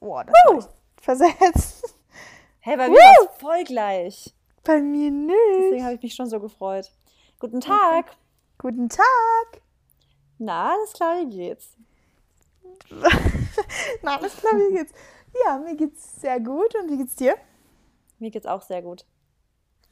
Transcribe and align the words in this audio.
Boah, 0.00 0.24
das 0.24 0.34
uh. 0.66 0.68
versetzt. 1.00 1.96
Hey, 2.60 2.76
bei 2.76 2.88
mir 2.88 2.96
war 2.96 3.24
es 3.24 3.40
voll 3.40 3.64
gleich. 3.64 4.34
Bei 4.64 4.80
mir 4.80 5.10
nicht. 5.10 5.34
Deswegen 5.58 5.84
habe 5.84 5.94
ich 5.94 6.02
mich 6.02 6.14
schon 6.14 6.28
so 6.28 6.40
gefreut. 6.40 6.92
Guten 7.38 7.60
Tag. 7.60 8.06
Okay. 8.06 8.16
Guten 8.58 8.88
Tag. 8.88 9.62
Na, 10.38 10.72
alles 10.72 10.92
klar, 10.92 11.20
wie 11.20 11.30
geht's? 11.30 11.76
Na, 14.02 14.16
alles 14.16 14.36
klar, 14.36 14.52
wie 14.54 14.76
geht's? 14.76 14.92
Ja, 15.44 15.58
mir 15.58 15.76
geht's 15.76 16.20
sehr 16.20 16.40
gut. 16.40 16.74
Und 16.74 16.90
wie 16.90 16.98
geht's 16.98 17.16
dir? 17.16 17.36
Mir 18.18 18.30
geht's 18.30 18.46
auch 18.46 18.62
sehr 18.62 18.82
gut. 18.82 19.04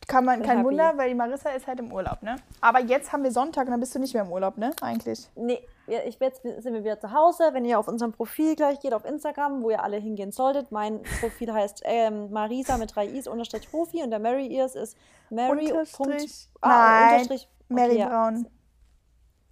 Kann 0.07 0.25
man, 0.25 0.43
kein 0.43 0.59
happy. 0.59 0.64
Wunder, 0.64 0.96
weil 0.96 1.09
die 1.09 1.14
Marissa 1.14 1.50
ist 1.50 1.66
halt 1.66 1.80
im 1.80 1.93
Urlaub, 1.93 2.23
ne? 2.23 2.36
Aber 2.61 2.80
jetzt 2.80 3.12
haben 3.12 3.25
wir 3.25 3.32
Sonntag 3.32 3.66
und 3.66 3.73
dann 3.73 3.80
bist 3.80 3.95
du 3.95 3.98
nicht 3.98 4.14
mehr 4.14 4.23
im 4.23 4.30
Urlaub, 4.30 4.57
ne? 4.57 4.70
Eigentlich. 4.80 5.29
Nee, 5.34 5.66
ich, 5.86 6.18
jetzt 6.20 6.42
sind 6.42 6.72
wir 6.72 6.84
wieder 6.84 6.98
zu 6.98 7.12
Hause. 7.12 7.50
Wenn 7.52 7.64
ihr 7.64 7.78
auf 7.78 7.88
unserem 7.88 8.12
Profil 8.12 8.56
gleich 8.56 8.80
geht, 8.80 8.94
auf 8.94 9.04
Instagram, 9.04 9.62
wo 9.62 9.70
ihr 9.70 9.82
alle 9.82 9.98
hingehen 9.98 10.32
solltet, 10.32 10.72
mein 10.72 11.02
Profil 11.20 11.52
heißt 11.52 11.82
ähm, 11.84 12.30
Marisa 12.30 12.77
mit 12.77 12.94
drei 12.94 13.06
I's 13.06 13.27
unterstrich 13.27 13.70
Profi 13.70 14.02
und 14.02 14.10
der 14.10 14.18
Mary 14.18 14.52
Ears 14.52 14.74
ist 14.74 14.96
Mary. 15.30 15.72
Unterstrich. 15.72 16.48
Ah, 16.60 16.68
Nein, 16.68 17.12
unterstrich, 17.12 17.48
okay, 17.70 17.74
Mary 17.74 17.96
Braun. 18.04 18.48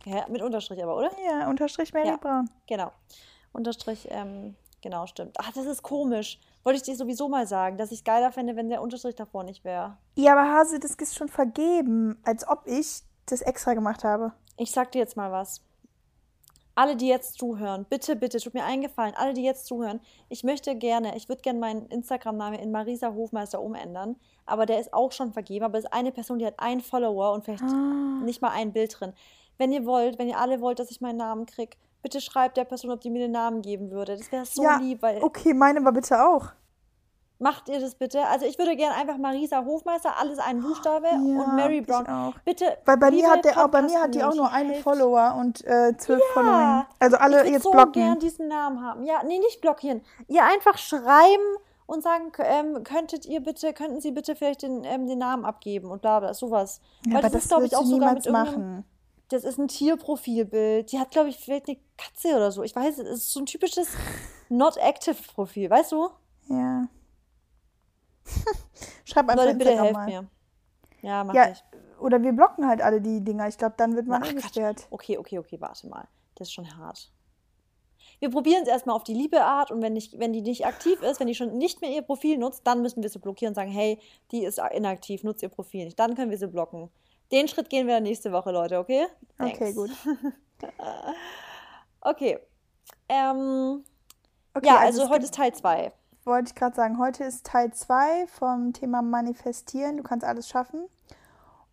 Ja, 0.06 0.26
mit 0.28 0.42
Unterstrich 0.42 0.82
aber, 0.82 0.96
oder? 0.96 1.10
Ja, 1.24 1.48
Unterstrich 1.48 1.92
Mary 1.92 2.08
ja, 2.08 2.16
Braun. 2.16 2.50
Genau. 2.66 2.92
Unterstrich, 3.52 4.08
ähm, 4.10 4.56
genau, 4.82 5.06
stimmt. 5.06 5.36
Ach, 5.38 5.52
das 5.52 5.64
ist 5.66 5.82
komisch. 5.82 6.40
Wollte 6.62 6.78
ich 6.78 6.82
dir 6.82 6.96
sowieso 6.96 7.28
mal 7.28 7.46
sagen, 7.46 7.76
dass 7.78 7.92
ich 7.92 7.98
es 7.98 8.04
geiler 8.04 8.32
fände, 8.32 8.56
wenn 8.56 8.68
der 8.68 8.82
Unterstrich 8.82 9.14
davor 9.14 9.44
nicht 9.44 9.64
wäre. 9.64 9.96
Ja, 10.16 10.32
aber 10.32 10.50
Hase, 10.52 10.80
das 10.80 10.94
ist 10.94 11.14
schon 11.14 11.28
vergeben, 11.28 12.18
als 12.24 12.46
ob 12.48 12.66
ich 12.66 13.02
das 13.26 13.42
extra 13.42 13.74
gemacht 13.74 14.04
habe. 14.04 14.32
Ich 14.56 14.70
sag 14.70 14.92
dir 14.92 14.98
jetzt 14.98 15.16
mal 15.16 15.30
was. 15.32 15.60
Alle, 16.76 16.96
die 16.96 17.08
jetzt 17.08 17.38
zuhören, 17.38 17.86
bitte, 17.88 18.16
bitte, 18.16 18.38
tut 18.38 18.54
mir 18.54 18.64
eingefallen, 18.64 19.14
alle, 19.16 19.32
die 19.32 19.44
jetzt 19.44 19.66
zuhören, 19.66 20.00
ich 20.28 20.42
möchte 20.42 20.74
gerne, 20.74 21.16
ich 21.16 21.28
würde 21.28 21.42
gerne 21.42 21.58
meinen 21.58 21.86
Instagram-Namen 21.86 22.58
in 22.58 22.72
Marisa 22.72 23.14
Hofmeister 23.14 23.60
umändern, 23.60 24.16
aber 24.44 24.66
der 24.66 24.80
ist 24.80 24.92
auch 24.92 25.12
schon 25.12 25.32
vergeben, 25.32 25.64
aber 25.64 25.78
es 25.78 25.84
ist 25.84 25.92
eine 25.92 26.10
Person, 26.10 26.38
die 26.38 26.46
hat 26.46 26.58
einen 26.58 26.80
Follower 26.80 27.32
und 27.32 27.44
vielleicht 27.44 27.62
ah. 27.62 28.20
nicht 28.24 28.42
mal 28.42 28.50
ein 28.50 28.72
Bild 28.72 28.98
drin. 28.98 29.12
Wenn 29.56 29.72
ihr 29.72 29.86
wollt, 29.86 30.18
wenn 30.18 30.28
ihr 30.28 30.38
alle 30.38 30.60
wollt, 30.60 30.80
dass 30.80 30.90
ich 30.90 31.00
meinen 31.00 31.18
Namen 31.18 31.46
kriege, 31.46 31.76
bitte 32.02 32.20
schreibt 32.20 32.56
der 32.56 32.64
Person, 32.64 32.90
ob 32.90 33.00
die 33.00 33.10
mir 33.10 33.20
den 33.20 33.32
Namen 33.32 33.62
geben 33.62 33.90
würde. 33.90 34.16
Das 34.16 34.30
wäre 34.32 34.44
so 34.44 34.64
ja, 34.64 34.78
lieb, 34.78 35.00
weil. 35.02 35.22
Okay, 35.22 35.54
meine 35.54 35.80
aber 35.80 35.92
bitte 35.92 36.24
auch. 36.24 36.48
Macht 37.38 37.68
ihr 37.68 37.80
das 37.80 37.96
bitte? 37.96 38.24
Also 38.26 38.46
ich 38.46 38.58
würde 38.58 38.76
gerne 38.76 38.94
einfach 38.94 39.18
Marisa 39.18 39.64
Hofmeister, 39.64 40.16
alles 40.18 40.38
ein 40.38 40.62
Buchstabe 40.62 41.08
ja, 41.08 41.16
und 41.16 41.56
Mary 41.56 41.80
Brown. 41.80 42.06
Auch. 42.06 42.34
Bitte. 42.44 42.78
Weil 42.84 42.96
bei 42.96 43.10
mir 43.10 43.28
hat 43.28 43.44
der 43.44 43.62
auch, 43.62 43.68
bei 43.68 43.82
mir 43.82 44.00
hat 44.00 44.14
die 44.14 44.22
auch 44.22 44.34
nur 44.34 44.50
einen 44.50 44.76
Follower 44.82 45.34
und 45.38 45.64
äh, 45.64 45.96
zwölf 45.96 46.20
ja, 46.20 46.32
Follower. 46.32 46.86
Also 47.00 47.16
alle 47.16 47.44
ich 47.44 47.52
jetzt 47.52 47.64
so 47.64 47.72
blocken. 47.72 48.00
Ich 48.00 48.06
gern 48.06 48.18
diesen 48.20 48.48
Namen 48.48 48.82
haben. 48.82 49.04
Ja, 49.04 49.22
nee, 49.24 49.38
nicht 49.38 49.60
blockieren. 49.60 50.02
Ihr 50.28 50.44
einfach 50.44 50.78
schreiben 50.78 51.56
und 51.86 52.02
sagen, 52.02 52.32
ähm, 52.38 52.84
könntet 52.84 53.26
ihr 53.26 53.40
bitte, 53.40 53.72
könnten 53.72 54.00
Sie 54.00 54.12
bitte 54.12 54.36
vielleicht 54.36 54.62
den, 54.62 54.84
ähm, 54.84 55.06
den 55.06 55.18
Namen 55.18 55.44
abgeben 55.44 55.90
und 55.90 56.02
bla 56.02 56.20
bla, 56.20 56.34
sowas. 56.34 56.80
Ja, 57.06 57.14
Weil 57.14 57.22
das, 57.22 57.32
das 57.32 57.42
ist, 57.42 57.48
glaube 57.48 57.66
ich, 57.66 57.76
auch 57.76 57.84
sogar 57.84 58.14
mit 58.14 58.30
machen 58.30 58.84
das 59.28 59.44
ist 59.44 59.58
ein 59.58 59.68
Tierprofilbild. 59.68 60.92
Die 60.92 60.98
hat, 60.98 61.10
glaube 61.10 61.28
ich, 61.28 61.36
vielleicht 61.38 61.68
eine 61.68 61.78
Katze 61.96 62.36
oder 62.36 62.50
so. 62.52 62.62
Ich 62.62 62.74
weiß, 62.74 62.98
es 62.98 63.08
ist 63.08 63.32
so 63.32 63.40
ein 63.40 63.46
typisches 63.46 63.88
Not-Active-Profil, 64.48 65.70
weißt 65.70 65.92
du? 65.92 66.08
Ja. 66.48 66.88
Schreib 69.04 69.28
einfach 69.28 69.44
Leute, 69.44 69.58
bitte 69.58 69.78
helft 69.78 69.92
mal. 69.92 70.06
mir. 70.06 70.28
Ja, 71.02 71.24
mach 71.24 71.34
ja, 71.34 71.50
ich. 71.50 71.62
Oder 72.00 72.22
wir 72.22 72.32
blocken 72.32 72.66
halt 72.66 72.82
alle 72.82 73.00
die 73.00 73.22
Dinger. 73.22 73.48
Ich 73.48 73.58
glaube, 73.58 73.74
dann 73.76 73.94
wird 73.94 74.06
man 74.06 74.24
eh 74.24 74.34
gesperrt. 74.34 74.86
Okay, 74.90 75.18
okay, 75.18 75.38
okay, 75.38 75.60
warte 75.60 75.86
mal. 75.86 76.08
Das 76.34 76.48
ist 76.48 76.54
schon 76.54 76.76
hart. 76.76 77.10
Wir 78.18 78.30
probieren 78.30 78.62
es 78.62 78.68
erstmal 78.68 78.96
auf 78.96 79.04
die 79.04 79.14
liebe 79.14 79.42
Art 79.42 79.70
und 79.70 79.82
wenn, 79.82 79.92
nicht, 79.92 80.18
wenn 80.18 80.32
die 80.32 80.40
nicht 80.40 80.66
aktiv 80.66 81.02
ist, 81.02 81.20
wenn 81.20 81.26
die 81.26 81.34
schon 81.34 81.56
nicht 81.58 81.80
mehr 81.80 81.90
ihr 81.90 82.02
Profil 82.02 82.38
nutzt, 82.38 82.66
dann 82.66 82.82
müssen 82.82 83.02
wir 83.02 83.10
sie 83.10 83.18
blockieren 83.18 83.50
und 83.50 83.54
sagen, 83.54 83.70
hey, 83.70 83.98
die 84.30 84.44
ist 84.44 84.60
inaktiv, 84.74 85.24
nutzt 85.24 85.42
ihr 85.42 85.48
Profil 85.48 85.84
nicht. 85.84 85.98
Dann 85.98 86.14
können 86.14 86.30
wir 86.30 86.38
sie 86.38 86.48
blocken. 86.48 86.90
Den 87.32 87.48
Schritt 87.48 87.70
gehen 87.70 87.86
wir 87.86 88.00
nächste 88.00 88.32
Woche, 88.32 88.50
Leute, 88.50 88.78
okay? 88.78 89.06
Thanks. 89.38 89.60
Okay, 89.60 89.72
gut. 89.72 89.90
okay. 92.00 92.38
Ähm, 93.08 93.84
okay. 94.54 94.66
Ja, 94.66 94.78
also, 94.78 95.02
also 95.02 95.12
heute 95.12 95.24
ist 95.24 95.34
Teil 95.34 95.54
2. 95.54 95.92
Wollte 96.24 96.48
ich 96.48 96.54
gerade 96.54 96.74
sagen, 96.74 96.98
heute 96.98 97.24
ist 97.24 97.44
Teil 97.44 97.72
2 97.72 98.26
vom 98.28 98.72
Thema 98.72 99.02
Manifestieren. 99.02 99.98
Du 99.98 100.02
kannst 100.02 100.24
alles 100.24 100.48
schaffen. 100.48 100.88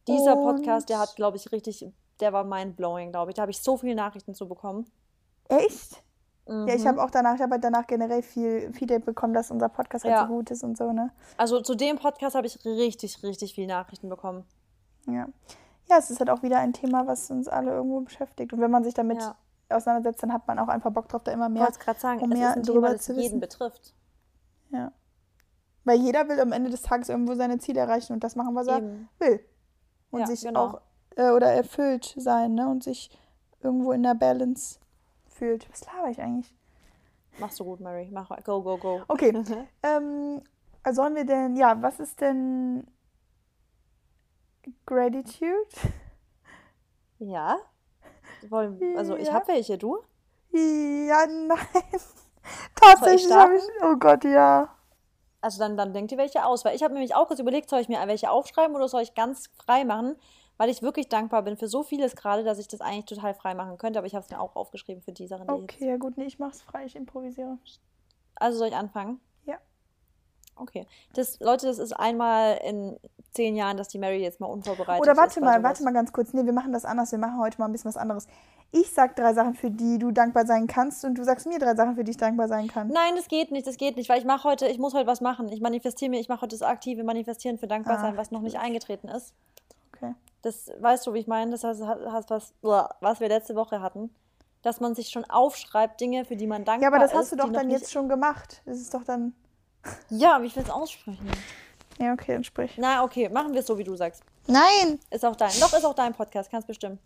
Dieser 0.07 0.35
Und 0.35 0.57
Podcast, 0.57 0.89
der 0.89 0.99
hat, 0.99 1.15
glaube 1.15 1.37
ich, 1.37 1.53
richtig, 1.53 1.85
der 2.19 2.33
war 2.33 2.43
mind-blowing, 2.43 3.11
glaube 3.11 3.31
ich. 3.31 3.35
Da 3.35 3.43
habe 3.43 3.51
ich 3.51 3.61
so 3.61 3.77
viele 3.77 3.95
Nachrichten 3.95 4.33
zu 4.33 4.49
bekommen. 4.49 4.91
Echt? 5.47 6.03
Mhm. 6.47 6.67
Ja, 6.67 6.75
ich 6.75 6.85
habe 6.85 7.01
auch 7.01 7.11
danach, 7.11 7.35
ich 7.35 7.41
habe 7.41 7.53
halt 7.53 7.63
danach 7.63 7.87
generell 7.87 8.21
viel 8.21 8.73
Feedback 8.73 9.05
bekommen, 9.05 9.33
dass 9.33 9.51
unser 9.51 9.69
Podcast 9.69 10.03
halt 10.03 10.15
ja. 10.15 10.27
so 10.27 10.33
gut 10.33 10.51
ist 10.51 10.63
und 10.63 10.77
so, 10.77 10.91
ne? 10.91 11.11
Also 11.37 11.61
zu 11.61 11.75
dem 11.75 11.97
Podcast 11.97 12.35
habe 12.35 12.47
ich 12.47 12.65
richtig, 12.65 13.23
richtig 13.23 13.53
viele 13.55 13.67
Nachrichten 13.67 14.09
bekommen. 14.09 14.43
Ja. 15.07 15.27
Ja, 15.89 15.97
es 15.97 16.09
ist 16.09 16.19
halt 16.19 16.29
auch 16.29 16.43
wieder 16.43 16.59
ein 16.59 16.73
Thema, 16.73 17.07
was 17.07 17.31
uns 17.31 17.47
alle 17.47 17.71
irgendwo 17.71 18.01
beschäftigt. 18.01 18.51
Und 18.51 18.59
wenn 18.59 18.71
man 18.71 18.83
sich 18.83 18.93
damit 18.93 19.21
ja. 19.21 19.35
auseinandersetzt, 19.69 20.23
dann 20.23 20.33
hat 20.33 20.45
man 20.47 20.59
auch 20.59 20.67
einfach 20.67 20.91
Bock 20.91 21.07
drauf, 21.07 21.23
da 21.23 21.31
immer 21.31 21.47
mehr, 21.47 21.69
ich 21.69 21.79
gerade 21.79 21.99
sagen, 21.99 22.19
es 22.19 22.37
ist 22.37 22.45
ein 22.45 22.63
Thema, 22.63 22.91
das 22.91 23.07
jeden 23.07 23.39
betrifft. 23.39 23.93
Ja. 24.71 24.91
Weil 25.83 25.99
jeder 25.99 26.27
will 26.27 26.39
am 26.39 26.51
Ende 26.51 26.69
des 26.69 26.83
Tages 26.83 27.09
irgendwo 27.09 27.33
seine 27.35 27.57
Ziele 27.57 27.79
erreichen 27.79 28.13
und 28.13 28.23
das 28.23 28.35
machen, 28.35 28.55
was 28.55 28.67
Eben. 28.67 29.09
er 29.19 29.27
will. 29.27 29.45
Und 30.11 30.21
ja, 30.21 30.27
sich 30.27 30.41
genau. 30.41 30.65
auch 30.65 30.81
äh, 31.15 31.29
oder 31.31 31.51
erfüllt 31.51 32.13
sein, 32.17 32.53
ne? 32.53 32.67
Und 32.67 32.83
sich 32.83 33.09
irgendwo 33.61 33.91
in 33.91 34.03
der 34.03 34.15
Balance 34.15 34.79
fühlt. 35.27 35.69
Was 35.71 35.85
laber 35.85 36.09
ich 36.09 36.21
eigentlich? 36.21 36.53
Machst 37.39 37.59
du 37.59 37.63
gut, 37.63 37.79
Mary. 37.79 38.09
Mach 38.11 38.29
go, 38.43 38.61
go, 38.61 38.77
go. 38.77 39.01
Okay. 39.07 39.33
ähm, 39.83 40.41
sollen 40.91 41.15
wir 41.15 41.25
denn, 41.25 41.55
ja, 41.55 41.81
was 41.81 41.99
ist 41.99 42.21
denn 42.21 42.85
Gratitude? 44.85 45.69
Ja. 47.19 47.57
Also 48.95 49.15
ich 49.15 49.27
ja. 49.27 49.33
habe 49.33 49.47
welche, 49.49 49.77
du? 49.77 49.99
Ja, 50.51 51.25
nein. 51.27 52.01
Tatsächlich 52.75 53.31
habe 53.31 53.55
ich. 53.55 53.63
Oh 53.83 53.95
Gott, 53.95 54.23
ja. 54.23 54.69
Also 55.41 55.59
dann, 55.59 55.75
dann 55.75 55.93
denkt 55.93 56.11
ihr 56.11 56.17
welche 56.17 56.45
aus. 56.45 56.63
Weil 56.65 56.75
ich 56.75 56.83
habe 56.83 56.93
nämlich 56.93 57.15
auch 57.15 57.27
kurz 57.27 57.39
überlegt, 57.39 57.69
soll 57.69 57.79
ich 57.79 57.89
mir 57.89 57.99
welche 58.05 58.29
aufschreiben 58.29 58.75
oder 58.75 58.87
soll 58.87 59.01
ich 59.01 59.15
ganz 59.15 59.49
frei 59.65 59.83
machen? 59.83 60.15
Weil 60.57 60.69
ich 60.69 60.83
wirklich 60.83 61.09
dankbar 61.09 61.41
bin 61.41 61.57
für 61.57 61.67
so 61.67 61.81
vieles 61.81 62.15
gerade, 62.15 62.43
dass 62.43 62.59
ich 62.59 62.67
das 62.67 62.81
eigentlich 62.81 63.05
total 63.05 63.33
frei 63.33 63.55
machen 63.55 63.77
könnte. 63.77 63.97
Aber 63.97 64.05
ich 64.05 64.13
habe 64.13 64.23
es 64.23 64.29
mir 64.29 64.39
auch 64.39 64.55
aufgeschrieben 64.55 65.01
für 65.01 65.11
die 65.11 65.27
Sachen. 65.27 65.47
Die 65.47 65.53
okay, 65.53 65.87
ja 65.87 65.97
gut, 65.97 66.17
nee, 66.17 66.25
ich 66.25 66.37
mache 66.37 66.51
es 66.51 66.61
frei, 66.61 66.85
ich 66.85 66.95
improvisiere. 66.95 67.57
Also 68.35 68.59
soll 68.59 68.67
ich 68.67 68.75
anfangen? 68.75 69.19
Ja. 69.45 69.57
Okay. 70.55 70.85
Das, 71.13 71.39
Leute, 71.39 71.65
das 71.65 71.79
ist 71.79 71.93
einmal 71.93 72.59
in 72.63 72.99
zehn 73.31 73.55
Jahren, 73.55 73.77
dass 73.77 73.87
die 73.87 73.97
Mary 73.97 74.21
jetzt 74.21 74.39
mal 74.39 74.47
unvorbereitet 74.47 75.01
Oder 75.01 75.17
warte 75.17 75.31
ist. 75.31 75.37
Oder 75.37 75.47
warte 75.47 75.61
mal, 75.61 75.63
warte 75.67 75.83
mal 75.83 75.93
ganz 75.93 76.13
kurz. 76.13 76.33
Nee, 76.33 76.45
wir 76.45 76.53
machen 76.53 76.73
das 76.73 76.85
anders. 76.85 77.11
Wir 77.11 77.19
machen 77.19 77.39
heute 77.39 77.57
mal 77.59 77.65
ein 77.65 77.71
bisschen 77.71 77.89
was 77.89 77.97
anderes. 77.97 78.27
Ich 78.73 78.91
sag 78.91 79.17
drei 79.17 79.33
Sachen, 79.33 79.53
für 79.53 79.69
die 79.69 79.99
du 79.99 80.11
dankbar 80.11 80.45
sein 80.45 80.65
kannst 80.65 81.03
und 81.03 81.15
du 81.15 81.23
sagst 81.23 81.45
mir 81.45 81.59
drei 81.59 81.75
Sachen, 81.75 81.95
für 81.95 82.05
die 82.05 82.11
ich 82.11 82.17
dankbar 82.17 82.47
sein 82.47 82.67
kann. 82.67 82.87
Nein, 82.87 83.15
das 83.17 83.27
geht 83.27 83.51
nicht, 83.51 83.67
das 83.67 83.75
geht 83.75 83.97
nicht, 83.97 84.07
weil 84.09 84.19
ich 84.19 84.25
mache 84.25 84.47
heute, 84.47 84.67
ich 84.67 84.79
muss 84.79 84.93
heute 84.93 85.07
was 85.07 85.19
machen. 85.19 85.49
Ich 85.49 85.59
manifestiere 85.59 86.09
mir, 86.09 86.21
ich 86.21 86.29
mache 86.29 86.41
heute 86.41 86.57
das 86.57 86.61
aktive 86.61 87.03
Manifestieren 87.03 87.57
für 87.57 87.67
dankbar 87.67 87.99
sein, 87.99 88.15
was 88.15 88.31
noch 88.31 88.41
nicht 88.41 88.59
eingetreten 88.59 89.09
ist. 89.09 89.33
Okay. 89.93 90.15
Das 90.41 90.71
weißt 90.79 91.05
du, 91.05 91.13
wie 91.13 91.19
ich 91.19 91.27
meine? 91.27 91.51
Das 91.51 91.65
heißt, 91.65 91.81
was, 91.81 92.53
was 92.61 93.19
wir 93.19 93.27
letzte 93.27 93.55
Woche 93.55 93.81
hatten. 93.81 94.09
Dass 94.61 94.79
man 94.79 94.95
sich 94.95 95.09
schon 95.09 95.25
aufschreibt, 95.25 95.99
Dinge, 95.99 96.23
für 96.23 96.35
die 96.35 96.47
man 96.47 96.63
dankbar 96.63 96.77
ist. 96.77 96.81
Ja, 96.83 96.87
aber 96.87 96.99
das 96.99 97.13
hast 97.13 97.23
ist, 97.25 97.31
du 97.31 97.35
doch 97.37 97.51
dann 97.51 97.71
jetzt 97.71 97.91
schon 97.91 98.07
gemacht. 98.07 98.61
Das 98.65 98.77
ist 98.77 98.93
doch 98.93 99.03
dann. 99.03 99.33
Ja, 100.09 100.35
aber 100.35 100.45
ich 100.45 100.55
will 100.55 100.63
es 100.63 100.69
aussprechen. 100.69 101.27
Ja, 101.97 102.13
okay, 102.13 102.33
dann 102.33 102.43
sprich. 102.43 102.75
Na, 102.77 103.03
okay, 103.03 103.27
machen 103.27 103.53
wir 103.53 103.61
es 103.61 103.67
so, 103.67 103.77
wie 103.77 103.83
du 103.83 103.95
sagst. 103.95 104.23
Nein! 104.47 104.99
Ist 105.09 105.25
auch 105.25 105.35
dein. 105.35 105.51
Doch, 105.59 105.73
ist 105.73 105.83
auch 105.83 105.95
dein 105.95 106.13
Podcast, 106.13 106.51
kannst 106.51 106.67
bestimmen. 106.67 106.99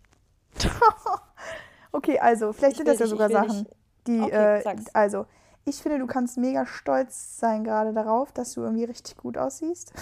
okay, 1.92 2.18
also, 2.18 2.52
vielleicht 2.52 2.76
sind 2.76 2.88
das 2.88 2.98
ja 2.98 3.06
sogar 3.06 3.30
Sachen, 3.30 3.58
nicht. 3.58 3.76
die. 4.06 4.20
Okay, 4.20 4.60
äh, 4.60 4.76
also, 4.92 5.26
ich 5.64 5.82
finde, 5.82 5.98
du 5.98 6.06
kannst 6.06 6.38
mega 6.38 6.64
stolz 6.64 7.38
sein 7.38 7.64
gerade 7.64 7.92
darauf, 7.92 8.32
dass 8.32 8.54
du 8.54 8.62
irgendwie 8.62 8.84
richtig 8.84 9.16
gut 9.16 9.36
aussiehst. 9.36 9.92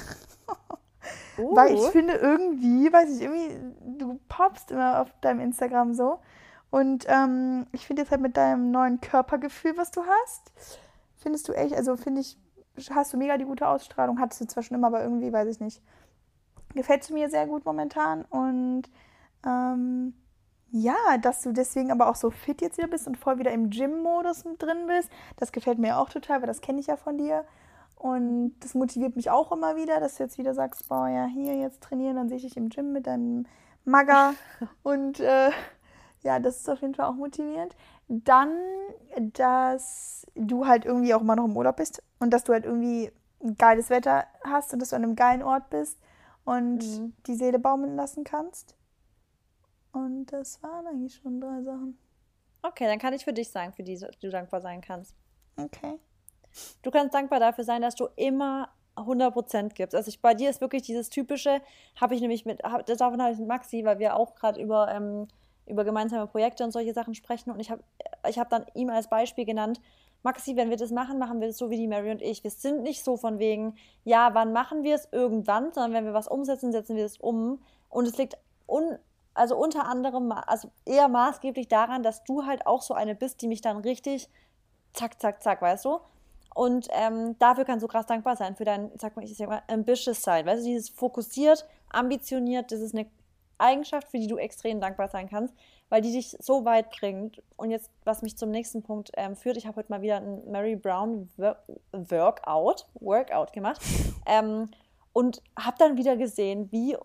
oh. 1.38 1.56
Weil 1.56 1.74
ich 1.74 1.82
finde 1.86 2.14
irgendwie, 2.14 2.92
weiß 2.92 3.16
ich, 3.16 3.22
irgendwie, 3.22 3.98
du 3.98 4.20
poppst 4.28 4.70
immer 4.70 5.00
auf 5.00 5.08
deinem 5.22 5.40
Instagram 5.40 5.94
so. 5.94 6.18
Und 6.70 7.06
ähm, 7.08 7.66
ich 7.72 7.86
finde 7.86 8.02
jetzt 8.02 8.10
halt 8.10 8.20
mit 8.20 8.36
deinem 8.36 8.72
neuen 8.72 9.00
Körpergefühl, 9.00 9.76
was 9.76 9.90
du 9.90 10.02
hast, 10.02 10.52
findest 11.16 11.48
du 11.48 11.52
echt, 11.52 11.74
also 11.74 11.96
finde 11.96 12.20
ich, 12.20 12.36
hast 12.90 13.12
du 13.12 13.16
mega 13.16 13.38
die 13.38 13.44
gute 13.44 13.68
Ausstrahlung, 13.68 14.18
hattest 14.18 14.40
du 14.40 14.46
zwar 14.46 14.64
schon 14.64 14.76
immer, 14.76 14.88
aber 14.88 15.02
irgendwie, 15.02 15.32
weiß 15.32 15.48
ich 15.48 15.60
nicht. 15.60 15.80
Gefällt 16.74 17.08
mir 17.10 17.30
sehr 17.30 17.46
gut 17.46 17.64
momentan 17.64 18.24
und 18.24 18.82
ähm, 19.46 20.14
ja, 20.76 21.18
dass 21.22 21.42
du 21.42 21.52
deswegen 21.52 21.92
aber 21.92 22.08
auch 22.08 22.16
so 22.16 22.30
fit 22.30 22.60
jetzt 22.60 22.78
wieder 22.78 22.88
bist 22.88 23.06
und 23.06 23.16
voll 23.16 23.38
wieder 23.38 23.52
im 23.52 23.70
Gym-Modus 23.70 24.42
drin 24.58 24.88
bist, 24.88 25.08
das 25.36 25.52
gefällt 25.52 25.78
mir 25.78 25.98
auch 25.98 26.08
total, 26.08 26.40
weil 26.40 26.48
das 26.48 26.62
kenne 26.62 26.80
ich 26.80 26.88
ja 26.88 26.96
von 26.96 27.16
dir. 27.16 27.44
Und 27.94 28.56
das 28.58 28.74
motiviert 28.74 29.14
mich 29.14 29.30
auch 29.30 29.52
immer 29.52 29.76
wieder, 29.76 30.00
dass 30.00 30.16
du 30.16 30.24
jetzt 30.24 30.36
wieder 30.36 30.52
sagst, 30.52 30.88
boah, 30.88 31.06
ja, 31.06 31.26
hier 31.26 31.54
jetzt 31.54 31.80
trainieren, 31.80 32.16
dann 32.16 32.28
sehe 32.28 32.38
ich 32.38 32.42
dich 32.42 32.56
im 32.56 32.70
Gym 32.70 32.92
mit 32.92 33.06
deinem 33.06 33.46
Magger. 33.84 34.34
und 34.82 35.20
äh, 35.20 35.50
ja, 36.22 36.40
das 36.40 36.56
ist 36.56 36.68
auf 36.68 36.80
jeden 36.80 36.96
Fall 36.96 37.06
auch 37.06 37.14
motivierend. 37.14 37.76
Dann, 38.08 38.50
dass 39.16 40.26
du 40.34 40.66
halt 40.66 40.86
irgendwie 40.86 41.14
auch 41.14 41.20
immer 41.20 41.36
noch 41.36 41.44
im 41.44 41.56
Urlaub 41.56 41.76
bist 41.76 42.02
und 42.18 42.30
dass 42.30 42.42
du 42.42 42.52
halt 42.52 42.64
irgendwie 42.64 43.12
geiles 43.58 43.90
Wetter 43.90 44.24
hast 44.42 44.72
und 44.72 44.82
dass 44.82 44.90
du 44.90 44.96
an 44.96 45.04
einem 45.04 45.14
geilen 45.14 45.44
Ort 45.44 45.70
bist 45.70 46.00
und 46.44 46.78
mhm. 46.78 47.12
die 47.28 47.36
Seele 47.36 47.60
baumeln 47.60 47.94
lassen 47.94 48.24
kannst. 48.24 48.74
Und 49.94 50.26
das 50.26 50.62
waren 50.62 50.86
eigentlich 50.86 51.14
schon 51.14 51.40
drei 51.40 51.62
Sachen. 51.62 51.96
Okay, 52.62 52.86
dann 52.86 52.98
kann 52.98 53.14
ich 53.14 53.24
für 53.24 53.32
dich 53.32 53.48
sagen, 53.48 53.72
für 53.72 53.82
die 53.82 53.98
du 54.20 54.30
dankbar 54.30 54.60
sein 54.60 54.80
kannst. 54.80 55.14
Okay. 55.56 55.98
Du 56.82 56.90
kannst 56.90 57.14
dankbar 57.14 57.40
dafür 57.40 57.64
sein, 57.64 57.82
dass 57.82 57.94
du 57.94 58.08
immer 58.16 58.70
100% 58.96 59.74
gibst. 59.74 59.94
Also 59.94 60.08
ich, 60.08 60.20
bei 60.20 60.34
dir 60.34 60.50
ist 60.50 60.60
wirklich 60.60 60.82
dieses 60.82 61.10
typische, 61.10 61.60
habe 62.00 62.14
ich 62.14 62.20
nämlich 62.20 62.44
mit, 62.44 62.62
hab, 62.62 62.86
davon 62.86 63.22
habe 63.22 63.32
ich 63.32 63.38
mit 63.38 63.48
Maxi, 63.48 63.84
weil 63.84 63.98
wir 63.98 64.16
auch 64.16 64.34
gerade 64.34 64.60
über, 64.60 64.88
ähm, 64.90 65.28
über 65.66 65.84
gemeinsame 65.84 66.26
Projekte 66.26 66.64
und 66.64 66.70
solche 66.70 66.92
Sachen 66.92 67.14
sprechen 67.14 67.50
und 67.50 67.60
ich 67.60 67.70
habe 67.70 67.82
ich 68.28 68.38
hab 68.38 68.50
dann 68.50 68.66
ihm 68.74 68.90
als 68.90 69.08
Beispiel 69.08 69.44
genannt, 69.44 69.80
Maxi, 70.22 70.56
wenn 70.56 70.70
wir 70.70 70.78
das 70.78 70.90
machen, 70.90 71.18
machen 71.18 71.40
wir 71.40 71.48
das 71.48 71.58
so 71.58 71.68
wie 71.70 71.76
die 71.76 71.86
Mary 71.86 72.10
und 72.10 72.22
ich. 72.22 72.42
Wir 72.42 72.50
sind 72.50 72.82
nicht 72.82 73.04
so 73.04 73.18
von 73.18 73.38
wegen, 73.38 73.74
ja, 74.04 74.32
wann 74.32 74.54
machen 74.54 74.82
wir 74.82 74.94
es 74.94 75.06
irgendwann, 75.12 75.72
sondern 75.72 75.92
wenn 75.92 76.06
wir 76.06 76.14
was 76.14 76.28
umsetzen, 76.28 76.72
setzen 76.72 76.96
wir 76.96 77.04
es 77.04 77.18
um. 77.18 77.60
Und 77.90 78.08
es 78.08 78.16
liegt 78.16 78.38
un, 78.66 78.98
also 79.34 79.56
unter 79.56 79.86
anderem, 79.86 80.32
also 80.32 80.70
eher 80.84 81.08
maßgeblich 81.08 81.68
daran, 81.68 82.02
dass 82.02 82.24
du 82.24 82.46
halt 82.46 82.66
auch 82.66 82.82
so 82.82 82.94
eine 82.94 83.14
bist, 83.14 83.42
die 83.42 83.48
mich 83.48 83.60
dann 83.60 83.78
richtig 83.78 84.30
zack, 84.92 85.20
zack, 85.20 85.42
zack, 85.42 85.60
weißt 85.60 85.84
du? 85.84 85.98
Und 86.54 86.86
ähm, 86.92 87.36
dafür 87.38 87.64
kannst 87.64 87.82
du 87.82 87.88
krass 87.88 88.06
dankbar 88.06 88.36
sein, 88.36 88.54
für 88.54 88.64
dein, 88.64 88.92
sag 88.96 89.16
mal, 89.16 89.24
ich 89.24 89.36
sag 89.36 89.48
mal, 89.48 89.62
ambitious 89.66 90.22
sein. 90.22 90.46
Weißt 90.46 90.62
du, 90.62 90.66
dieses 90.68 90.88
fokussiert, 90.88 91.66
ambitioniert, 91.90 92.70
das 92.70 92.80
ist 92.80 92.94
eine 92.94 93.06
Eigenschaft, 93.58 94.08
für 94.08 94.18
die 94.18 94.28
du 94.28 94.36
extrem 94.36 94.80
dankbar 94.80 95.08
sein 95.08 95.28
kannst 95.28 95.54
weil 95.88 96.02
die 96.02 96.12
dich 96.12 96.36
so 96.40 96.64
weit 96.64 96.90
bringt. 96.90 97.40
Und 97.56 97.70
jetzt, 97.70 97.88
was 98.04 98.22
mich 98.22 98.36
zum 98.36 98.50
nächsten 98.50 98.82
Punkt 98.82 99.12
ähm, 99.16 99.36
führt, 99.36 99.56
ich 99.56 99.66
habe 99.66 99.76
heute 99.76 99.92
mal 99.92 100.02
wieder 100.02 100.16
ein 100.16 100.50
Mary 100.50 100.76
Brown 100.76 101.30
Workout, 101.92 102.86
Workout 102.94 103.52
gemacht 103.52 103.80
ähm, 104.26 104.70
und 105.12 105.42
habe 105.56 105.76
dann 105.78 105.96
wieder 105.96 106.16
gesehen, 106.16 106.70
wie, 106.72 106.96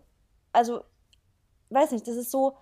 also, 0.52 0.82
weiß 1.70 1.92
nicht, 1.92 2.08
das 2.08 2.16
ist 2.16 2.32
so, 2.32 2.56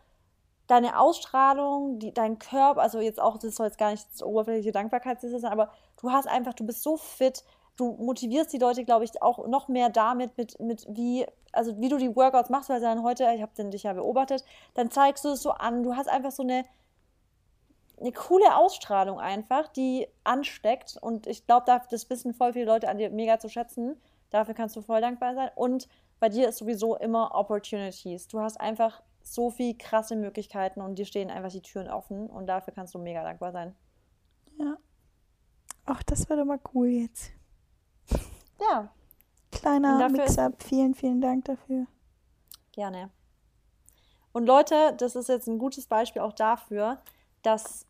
deine 0.67 0.99
Ausstrahlung, 0.99 1.99
die, 1.99 2.13
dein 2.13 2.39
Körper, 2.39 2.81
also 2.81 2.99
jetzt 2.99 3.19
auch, 3.19 3.37
das 3.37 3.55
soll 3.55 3.67
jetzt 3.67 3.77
gar 3.77 3.91
nicht 3.91 4.05
oberflächliche 4.21 4.73
Dankbarkeit 4.73 5.21
sein, 5.21 5.45
aber 5.45 5.71
du 6.01 6.11
hast 6.11 6.27
einfach, 6.27 6.53
du 6.53 6.65
bist 6.65 6.83
so 6.83 6.97
fit, 6.97 7.43
du 7.77 7.93
motivierst 7.93 8.51
die 8.51 8.57
Leute, 8.57 8.83
glaube 8.83 9.05
ich, 9.05 9.21
auch 9.21 9.47
noch 9.47 9.67
mehr 9.69 9.89
damit, 9.89 10.37
mit, 10.37 10.59
mit 10.59 10.85
wie, 10.89 11.25
also 11.53 11.79
wie 11.79 11.89
du 11.89 11.97
die 11.97 12.15
Workouts 12.15 12.49
machst, 12.49 12.69
weil 12.69 12.81
dann 12.81 13.03
heute, 13.03 13.31
ich 13.33 13.41
habe 13.41 13.69
dich 13.69 13.83
ja 13.83 13.93
beobachtet, 13.93 14.43
dann 14.73 14.91
zeigst 14.91 15.23
du 15.23 15.29
es 15.29 15.41
so 15.41 15.51
an. 15.51 15.83
Du 15.83 15.95
hast 15.95 16.09
einfach 16.09 16.31
so 16.31 16.43
eine, 16.43 16.65
eine 17.99 18.11
coole 18.11 18.55
Ausstrahlung 18.55 19.19
einfach, 19.19 19.67
die 19.69 20.07
ansteckt. 20.23 20.97
Und 20.99 21.27
ich 21.27 21.45
glaube, 21.45 21.65
das 21.89 22.09
wissen 22.09 22.33
voll 22.33 22.53
viele 22.53 22.65
Leute 22.65 22.89
an 22.89 22.97
dir 22.97 23.11
mega 23.11 23.39
zu 23.39 23.47
schätzen. 23.47 24.01
Dafür 24.31 24.55
kannst 24.55 24.75
du 24.75 24.81
voll 24.81 24.99
dankbar 24.99 25.35
sein. 25.35 25.51
Und 25.55 25.87
bei 26.19 26.29
dir 26.29 26.49
ist 26.49 26.57
sowieso 26.57 26.95
immer 26.97 27.35
Opportunities. 27.35 28.27
Du 28.27 28.39
hast 28.39 28.59
einfach 28.59 29.01
so 29.23 29.49
viel 29.49 29.77
krasse 29.77 30.15
Möglichkeiten 30.15 30.81
und 30.81 30.95
dir 30.95 31.05
stehen 31.05 31.29
einfach 31.29 31.51
die 31.51 31.61
Türen 31.61 31.89
offen. 31.89 32.29
Und 32.29 32.47
dafür 32.47 32.73
kannst 32.73 32.93
du 32.95 32.99
mega 32.99 33.23
dankbar 33.23 33.51
sein. 33.51 33.75
Ja. 34.59 34.77
Ach, 35.85 36.03
das 36.03 36.29
wäre 36.29 36.39
doch 36.39 36.45
mal 36.45 36.59
cool 36.73 36.87
jetzt. 36.87 37.31
Ja. 38.59 38.89
Kleiner 39.51 40.09
Mix-up. 40.09 40.63
Vielen, 40.63 40.95
vielen 40.95 41.21
Dank 41.21 41.45
dafür. 41.45 41.85
Gerne. 42.71 43.11
Und 44.31 44.47
Leute, 44.47 44.95
das 44.97 45.15
ist 45.15 45.29
jetzt 45.29 45.47
ein 45.47 45.59
gutes 45.59 45.85
Beispiel 45.85 46.23
auch 46.23 46.33
dafür, 46.33 46.99
dass 47.43 47.85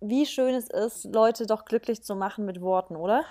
wie 0.00 0.26
schön 0.26 0.54
es 0.54 0.68
ist, 0.68 1.04
Leute 1.04 1.46
doch 1.46 1.64
glücklich 1.64 2.02
zu 2.02 2.16
machen 2.16 2.44
mit 2.44 2.60
Worten, 2.60 2.96
oder? 2.96 3.24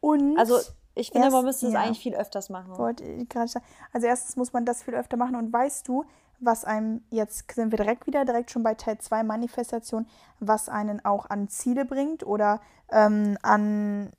Und 0.00 0.38
also 0.38 0.60
ich 1.00 1.10
finde, 1.10 1.26
erst, 1.26 1.34
man 1.34 1.44
müsste 1.44 1.66
es 1.66 1.72
ja, 1.72 1.80
eigentlich 1.80 2.00
viel 2.00 2.14
öfters 2.14 2.50
machen. 2.50 2.76
Wollte 2.76 3.04
ich 3.04 3.28
gerade 3.28 3.48
sagen. 3.48 3.64
Also 3.92 4.06
erstens 4.06 4.36
muss 4.36 4.52
man 4.52 4.64
das 4.64 4.82
viel 4.82 4.94
öfter 4.94 5.16
machen 5.16 5.36
und 5.36 5.52
weißt 5.52 5.86
du, 5.88 6.04
was 6.38 6.64
einem, 6.64 7.02
jetzt 7.10 7.52
sind 7.52 7.70
wir 7.70 7.76
direkt 7.76 8.06
wieder, 8.06 8.24
direkt 8.24 8.50
schon 8.50 8.62
bei 8.62 8.74
Teil 8.74 8.98
2 8.98 9.22
Manifestation, 9.24 10.06
was 10.38 10.68
einen 10.68 11.04
auch 11.04 11.28
an 11.28 11.48
Ziele 11.48 11.84
bringt 11.84 12.24
oder 12.24 12.60
ähm, 12.90 13.36
an 13.42 14.12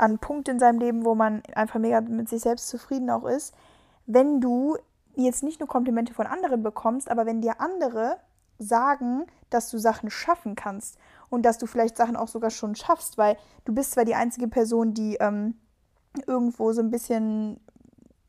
an 0.00 0.18
Punkt 0.18 0.48
in 0.48 0.58
seinem 0.58 0.78
Leben, 0.78 1.04
wo 1.04 1.14
man 1.14 1.42
einfach 1.54 1.78
mega 1.78 2.00
mit 2.00 2.28
sich 2.28 2.40
selbst 2.40 2.68
zufrieden 2.68 3.10
auch 3.10 3.24
ist, 3.24 3.54
wenn 4.06 4.40
du 4.40 4.76
jetzt 5.14 5.42
nicht 5.42 5.60
nur 5.60 5.68
Komplimente 5.68 6.14
von 6.14 6.26
anderen 6.26 6.62
bekommst, 6.62 7.10
aber 7.10 7.26
wenn 7.26 7.42
dir 7.42 7.60
andere 7.60 8.16
sagen, 8.58 9.26
dass 9.50 9.70
du 9.70 9.78
Sachen 9.78 10.10
schaffen 10.10 10.54
kannst 10.54 10.98
und 11.28 11.42
dass 11.44 11.58
du 11.58 11.66
vielleicht 11.66 11.96
Sachen 11.96 12.16
auch 12.16 12.28
sogar 12.28 12.50
schon 12.50 12.74
schaffst, 12.74 13.18
weil 13.18 13.36
du 13.64 13.74
bist 13.74 13.92
zwar 13.92 14.04
die 14.04 14.14
einzige 14.14 14.48
Person, 14.48 14.94
die 14.94 15.16
ähm, 15.16 15.58
irgendwo 16.26 16.72
so 16.72 16.80
ein 16.80 16.90
bisschen, 16.90 17.60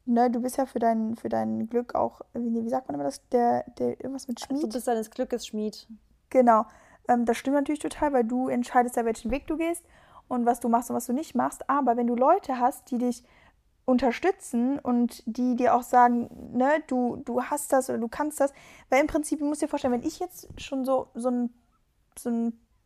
ne, 0.06 0.30
du 0.30 0.42
bist 0.42 0.58
ja 0.58 0.66
für 0.66 0.80
dein, 0.80 1.16
für 1.16 1.30
dein 1.30 1.68
Glück 1.68 1.96
auch, 1.96 2.22
wie, 2.34 2.64
wie 2.64 2.70
sagt 2.70 2.88
man 2.88 2.96
immer 2.96 3.04
das, 3.04 3.28
der, 3.30 3.66
der 3.78 4.00
irgendwas 4.00 4.28
mit 4.28 4.40
Schmied? 4.40 4.64
Du 4.64 4.70
bist 4.70 4.88
deines 4.88 5.10
Glückes 5.10 5.48
Schmied. 5.48 5.88
Genau. 6.30 6.66
Ähm, 7.08 7.26
das 7.26 7.38
stimmt 7.38 7.56
natürlich 7.56 7.80
total, 7.80 8.14
weil 8.14 8.24
du 8.24 8.48
entscheidest 8.48 8.96
ja, 8.96 9.06
welchen 9.06 9.32
Weg 9.32 9.48
du 9.48 9.58
gehst 9.58 9.86
und 10.28 10.46
was 10.46 10.60
du 10.60 10.70
machst 10.70 10.90
und 10.90 10.96
was 10.96 11.08
du 11.08 11.14
nicht 11.14 11.36
machst. 11.36 11.70
Aber 11.70 11.98
wenn 11.98 12.08
du 12.08 12.16
Leute 12.16 12.60
hast, 12.60 12.92
die 12.92 12.98
dich 12.98 13.24
unterstützen 13.86 14.80
und 14.80 15.24
die 15.26 15.56
dir 15.56 15.76
auch 15.76 15.84
sagen, 15.84 16.30
ne, 16.54 16.84
du, 16.88 17.18
du 17.26 17.44
hast 17.44 17.74
das 17.74 17.90
oder 17.90 18.00
du 18.00 18.08
kannst 18.08 18.40
das, 18.40 18.54
weil 18.90 19.02
im 19.02 19.08
Prinzip, 19.08 19.40
du 19.40 19.46
musst 19.46 19.62
dir 19.62 19.68
vorstellen, 19.68 19.94
wenn 19.94 20.08
ich 20.08 20.20
jetzt 20.20 20.48
schon 20.62 20.86
so, 20.86 21.08
so 21.16 21.30
ein, 21.30 21.54
so 22.18 22.30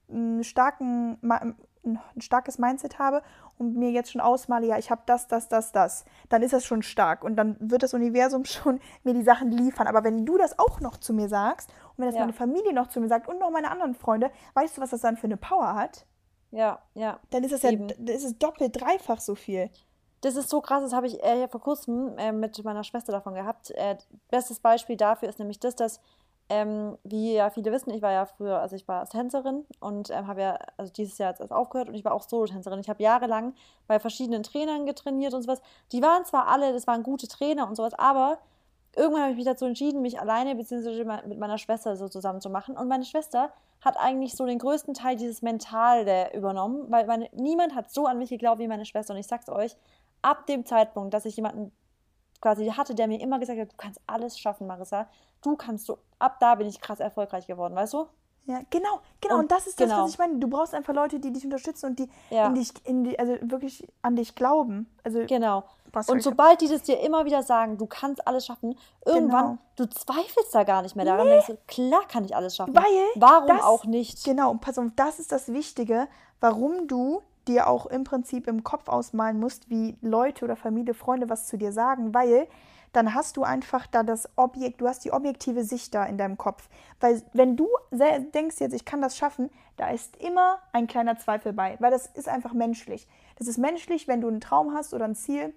einen 0.09 0.43
starken, 0.43 1.19
ein 1.21 2.21
starkes 2.21 2.57
Mindset 2.57 2.97
habe 2.99 3.21
und 3.57 3.75
mir 3.75 3.91
jetzt 3.91 4.11
schon 4.11 4.21
ausmale, 4.21 4.67
ja, 4.67 4.77
ich 4.77 4.91
habe 4.91 5.01
das, 5.05 5.27
das, 5.27 5.47
das, 5.47 5.71
das, 5.71 6.05
dann 6.29 6.41
ist 6.41 6.53
das 6.53 6.65
schon 6.65 6.83
stark 6.83 7.23
und 7.23 7.35
dann 7.35 7.55
wird 7.59 7.83
das 7.83 7.93
Universum 7.93 8.45
schon 8.45 8.79
mir 9.03 9.13
die 9.13 9.23
Sachen 9.23 9.51
liefern. 9.51 9.87
Aber 9.87 10.03
wenn 10.03 10.25
du 10.25 10.37
das 10.37 10.59
auch 10.59 10.79
noch 10.79 10.97
zu 10.97 11.13
mir 11.13 11.29
sagst 11.29 11.69
und 11.69 11.99
wenn 11.99 12.05
das 12.07 12.15
ja. 12.15 12.21
meine 12.21 12.33
Familie 12.33 12.73
noch 12.73 12.87
zu 12.87 12.99
mir 12.99 13.07
sagt 13.07 13.27
und 13.27 13.39
noch 13.39 13.51
meine 13.51 13.71
anderen 13.71 13.95
Freunde, 13.95 14.31
weißt 14.53 14.77
du, 14.77 14.81
was 14.81 14.89
das 14.89 15.01
dann 15.01 15.17
für 15.17 15.27
eine 15.27 15.37
Power 15.37 15.75
hat? 15.75 16.05
Ja, 16.51 16.79
ja. 16.93 17.19
Dann 17.31 17.43
ist 17.43 17.51
es 17.51 17.63
ja 17.63 17.71
dann 17.71 18.07
ist 18.07 18.23
es 18.23 18.37
doppelt, 18.37 18.79
dreifach 18.79 19.19
so 19.19 19.35
viel. 19.35 19.69
Das 20.21 20.35
ist 20.35 20.49
so 20.49 20.61
krass, 20.61 20.81
das 20.81 20.93
habe 20.93 21.07
ich 21.07 21.21
äh, 21.23 21.47
vor 21.47 21.61
kurzem 21.61 22.17
äh, 22.17 22.31
mit 22.31 22.63
meiner 22.63 22.83
Schwester 22.83 23.11
davon 23.11 23.35
gehabt. 23.35 23.71
Äh, 23.71 23.97
bestes 24.29 24.59
Beispiel 24.59 24.97
dafür 24.97 25.29
ist 25.29 25.37
nämlich 25.37 25.59
das, 25.59 25.75
dass, 25.75 25.99
ähm, 26.49 26.97
wie 27.03 27.33
ja 27.33 27.49
viele 27.49 27.71
wissen, 27.71 27.91
ich 27.91 28.01
war 28.01 28.11
ja 28.11 28.25
früher, 28.25 28.59
also 28.59 28.75
ich 28.75 28.87
war 28.87 29.07
Tänzerin 29.09 29.65
und 29.79 30.11
ähm, 30.11 30.27
habe 30.27 30.41
ja 30.41 30.59
also 30.77 30.93
dieses 30.93 31.17
Jahr 31.17 31.31
jetzt 31.31 31.39
erst 31.39 31.51
aufgehört 31.51 31.89
und 31.89 31.95
ich 31.95 32.05
war 32.05 32.13
auch 32.13 32.21
Solo-Tänzerin. 32.21 32.79
Ich 32.79 32.89
habe 32.89 33.01
jahrelang 33.01 33.55
bei 33.87 33.99
verschiedenen 33.99 34.43
Trainern 34.43 34.85
getrainiert 34.85 35.33
und 35.33 35.41
sowas. 35.41 35.61
Die 35.91 36.01
waren 36.01 36.23
zwar 36.25 36.47
alle, 36.47 36.71
das 36.71 36.85
waren 36.85 37.01
gute 37.01 37.27
Trainer 37.27 37.67
und 37.67 37.75
sowas, 37.75 37.93
aber 37.95 38.37
irgendwann 38.95 39.23
habe 39.23 39.31
ich 39.31 39.37
mich 39.37 39.45
dazu 39.45 39.65
entschieden, 39.65 40.01
mich 40.01 40.19
alleine 40.19 40.55
bzw. 40.55 41.03
mit 41.27 41.39
meiner 41.39 41.57
Schwester 41.57 41.95
so 41.95 42.07
zusammen 42.07 42.41
zu 42.41 42.49
machen. 42.49 42.77
Und 42.77 42.87
meine 42.87 43.05
Schwester 43.05 43.51
hat 43.81 43.97
eigentlich 43.97 44.35
so 44.35 44.45
den 44.45 44.59
größten 44.59 44.93
Teil 44.93 45.15
dieses 45.15 45.41
Mentale 45.41 46.33
übernommen, 46.33 46.85
weil 46.89 47.05
meine, 47.07 47.29
niemand 47.33 47.75
hat 47.75 47.91
so 47.91 48.05
an 48.05 48.19
mich 48.19 48.29
geglaubt 48.29 48.59
wie 48.59 48.67
meine 48.67 48.85
Schwester. 48.85 49.13
Und 49.13 49.19
ich 49.19 49.27
sag's 49.27 49.49
euch, 49.49 49.75
ab 50.21 50.45
dem 50.47 50.65
Zeitpunkt, 50.65 51.13
dass 51.13 51.25
ich 51.25 51.35
jemanden 51.35 51.71
quasi 52.41 52.67
hatte, 52.69 52.95
der 52.95 53.07
mir 53.07 53.19
immer 53.19 53.39
gesagt 53.39 53.59
hat, 53.59 53.71
du 53.71 53.77
kannst 53.77 54.01
alles 54.07 54.37
schaffen, 54.37 54.67
Marissa, 54.67 55.07
du 55.45 55.55
kannst 55.55 55.85
so, 55.85 55.99
ab 56.19 56.37
da 56.39 56.55
bin 56.55 56.67
ich 56.67 56.81
krass 56.81 56.99
erfolgreich 56.99 57.47
geworden, 57.47 57.75
weißt 57.75 57.93
du? 57.93 58.07
Ja, 58.47 58.61
genau, 58.69 58.99
genau. 59.21 59.35
Und, 59.35 59.41
und 59.41 59.51
das 59.51 59.65
ist 59.65 59.79
das, 59.79 59.89
genau. 59.89 60.03
was 60.03 60.11
ich 60.11 60.19
meine. 60.19 60.37
Du 60.37 60.47
brauchst 60.47 60.75
einfach 60.75 60.93
Leute, 60.93 61.19
die 61.19 61.33
dich 61.33 61.43
unterstützen 61.43 61.87
und 61.87 61.99
die 61.99 62.07
ja. 62.29 62.47
in 62.47 62.55
dich, 62.55 62.69
in 62.83 63.03
die, 63.03 63.17
also 63.17 63.35
wirklich 63.41 63.87
an 64.03 64.15
dich 64.15 64.35
glauben. 64.35 64.87
Also 65.03 65.25
genau. 65.25 65.63
Und 66.07 66.21
sobald 66.21 66.59
die 66.59 66.67
das 66.67 66.83
dir 66.83 66.99
immer 66.99 67.23
wieder 67.25 67.41
sagen, 67.41 67.77
du 67.77 67.85
kannst 67.85 68.27
alles 68.27 68.45
schaffen, 68.45 68.77
irgendwann, 69.05 69.45
genau. 69.45 69.57
du 69.77 69.89
zweifelst 69.89 70.53
da 70.53 70.63
gar 70.63 70.81
nicht 70.81 70.95
mehr 70.95 71.05
daran. 71.05 71.27
Nee. 71.27 71.41
Du, 71.47 71.57
klar 71.67 72.01
kann 72.09 72.25
ich 72.25 72.35
alles 72.35 72.57
schaffen. 72.57 72.75
Weil 72.75 72.83
Warum 73.15 73.47
das, 73.47 73.63
auch 73.63 73.85
nicht? 73.85 74.23
Genau, 74.25 74.51
und 74.51 74.59
pass 74.59 74.77
auf, 74.77 74.85
das 74.97 75.19
ist 75.19 75.31
das 75.31 75.53
Wichtige, 75.53 76.07
warum 76.41 76.87
du 76.87 77.21
dir 77.47 77.67
auch 77.67 77.85
im 77.85 78.03
Prinzip 78.03 78.47
im 78.47 78.63
Kopf 78.63 78.89
ausmalen 78.89 79.39
musst, 79.39 79.69
wie 79.69 79.97
Leute 80.01 80.43
oder 80.43 80.55
Familie, 80.55 80.93
Freunde 80.93 81.29
was 81.29 81.47
zu 81.47 81.57
dir 81.57 81.71
sagen, 81.71 82.13
weil 82.13 82.47
dann 82.95 83.13
hast 83.13 83.37
du 83.37 83.43
einfach 83.43 83.87
da 83.87 84.03
das 84.03 84.29
Objekt, 84.35 84.81
du 84.81 84.87
hast 84.87 85.03
die 85.03 85.11
objektive 85.11 85.63
Sicht 85.63 85.93
da 85.93 86.05
in 86.05 86.17
deinem 86.17 86.37
Kopf. 86.37 86.69
Weil 86.99 87.21
wenn 87.33 87.57
du 87.57 87.67
denkst 87.91 88.57
jetzt, 88.59 88.73
ich 88.73 88.85
kann 88.85 89.01
das 89.01 89.17
schaffen, 89.17 89.49
da 89.77 89.89
ist 89.89 90.15
immer 90.17 90.59
ein 90.71 90.87
kleiner 90.87 91.17
Zweifel 91.17 91.53
bei, 91.53 91.75
weil 91.79 91.91
das 91.91 92.07
ist 92.07 92.29
einfach 92.29 92.53
menschlich. 92.53 93.07
Das 93.37 93.47
ist 93.47 93.57
menschlich, 93.57 94.07
wenn 94.07 94.21
du 94.21 94.27
einen 94.27 94.41
Traum 94.41 94.73
hast 94.73 94.93
oder 94.93 95.05
ein 95.05 95.15
Ziel, 95.15 95.53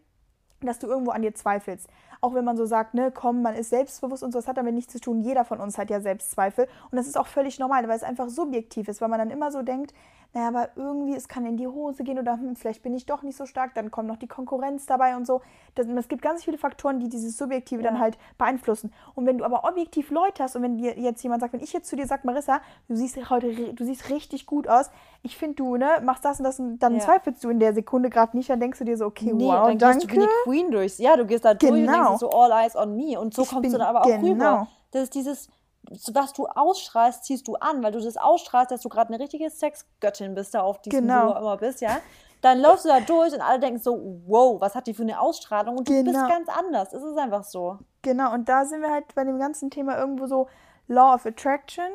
dass 0.60 0.80
du 0.80 0.88
irgendwo 0.88 1.12
an 1.12 1.22
dir 1.22 1.34
zweifelst. 1.34 1.88
Auch 2.20 2.34
wenn 2.34 2.44
man 2.44 2.56
so 2.56 2.66
sagt, 2.66 2.94
ne, 2.94 3.12
komm, 3.12 3.42
man 3.42 3.54
ist 3.54 3.70
selbstbewusst 3.70 4.24
und 4.24 4.32
so, 4.32 4.38
das 4.38 4.48
hat 4.48 4.56
damit 4.56 4.74
nichts 4.74 4.92
zu 4.92 5.00
tun. 5.00 5.20
Jeder 5.20 5.44
von 5.44 5.60
uns 5.60 5.78
hat 5.78 5.88
ja 5.88 6.00
Selbstzweifel. 6.00 6.66
Und 6.90 6.96
das 6.96 7.06
ist 7.06 7.16
auch 7.16 7.28
völlig 7.28 7.60
normal, 7.60 7.86
weil 7.86 7.96
es 7.96 8.02
einfach 8.02 8.28
subjektiv 8.28 8.88
ist, 8.88 9.00
weil 9.00 9.08
man 9.08 9.20
dann 9.20 9.30
immer 9.30 9.52
so 9.52 9.62
denkt, 9.62 9.94
naja, 10.34 10.48
aber 10.48 10.68
irgendwie, 10.76 11.14
es 11.14 11.26
kann 11.26 11.46
in 11.46 11.56
die 11.56 11.66
Hose 11.66 12.04
gehen 12.04 12.18
oder 12.18 12.34
hm, 12.34 12.54
vielleicht 12.54 12.82
bin 12.82 12.94
ich 12.94 13.06
doch 13.06 13.22
nicht 13.22 13.36
so 13.36 13.46
stark, 13.46 13.74
dann 13.74 13.90
kommt 13.90 14.08
noch 14.08 14.18
die 14.18 14.26
Konkurrenz 14.26 14.84
dabei 14.84 15.16
und 15.16 15.26
so. 15.26 15.40
Das, 15.74 15.86
es 15.86 16.08
gibt 16.08 16.20
ganz 16.20 16.44
viele 16.44 16.58
Faktoren, 16.58 17.00
die 17.00 17.08
dieses 17.08 17.38
Subjektive 17.38 17.82
ja. 17.82 17.90
dann 17.90 17.98
halt 17.98 18.18
beeinflussen. 18.36 18.92
Und 19.14 19.24
wenn 19.24 19.38
du 19.38 19.44
aber 19.44 19.64
objektiv 19.64 20.10
Leute 20.10 20.42
hast 20.42 20.54
und 20.54 20.62
wenn 20.62 20.76
dir 20.76 20.98
jetzt 20.98 21.22
jemand 21.22 21.40
sagt, 21.40 21.54
wenn 21.54 21.62
ich 21.62 21.72
jetzt 21.72 21.88
zu 21.88 21.96
dir 21.96 22.06
sage, 22.06 22.22
Marissa, 22.24 22.60
du 22.88 22.96
siehst 22.96 23.30
heute, 23.30 23.72
du 23.72 23.84
siehst 23.84 24.10
richtig 24.10 24.44
gut 24.44 24.68
aus, 24.68 24.90
ich 25.22 25.38
finde, 25.38 25.56
du 25.56 25.76
ne, 25.76 26.02
machst 26.02 26.26
das 26.26 26.38
und 26.38 26.44
das 26.44 26.60
und 26.60 26.78
dann 26.78 26.96
ja. 26.96 27.00
zweifelst 27.00 27.42
du 27.42 27.48
in 27.48 27.58
der 27.58 27.72
Sekunde 27.72 28.10
gerade 28.10 28.36
nicht, 28.36 28.50
dann 28.50 28.60
denkst 28.60 28.78
du 28.78 28.84
dir 28.84 28.98
so, 28.98 29.06
okay, 29.06 29.32
nee, 29.32 29.46
wow, 29.46 29.68
dann 29.68 29.78
danke. 29.78 30.06
gehst 30.06 30.10
du 30.10 30.14
wie 30.14 30.20
die 30.20 30.32
Queen 30.44 30.70
durch. 30.70 30.98
Ja, 30.98 31.16
du 31.16 31.24
gehst 31.24 31.46
da 31.46 31.54
genau. 31.54 31.72
durch 31.72 31.86
und 31.86 31.92
denkst 31.92 32.20
so, 32.20 32.30
all 32.30 32.52
eyes 32.52 32.76
on 32.76 32.94
me. 32.94 33.18
Und 33.18 33.32
so 33.32 33.42
ich 33.42 33.48
kommst 33.48 33.72
du 33.72 33.78
dann 33.78 33.88
aber 33.88 34.02
auch 34.02 34.06
genau. 34.06 34.26
rüber. 34.30 34.68
Das 34.90 35.04
ist 35.04 35.14
dieses, 35.14 35.48
was 35.90 36.32
du 36.32 36.46
ausstrahlst, 36.46 37.24
ziehst 37.24 37.48
du 37.48 37.56
an, 37.56 37.82
weil 37.82 37.92
du 37.92 38.00
das 38.00 38.16
ausstrahlst, 38.16 38.70
dass 38.70 38.82
du 38.82 38.88
gerade 38.88 39.12
eine 39.12 39.22
richtige 39.22 39.48
Sexgöttin 39.50 40.34
bist, 40.34 40.54
da 40.54 40.62
auf 40.62 40.80
diesem, 40.82 41.00
genau. 41.00 41.28
wo 41.28 41.32
du 41.32 41.38
immer 41.38 41.56
bist, 41.56 41.80
ja. 41.80 41.98
Dann 42.40 42.60
läufst 42.60 42.84
du 42.84 42.88
da 42.88 43.00
durch 43.00 43.32
und 43.32 43.40
alle 43.40 43.58
denken 43.58 43.80
so, 43.80 44.20
wow, 44.26 44.60
was 44.60 44.74
hat 44.74 44.86
die 44.86 44.94
für 44.94 45.02
eine 45.02 45.20
Ausstrahlung? 45.20 45.76
Und 45.76 45.88
du 45.88 45.92
genau. 45.92 46.12
bist 46.12 46.28
ganz 46.28 46.48
anders. 46.48 46.92
Es 46.92 47.02
ist 47.02 47.18
einfach 47.18 47.42
so. 47.42 47.78
Genau, 48.02 48.32
und 48.32 48.48
da 48.48 48.64
sind 48.64 48.80
wir 48.80 48.92
halt 48.92 49.12
bei 49.14 49.24
dem 49.24 49.38
ganzen 49.38 49.70
Thema 49.70 49.98
irgendwo 49.98 50.26
so 50.26 50.48
Law 50.86 51.14
of 51.14 51.26
Attraction. 51.26 51.88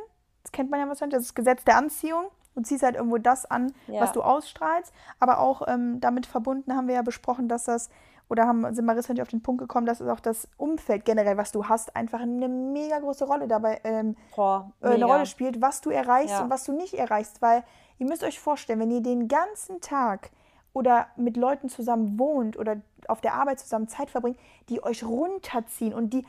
Das 0.44 0.52
kennt 0.52 0.70
man 0.70 0.82
ja 0.82 0.88
wahrscheinlich, 0.88 1.16
das 1.16 1.24
ist 1.24 1.30
das 1.30 1.36
Gesetz 1.36 1.64
der 1.64 1.78
Anziehung. 1.78 2.26
Du 2.56 2.62
ziehst 2.62 2.84
halt 2.84 2.96
irgendwo 2.96 3.18
das 3.18 3.46
an, 3.46 3.74
ja. 3.88 4.02
was 4.02 4.12
du 4.12 4.22
ausstrahlst. 4.22 4.94
Aber 5.20 5.40
auch 5.40 5.68
ähm, 5.68 6.00
damit 6.02 6.26
verbunden 6.26 6.76
haben 6.76 6.88
wir 6.88 6.96
ja 6.96 7.02
besprochen, 7.02 7.48
dass 7.48 7.64
das 7.64 7.90
oder 8.34 8.48
haben, 8.48 8.74
sind 8.74 8.86
Marissa 8.86 9.14
ich 9.14 9.22
auf 9.22 9.28
den 9.28 9.44
Punkt 9.44 9.62
gekommen, 9.62 9.86
dass 9.86 10.02
es 10.02 10.10
auch 10.10 10.20
das 10.20 10.48
Umfeld 10.58 11.06
generell, 11.06 11.38
was 11.38 11.52
du 11.52 11.66
hast, 11.66 11.96
einfach 11.96 12.20
eine 12.20 12.50
mega 12.50 12.98
große 12.98 13.26
Rolle 13.26 13.48
dabei 13.48 13.80
ähm, 13.84 14.16
Boah, 14.36 14.72
äh, 14.82 14.88
eine 14.88 15.06
Rolle 15.06 15.28
spielt, 15.28 15.62
was 15.62 15.82
du 15.82 15.92
erreichst 15.92 16.32
ja. 16.32 16.42
und 16.42 16.50
was 16.50 16.64
du 16.64 16.72
nicht 16.72 16.96
erreichst. 16.96 17.44
Weil 17.44 17.64
ihr 18.00 18.08
müsst 18.08 18.24
euch 18.24 18.40
vorstellen, 18.40 18.80
wenn 18.80 18.90
ihr 18.90 19.04
den 19.04 19.28
ganzen 19.28 19.82
Tag 19.82 20.32
oder 20.74 21.06
mit 21.16 21.38
Leuten 21.38 21.70
zusammen 21.70 22.18
wohnt 22.18 22.58
oder 22.58 22.78
auf 23.08 23.22
der 23.22 23.36
Arbeit 23.36 23.60
zusammen 23.60 23.88
Zeit 23.88 24.10
verbringt, 24.10 24.40
die 24.68 24.84
euch 24.84 25.04
runterziehen 25.04 25.94
und 25.94 26.12
die 26.12 26.26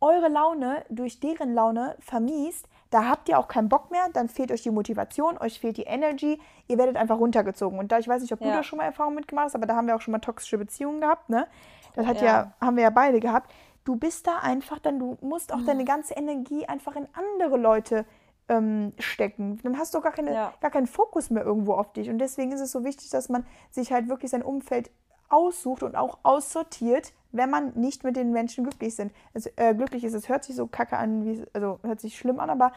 eure 0.00 0.28
Laune 0.28 0.84
durch 0.90 1.18
deren 1.18 1.54
Laune 1.54 1.96
vermiest, 1.98 2.68
da 2.90 3.04
habt 3.08 3.28
ihr 3.28 3.38
auch 3.38 3.48
keinen 3.48 3.68
Bock 3.68 3.90
mehr, 3.90 4.08
dann 4.12 4.28
fehlt 4.28 4.50
euch 4.50 4.62
die 4.62 4.70
Motivation, 4.70 5.38
euch 5.38 5.60
fehlt 5.60 5.76
die 5.76 5.82
Energy, 5.82 6.40
ihr 6.68 6.78
werdet 6.78 6.96
einfach 6.96 7.18
runtergezogen. 7.18 7.78
Und 7.78 7.92
da, 7.92 7.98
ich 7.98 8.08
weiß 8.08 8.22
nicht, 8.22 8.32
ob 8.32 8.40
ja. 8.40 8.48
du 8.48 8.52
da 8.52 8.62
schon 8.62 8.78
mal 8.78 8.84
Erfahrung 8.84 9.14
mitgemacht 9.14 9.46
hast, 9.46 9.54
aber 9.54 9.66
da 9.66 9.76
haben 9.76 9.86
wir 9.86 9.96
auch 9.96 10.00
schon 10.00 10.12
mal 10.12 10.18
toxische 10.18 10.58
Beziehungen 10.58 11.00
gehabt, 11.00 11.28
ne? 11.28 11.46
Das 11.94 12.06
hat 12.06 12.20
ja, 12.20 12.26
ja 12.26 12.52
haben 12.60 12.76
wir 12.76 12.84
ja 12.84 12.90
beide 12.90 13.20
gehabt. 13.20 13.52
Du 13.84 13.96
bist 13.96 14.26
da 14.26 14.38
einfach 14.38 14.78
dann, 14.78 14.98
du 14.98 15.18
musst 15.20 15.52
auch 15.52 15.58
mhm. 15.58 15.66
deine 15.66 15.84
ganze 15.84 16.14
Energie 16.14 16.66
einfach 16.66 16.94
in 16.96 17.08
andere 17.12 17.56
Leute 17.56 18.04
ähm, 18.48 18.92
stecken. 18.98 19.58
Dann 19.62 19.78
hast 19.78 19.94
du 19.94 20.00
gar, 20.00 20.12
keine, 20.12 20.32
ja. 20.32 20.52
gar 20.60 20.70
keinen 20.70 20.86
Fokus 20.86 21.30
mehr 21.30 21.44
irgendwo 21.44 21.74
auf 21.74 21.92
dich. 21.92 22.08
Und 22.08 22.18
deswegen 22.18 22.52
ist 22.52 22.60
es 22.60 22.72
so 22.72 22.84
wichtig, 22.84 23.10
dass 23.10 23.28
man 23.28 23.44
sich 23.70 23.92
halt 23.92 24.08
wirklich 24.08 24.30
sein 24.30 24.42
Umfeld 24.42 24.90
aussucht 25.28 25.82
und 25.82 25.96
auch 25.96 26.18
aussortiert, 26.22 27.12
wenn 27.32 27.50
man 27.50 27.72
nicht 27.74 28.04
mit 28.04 28.16
den 28.16 28.32
Menschen 28.32 28.64
glücklich 28.64 28.94
sind. 28.94 29.12
Es, 29.34 29.46
äh, 29.56 29.74
glücklich 29.74 30.04
ist. 30.04 30.14
Es 30.14 30.28
hört 30.28 30.44
sich 30.44 30.56
so 30.56 30.66
kacke 30.66 30.96
an, 30.96 31.24
wie 31.24 31.44
also 31.52 31.78
hört 31.82 32.00
sich 32.00 32.16
schlimm 32.16 32.40
an, 32.40 32.50
aber 32.50 32.72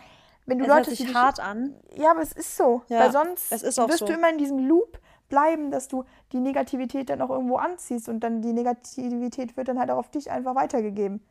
wenn 0.46 0.58
du 0.58 0.66
es 0.66 0.70
Leute 0.70 0.88
hört 0.88 0.98
sich 0.98 1.14
hart 1.14 1.40
an. 1.40 1.76
Ja, 1.96 2.12
aber 2.12 2.22
es 2.22 2.34
ist 2.34 2.58
so, 2.58 2.82
ja, 2.88 3.00
weil 3.00 3.12
sonst 3.12 3.52
wirst 3.52 3.76
so. 3.76 4.06
du 4.06 4.14
immer 4.14 4.30
in 4.30 4.38
diesem 4.38 4.60
Loop 4.60 5.00
bleiben, 5.30 5.72
dass 5.72 5.88
du 5.88 6.04
die 6.34 6.40
Negativität 6.40 7.10
dann 7.10 7.22
auch 7.22 7.30
irgendwo 7.30 7.56
anziehst 7.58 8.10
und 8.10 8.20
dann 8.20 8.42
die 8.42 8.54
Negativität 8.54 9.56
wird 9.56 9.68
dann 9.68 9.80
halt 9.80 9.90
auch 9.90 9.98
auf 9.98 10.12
dich 10.12 10.30
einfach 10.30 10.56
weitergegeben. 10.56 11.22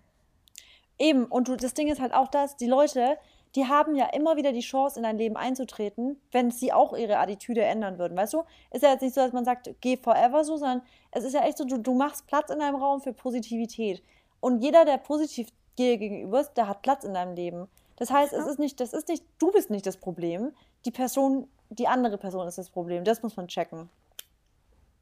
Eben, 0.99 1.25
und 1.27 1.49
du, 1.49 1.57
das 1.57 1.75
Ding 1.75 1.89
ist 1.89 2.01
halt 2.01 2.13
auch 2.13 2.29
das, 2.29 2.57
die 2.57 2.67
Leute, 2.67 3.17
die 3.57 3.67
haben 3.67 3.95
ja 3.97 4.07
immer 4.07 4.37
wieder 4.37 4.53
die 4.53 4.61
Chance, 4.61 4.99
in 4.99 5.03
dein 5.03 5.19
Leben 5.19 5.37
einzutreten, 5.37 6.21
wenn 6.31 6.51
sie 6.51 6.73
auch 6.73 6.97
ihre 6.97 7.19
Attitüde 7.19 7.63
ändern 7.63 7.99
würden. 7.99 8.17
Weißt 8.17 8.33
du? 8.35 8.45
Ist 8.71 8.83
ja 8.83 8.93
jetzt 8.93 9.03
nicht 9.03 9.15
so, 9.15 9.21
dass 9.21 9.33
man 9.33 9.45
sagt, 9.45 9.71
geh 9.81 9.97
forever 9.97 10.45
so, 10.45 10.57
sondern 10.57 10.83
es 11.11 11.25
ist 11.25 11.35
ja 11.35 11.45
echt 11.45 11.59
so, 11.59 11.65
du, 11.65 11.79
du 11.79 11.95
machst 11.95 12.27
Platz 12.27 12.51
in 12.51 12.61
deinem 12.61 12.77
Raum 12.77 13.01
für 13.01 13.13
Positivität. 13.13 14.03
Und 14.41 14.63
jeder, 14.63 14.85
der 14.85 14.99
positiv 14.99 15.49
dir 15.79 15.99
gegenüber 15.99 16.41
ist, 16.41 16.55
der 16.55 16.69
hat 16.69 16.83
Platz 16.83 17.05
in 17.05 17.15
deinem 17.15 17.35
Leben. 17.35 17.69
Das 17.97 18.11
heißt, 18.11 18.33
es 18.33 18.47
ist 18.47 18.59
nicht, 18.59 18.81
das 18.81 18.93
ist 18.93 19.09
nicht, 19.09 19.25
du 19.39 19.51
bist 19.51 19.69
nicht 19.69 19.85
das 19.85 19.97
Problem. 19.97 20.53
Die 20.85 20.91
Person, 20.91 21.49
die 21.69 21.89
andere 21.89 22.19
Person 22.19 22.47
ist 22.47 22.57
das 22.57 22.71
Problem. 22.71 23.05
Das 23.05 23.23
muss 23.23 23.37
man 23.37 23.49
checken. 23.49 23.91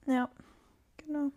Ja, 0.06 0.28
genau. 0.96 1.30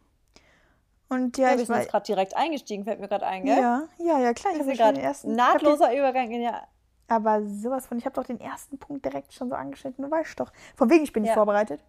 Und 1.10 1.38
ja, 1.38 1.51
ja 1.51 1.58
wir 1.58 1.65
sind 1.65 1.75
jetzt 1.75 1.89
gerade 1.89 2.06
direkt 2.06 2.38
eingestiegen, 2.38 2.86
fällt 2.86 3.01
mir 3.01 3.10
gerade 3.10 3.27
ein, 3.27 3.44
gell? 3.44 3.58
Ja, 3.58 3.84
ja, 4.00 4.20
ja, 4.20 4.34
klar. 4.34 4.53
Ich 4.53 4.62
habe 4.62 4.72
gerade 4.72 5.01
ersten 5.01 5.36
nahtloser 5.36 5.94
Übergang 5.96 6.32
in 6.32 6.41
ja 6.41 6.65
aber 7.12 7.46
sowas 7.46 7.88
von, 7.88 7.98
ich 7.98 8.06
habe 8.06 8.15
doch 8.15 8.24
den 8.24 8.39
ersten 8.39 8.77
Punkt 8.77 9.03
direkt 9.03 9.34
schon 9.34 9.50
so 9.50 9.56
angeschnitten, 9.56 10.01
du 10.01 10.10
weißt 10.10 10.39
doch. 10.39 10.50
Von 10.77 10.89
wegen, 10.89 11.03
ich 11.03 11.12
bin 11.12 11.24
nicht 11.24 11.34
vorbereitet. 11.34 11.82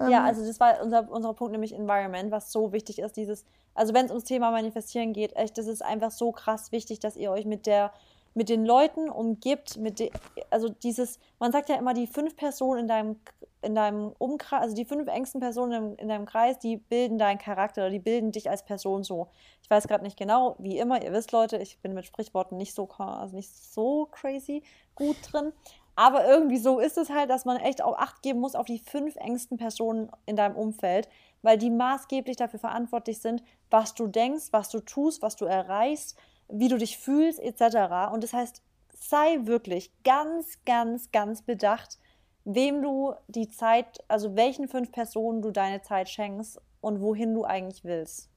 Ja, 0.00 0.20
ähm, 0.20 0.24
also 0.24 0.46
das 0.46 0.58
war 0.58 0.80
unser, 0.82 1.10
unser 1.10 1.34
Punkt, 1.34 1.52
nämlich 1.52 1.74
Environment, 1.74 2.30
was 2.30 2.50
so 2.50 2.72
wichtig 2.72 2.98
ist, 2.98 3.18
dieses, 3.18 3.44
also 3.74 3.92
wenn 3.92 4.06
es 4.06 4.10
ums 4.10 4.24
Thema 4.24 4.50
Manifestieren 4.50 5.12
geht, 5.12 5.36
echt, 5.36 5.58
das 5.58 5.66
ist 5.66 5.84
einfach 5.84 6.10
so 6.10 6.32
krass 6.32 6.72
wichtig, 6.72 6.98
dass 6.98 7.16
ihr 7.16 7.30
euch 7.30 7.44
mit 7.44 7.66
der, 7.66 7.92
mit 8.34 8.48
den 8.48 8.64
Leuten 8.64 9.10
umgibt, 9.10 9.76
mit 9.76 9.98
de, 9.98 10.10
also 10.50 10.68
dieses, 10.68 11.18
man 11.38 11.52
sagt 11.52 11.68
ja 11.68 11.76
immer, 11.76 11.94
die 11.94 12.06
fünf 12.06 12.36
Personen 12.36 12.80
in 12.80 12.88
deinem, 12.88 13.20
in 13.60 13.74
deinem 13.74 14.12
Umkreis, 14.18 14.62
also 14.62 14.74
die 14.74 14.84
fünf 14.84 15.08
engsten 15.08 15.40
Personen 15.40 15.92
in, 15.92 15.98
in 15.98 16.08
deinem 16.08 16.26
Kreis, 16.26 16.58
die 16.58 16.76
bilden 16.76 17.18
deinen 17.18 17.38
Charakter 17.38 17.82
oder 17.82 17.90
die 17.90 17.98
bilden 17.98 18.32
dich 18.32 18.48
als 18.48 18.64
Person 18.64 19.04
so. 19.04 19.28
Ich 19.62 19.70
weiß 19.70 19.86
gerade 19.86 20.04
nicht 20.04 20.18
genau, 20.18 20.56
wie 20.58 20.78
immer, 20.78 21.02
ihr 21.02 21.12
wisst 21.12 21.32
Leute, 21.32 21.58
ich 21.58 21.78
bin 21.80 21.94
mit 21.94 22.06
Sprichworten 22.06 22.56
nicht 22.56 22.74
so, 22.74 22.88
also 22.98 23.36
nicht 23.36 23.54
so 23.54 24.06
crazy 24.10 24.62
gut 24.94 25.16
drin, 25.30 25.52
aber 25.94 26.26
irgendwie 26.26 26.58
so 26.58 26.78
ist 26.78 26.96
es 26.96 27.10
halt, 27.10 27.28
dass 27.28 27.44
man 27.44 27.58
echt 27.58 27.82
auch 27.82 27.98
Acht 27.98 28.22
geben 28.22 28.40
muss 28.40 28.54
auf 28.54 28.66
die 28.66 28.78
fünf 28.78 29.16
engsten 29.16 29.58
Personen 29.58 30.10
in 30.24 30.36
deinem 30.36 30.56
Umfeld, 30.56 31.08
weil 31.42 31.58
die 31.58 31.70
maßgeblich 31.70 32.36
dafür 32.36 32.58
verantwortlich 32.58 33.20
sind, 33.20 33.42
was 33.70 33.94
du 33.94 34.06
denkst, 34.06 34.46
was 34.52 34.70
du 34.70 34.80
tust, 34.80 35.22
was 35.22 35.36
du 35.36 35.44
erreichst, 35.44 36.16
wie 36.52 36.68
du 36.68 36.78
dich 36.78 36.98
fühlst, 36.98 37.40
etc. 37.40 38.12
Und 38.12 38.22
das 38.22 38.32
heißt, 38.32 38.62
sei 38.92 39.40
wirklich 39.42 39.92
ganz, 40.04 40.58
ganz, 40.64 41.10
ganz 41.10 41.42
bedacht, 41.42 41.98
wem 42.44 42.82
du 42.82 43.14
die 43.28 43.48
Zeit, 43.48 44.04
also 44.08 44.36
welchen 44.36 44.68
fünf 44.68 44.92
Personen 44.92 45.42
du 45.42 45.50
deine 45.50 45.82
Zeit 45.82 46.08
schenkst 46.08 46.60
und 46.80 47.00
wohin 47.00 47.34
du 47.34 47.44
eigentlich 47.44 47.84
willst. 47.84 48.28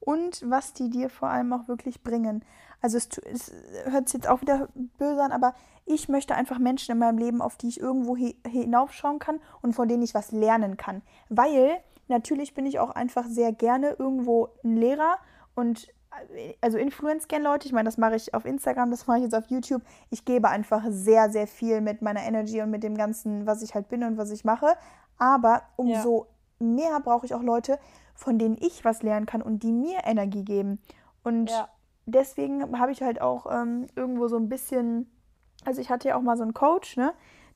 Und 0.00 0.42
was 0.44 0.72
die 0.72 0.90
dir 0.90 1.08
vor 1.08 1.28
allem 1.28 1.52
auch 1.52 1.68
wirklich 1.68 2.02
bringen. 2.02 2.44
Also 2.80 2.96
es, 2.98 3.08
es 3.18 3.52
hört 3.84 4.08
sich 4.08 4.18
jetzt 4.18 4.28
auch 4.28 4.40
wieder 4.40 4.68
böse 4.98 5.22
an, 5.22 5.32
aber 5.32 5.54
ich 5.84 6.08
möchte 6.08 6.34
einfach 6.34 6.58
Menschen 6.58 6.92
in 6.92 6.98
meinem 6.98 7.18
Leben, 7.18 7.40
auf 7.40 7.56
die 7.56 7.68
ich 7.68 7.80
irgendwo 7.80 8.16
hinaufschauen 8.16 9.18
kann 9.18 9.40
und 9.62 9.72
von 9.72 9.88
denen 9.88 10.02
ich 10.02 10.14
was 10.14 10.32
lernen 10.32 10.76
kann. 10.76 11.02
Weil 11.28 11.78
natürlich 12.08 12.54
bin 12.54 12.66
ich 12.66 12.78
auch 12.78 12.90
einfach 12.90 13.26
sehr 13.26 13.52
gerne 13.52 13.96
irgendwo 13.98 14.50
ein 14.62 14.76
Lehrer 14.76 15.18
und 15.54 15.88
also 16.60 16.78
influence 16.78 17.28
gerne 17.28 17.44
Leute. 17.44 17.66
Ich 17.66 17.72
meine, 17.72 17.86
das 17.86 17.98
mache 17.98 18.16
ich 18.16 18.34
auf 18.34 18.44
Instagram, 18.44 18.90
das 18.90 19.06
mache 19.06 19.18
ich 19.18 19.24
jetzt 19.24 19.34
auf 19.34 19.46
YouTube. 19.48 19.82
Ich 20.10 20.24
gebe 20.24 20.48
einfach 20.48 20.82
sehr, 20.88 21.30
sehr 21.30 21.46
viel 21.46 21.80
mit 21.80 22.02
meiner 22.02 22.22
Energy 22.22 22.60
und 22.62 22.70
mit 22.70 22.82
dem 22.82 22.96
Ganzen, 22.96 23.46
was 23.46 23.62
ich 23.62 23.74
halt 23.74 23.88
bin 23.88 24.04
und 24.04 24.16
was 24.16 24.30
ich 24.30 24.44
mache. 24.44 24.74
Aber 25.18 25.62
umso 25.76 26.26
ja. 26.60 26.66
mehr 26.66 27.00
brauche 27.00 27.26
ich 27.26 27.34
auch 27.34 27.42
Leute, 27.42 27.78
von 28.14 28.38
denen 28.38 28.56
ich 28.60 28.84
was 28.84 29.02
lernen 29.02 29.26
kann 29.26 29.42
und 29.42 29.62
die 29.62 29.72
mir 29.72 30.00
Energie 30.04 30.44
geben. 30.44 30.80
Und 31.22 31.50
ja. 31.50 31.68
deswegen 32.06 32.78
habe 32.78 32.92
ich 32.92 33.02
halt 33.02 33.20
auch 33.20 33.46
ähm, 33.50 33.86
irgendwo 33.94 34.28
so 34.28 34.36
ein 34.36 34.48
bisschen, 34.48 35.10
also 35.64 35.80
ich 35.80 35.90
hatte 35.90 36.08
ja 36.08 36.16
auch 36.16 36.22
mal 36.22 36.36
so 36.36 36.42
einen 36.42 36.54
Coach, 36.54 36.96
ne, 36.96 37.12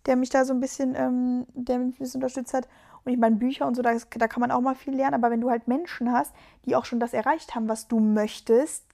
der 0.07 0.17
mich 0.17 0.31
da 0.31 0.45
so 0.45 0.52
ein 0.52 0.61
bisschen, 0.61 0.95
ähm, 0.95 1.47
der 1.55 1.79
mich 1.79 1.97
ein 1.97 1.99
bisschen 1.99 2.19
unterstützt 2.19 2.55
hat. 2.55 2.69
Und 3.04 3.12
ich 3.12 3.19
meine, 3.19 3.37
Bücher 3.37 3.66
und 3.66 3.75
so, 3.75 3.83
da, 3.83 3.95
da 3.95 4.28
kann 4.28 4.40
man 4.40 4.50
auch 4.50 4.61
mal 4.61 4.75
viel 4.75 4.95
lernen. 4.95 5.14
Aber 5.14 5.30
wenn 5.30 5.40
du 5.40 5.50
halt 5.50 5.69
Menschen 5.69 6.12
hast, 6.12 6.35
die 6.64 6.76
auch 6.76 6.85
schon 6.85 7.00
das 7.00 7.14
erreicht 7.14 7.54
haben, 7.54 7.69
was 7.69 7.88
du 7.88 8.00
möchtest, 8.00 8.85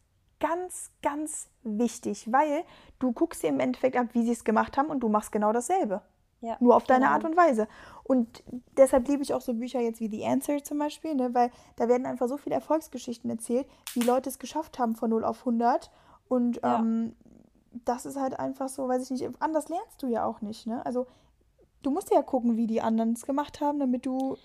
ganz, 0.40 0.90
ganz 1.02 1.48
wichtig, 1.62 2.30
weil 2.30 2.64
du 2.98 3.12
guckst 3.12 3.42
dir 3.42 3.48
im 3.48 3.60
Endeffekt 3.60 3.96
ab, 3.96 4.08
wie 4.12 4.24
sie 4.24 4.32
es 4.32 4.44
gemacht 4.44 4.76
haben 4.76 4.88
und 4.88 5.00
du 5.00 5.08
machst 5.08 5.32
genau 5.32 5.52
dasselbe. 5.52 6.02
Ja, 6.42 6.56
Nur 6.60 6.76
auf 6.76 6.86
genau. 6.86 7.00
deine 7.00 7.10
Art 7.10 7.24
und 7.24 7.36
Weise. 7.36 7.66
Und 8.04 8.44
deshalb 8.76 9.08
liebe 9.08 9.22
ich 9.22 9.32
auch 9.32 9.40
so 9.40 9.54
Bücher 9.54 9.80
jetzt 9.80 10.00
wie 10.00 10.08
The 10.08 10.26
Answer 10.26 10.62
zum 10.62 10.78
Beispiel, 10.78 11.14
ne? 11.14 11.32
weil 11.32 11.50
da 11.76 11.88
werden 11.88 12.06
einfach 12.06 12.28
so 12.28 12.36
viele 12.36 12.54
Erfolgsgeschichten 12.54 13.30
erzählt, 13.30 13.66
wie 13.94 14.00
Leute 14.00 14.28
es 14.28 14.38
geschafft 14.38 14.78
haben 14.78 14.94
von 14.94 15.10
0 15.10 15.24
auf 15.24 15.40
100. 15.40 15.90
Und 16.28 16.60
ja. 16.62 16.78
ähm, 16.78 17.16
das 17.84 18.06
ist 18.06 18.18
halt 18.18 18.38
einfach 18.38 18.68
so, 18.68 18.86
weiß 18.86 19.02
ich 19.02 19.10
nicht, 19.10 19.42
anders 19.42 19.68
lernst 19.68 20.02
du 20.02 20.08
ja 20.08 20.24
auch 20.24 20.40
nicht. 20.42 20.66
Ne? 20.66 20.84
Also 20.84 21.06
du 21.86 21.92
musst 21.92 22.10
ja 22.10 22.20
gucken, 22.20 22.56
wie 22.56 22.66
die 22.66 22.82
anderen 22.82 23.12
es 23.12 23.24
gemacht 23.24 23.60
haben, 23.60 23.78
damit 23.78 24.04
du. 24.04 24.36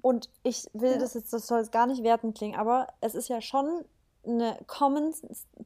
Und 0.00 0.28
ich 0.42 0.66
will 0.72 0.92
ja. 0.92 0.98
das 0.98 1.14
jetzt, 1.14 1.32
das 1.32 1.46
soll 1.46 1.60
jetzt 1.60 1.70
gar 1.70 1.86
nicht 1.86 2.02
wertend 2.02 2.36
klingen, 2.36 2.58
aber 2.58 2.88
es 3.00 3.14
ist 3.14 3.28
ja 3.28 3.40
schon 3.40 3.84
eine 4.26 4.58
common 4.66 5.14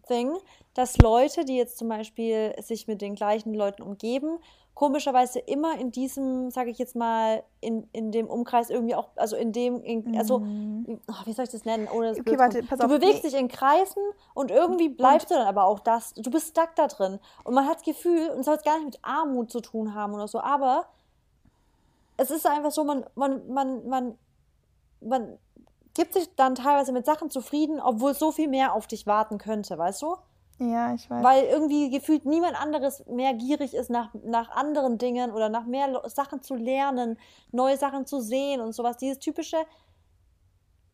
thing, 0.06 0.36
dass 0.74 0.98
Leute, 0.98 1.46
die 1.46 1.56
jetzt 1.56 1.78
zum 1.78 1.88
Beispiel 1.88 2.54
sich 2.60 2.86
mit 2.86 3.00
den 3.00 3.14
gleichen 3.14 3.54
Leuten 3.54 3.82
umgeben, 3.82 4.38
komischerweise 4.74 5.38
immer 5.38 5.78
in 5.78 5.90
diesem, 5.90 6.50
sage 6.50 6.68
ich 6.68 6.76
jetzt 6.76 6.96
mal, 6.96 7.42
in, 7.60 7.88
in 7.92 8.12
dem 8.12 8.26
Umkreis 8.26 8.68
irgendwie 8.68 8.94
auch, 8.94 9.08
also 9.16 9.34
in 9.34 9.52
dem, 9.52 9.82
in, 9.82 10.18
also, 10.18 10.40
mm. 10.40 11.00
wie 11.24 11.32
soll 11.32 11.46
ich 11.46 11.50
das 11.50 11.64
nennen, 11.64 11.88
ohne 11.90 12.08
das 12.08 12.20
okay, 12.20 12.38
warte, 12.38 12.62
pass 12.62 12.78
Du 12.78 12.84
auf, 12.84 12.90
bewegst 12.90 13.24
nee. 13.24 13.30
dich 13.30 13.40
in 13.40 13.48
Kreisen 13.48 14.02
und 14.34 14.50
irgendwie 14.50 14.90
bleibst 14.90 15.30
und? 15.30 15.36
du 15.36 15.38
dann 15.38 15.48
aber 15.48 15.64
auch 15.64 15.80
das, 15.80 16.12
du 16.12 16.30
bist 16.30 16.48
stuck 16.48 16.74
da 16.76 16.88
drin. 16.88 17.18
Und 17.44 17.54
man 17.54 17.66
hat 17.66 17.76
das 17.76 17.84
Gefühl, 17.84 18.28
und 18.28 18.40
es 18.40 18.44
soll 18.44 18.54
jetzt 18.54 18.66
gar 18.66 18.76
nicht 18.76 18.84
mit 18.84 18.98
Armut 19.00 19.50
zu 19.50 19.60
tun 19.60 19.94
haben 19.94 20.12
oder 20.12 20.28
so, 20.28 20.40
aber 20.40 20.84
es 22.16 22.30
ist 22.30 22.46
einfach 22.46 22.70
so, 22.70 22.84
man, 22.84 23.04
man, 23.14 23.46
man, 23.48 23.88
man, 23.88 24.18
man 25.00 25.38
gibt 25.94 26.12
sich 26.12 26.34
dann 26.36 26.54
teilweise 26.54 26.92
mit 26.92 27.06
Sachen 27.06 27.30
zufrieden, 27.30 27.80
obwohl 27.80 28.14
so 28.14 28.32
viel 28.32 28.48
mehr 28.48 28.74
auf 28.74 28.86
dich 28.86 29.06
warten 29.06 29.38
könnte, 29.38 29.78
weißt 29.78 30.02
du? 30.02 30.16
Ja, 30.58 30.94
ich 30.94 31.10
weiß. 31.10 31.22
Weil 31.22 31.44
irgendwie 31.44 31.90
gefühlt 31.90 32.24
niemand 32.24 32.60
anderes 32.60 33.04
mehr 33.06 33.34
gierig 33.34 33.74
ist 33.74 33.90
nach, 33.90 34.10
nach 34.24 34.50
anderen 34.50 34.96
Dingen 34.96 35.32
oder 35.32 35.48
nach 35.48 35.66
mehr 35.66 36.02
Sachen 36.06 36.42
zu 36.42 36.54
lernen, 36.54 37.18
neue 37.52 37.76
Sachen 37.76 38.06
zu 38.06 38.20
sehen 38.20 38.60
und 38.60 38.72
sowas. 38.72 38.96
Dieses 38.96 39.18
typische 39.18 39.58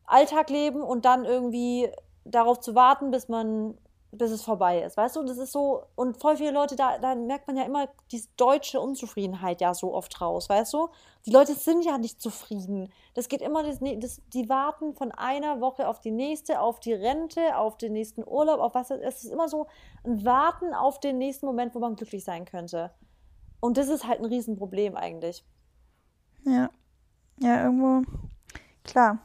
Alltag 0.04 0.50
leben 0.50 0.82
und 0.82 1.04
dann 1.04 1.24
irgendwie 1.24 1.88
darauf 2.24 2.60
zu 2.60 2.74
warten, 2.74 3.10
bis 3.12 3.28
man 3.28 3.78
bis 4.14 4.30
es 4.30 4.42
vorbei 4.42 4.82
ist, 4.82 4.98
weißt 4.98 5.16
du? 5.16 5.22
Das 5.22 5.38
ist 5.38 5.52
so, 5.52 5.84
und 5.94 6.20
voll 6.20 6.36
viele 6.36 6.50
Leute, 6.50 6.76
da, 6.76 6.98
da 6.98 7.14
merkt 7.14 7.46
man 7.46 7.56
ja 7.56 7.64
immer 7.64 7.88
diese 8.10 8.28
deutsche 8.36 8.78
Unzufriedenheit 8.78 9.62
ja 9.62 9.72
so 9.72 9.94
oft 9.94 10.20
raus, 10.20 10.50
weißt 10.50 10.74
du? 10.74 10.90
Die 11.24 11.30
Leute 11.30 11.54
sind 11.54 11.82
ja 11.82 11.96
nicht 11.96 12.20
zufrieden. 12.20 12.92
Das 13.14 13.28
geht 13.28 13.40
immer, 13.40 13.62
das, 13.62 13.78
das, 13.80 14.20
die 14.34 14.50
warten 14.50 14.94
von 14.94 15.12
einer 15.12 15.62
Woche 15.62 15.88
auf 15.88 16.00
die 16.00 16.10
nächste, 16.10 16.60
auf 16.60 16.78
die 16.78 16.92
Rente, 16.92 17.56
auf 17.56 17.78
den 17.78 17.94
nächsten 17.94 18.22
Urlaub, 18.26 18.60
auf 18.60 18.74
was. 18.74 18.90
Es 18.90 19.24
ist 19.24 19.32
immer 19.32 19.48
so 19.48 19.66
ein 20.04 20.24
Warten 20.26 20.74
auf 20.74 21.00
den 21.00 21.16
nächsten 21.16 21.46
Moment, 21.46 21.74
wo 21.74 21.78
man 21.78 21.96
glücklich 21.96 22.22
sein 22.22 22.44
könnte. 22.44 22.92
Und 23.60 23.78
das 23.78 23.88
ist 23.88 24.06
halt 24.06 24.20
ein 24.20 24.26
Riesenproblem 24.26 24.94
eigentlich. 24.94 25.42
Ja. 26.44 26.68
Ja, 27.40 27.64
irgendwo. 27.64 28.02
Klar. 28.84 29.18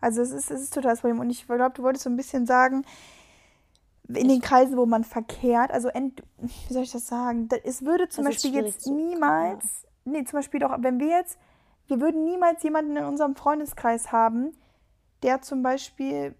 Also 0.00 0.22
es 0.22 0.30
ist, 0.30 0.52
es 0.52 0.62
ist 0.62 0.74
total 0.74 0.92
das 0.92 1.00
Problem. 1.00 1.18
Und 1.18 1.30
ich 1.30 1.46
glaube, 1.46 1.74
du 1.74 1.82
wolltest 1.82 2.04
so 2.04 2.10
ein 2.10 2.16
bisschen 2.16 2.46
sagen, 2.46 2.84
in 4.08 4.28
den 4.28 4.40
Kreisen, 4.40 4.76
wo 4.76 4.86
man 4.86 5.04
verkehrt, 5.04 5.70
also 5.70 5.88
ent, 5.88 6.22
wie 6.38 6.72
soll 6.72 6.82
ich 6.82 6.92
das 6.92 7.06
sagen? 7.06 7.48
Es 7.64 7.84
würde 7.84 8.08
zum 8.08 8.24
das 8.24 8.34
Beispiel 8.34 8.66
jetzt 8.66 8.86
niemals, 8.86 9.64
ja. 10.04 10.12
nee, 10.12 10.24
zum 10.24 10.38
Beispiel 10.38 10.60
doch, 10.60 10.74
wenn 10.78 11.00
wir 11.00 11.08
jetzt, 11.08 11.38
wir 11.86 12.00
würden 12.00 12.24
niemals 12.24 12.62
jemanden 12.62 12.96
in 12.96 13.04
unserem 13.04 13.34
Freundeskreis 13.34 14.12
haben, 14.12 14.52
der 15.22 15.40
zum 15.40 15.62
Beispiel 15.62 16.34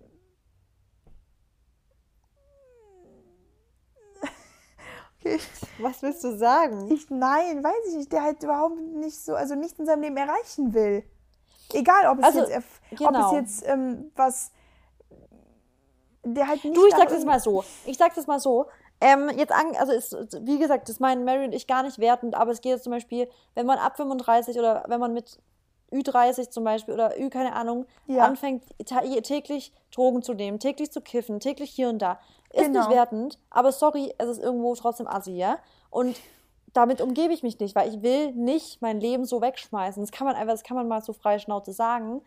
okay. 5.25 5.39
Was 5.79 6.03
willst 6.03 6.23
du 6.25 6.37
sagen? 6.37 6.91
Ich, 6.91 7.11
nein, 7.11 7.63
weiß 7.63 7.89
ich 7.89 7.97
nicht, 7.97 8.13
der 8.13 8.23
halt 8.23 8.43
überhaupt 8.43 8.79
nicht 8.79 9.19
so, 9.19 9.35
also 9.35 9.55
nichts 9.55 9.79
in 9.79 9.87
seinem 9.87 10.03
Leben 10.03 10.17
erreichen 10.17 10.75
will. 10.75 11.05
Egal, 11.73 12.07
ob 12.11 12.19
es 12.19 12.25
also, 12.25 12.41
jetzt, 12.41 12.55
genau. 12.91 13.09
ob 13.09 13.15
es 13.15 13.21
genau. 13.21 13.35
jetzt 13.35 13.67
ähm, 13.67 14.11
was 14.15 14.53
der 16.25 16.49
halt 16.49 16.65
nicht. 16.65 16.77
Du, 16.77 16.87
ich 16.87 16.95
sag 16.95 17.09
das 17.09 17.25
mal 17.25 17.41
so. 17.41 17.65
Ich 17.87 17.97
sag 17.97 18.15
das 18.15 18.27
mal 18.27 18.41
so. 18.41 18.67
Ähm, 19.01 19.31
jetzt 19.37 19.53
an, 19.53 19.75
also 19.77 19.93
ist, 19.93 20.17
wie 20.43 20.59
gesagt, 20.59 20.89
das 20.89 21.01
meinen 21.01 21.25
Mary 21.25 21.45
und 21.45 21.55
ich 21.55 21.67
gar 21.67 21.83
nicht 21.83 21.99
wertend, 21.99 22.35
aber 22.35 22.53
es 22.53 22.61
geht 22.61 22.73
jetzt 22.73 22.85
zum 22.85 22.93
Beispiel, 22.93 23.29
wenn 23.55 23.67
man 23.67 23.79
ab 23.79 23.97
35 23.97 24.59
oder 24.59 24.85
wenn 24.89 25.01
man 25.01 25.13
mit 25.13 25.39
Ü30 25.93 26.51
zum 26.51 26.65
Beispiel 26.65 26.95
oder 26.95 27.19
Ü, 27.19 27.29
keine 27.29 27.55
Ahnung, 27.55 27.87
ja. 28.07 28.25
anfängt 28.25 28.63
täglich 28.87 29.73
Drogen 29.95 30.23
zu 30.23 30.35
nehmen, 30.35 30.59
täglich 30.59 30.91
zu 30.91 31.01
kiffen, 31.01 31.41
täglich 31.41 31.71
hier 31.71 31.89
und 31.89 32.01
da. 32.01 32.19
Ist 32.51 32.67
genau. 32.67 32.81
nicht 32.81 32.91
wertend, 32.91 33.39
aber 33.51 33.73
sorry, 33.73 34.15
es 34.19 34.29
ist 34.29 34.43
irgendwo 34.43 34.75
trotzdem 34.77 35.09
assi, 35.09 35.33
ja? 35.33 35.59
Und 35.91 36.17
damit 36.73 37.01
umgebe 37.01 37.33
ich 37.33 37.43
mich 37.43 37.59
nicht, 37.59 37.75
weil 37.75 37.89
ich 37.89 38.03
will 38.03 38.33
nicht 38.33 38.81
mein 38.81 39.01
Leben 39.01 39.25
so 39.25 39.41
wegschmeißen. 39.41 40.03
Das 40.03 40.13
kann 40.13 40.27
man 40.27 40.37
einfach, 40.37 40.53
das 40.53 40.63
kann 40.63 40.77
man 40.77 40.89
mal 40.89 41.03
so 41.03 41.13
frei 41.13 41.39
Schnauze 41.39 41.73
sagen. 41.73 42.23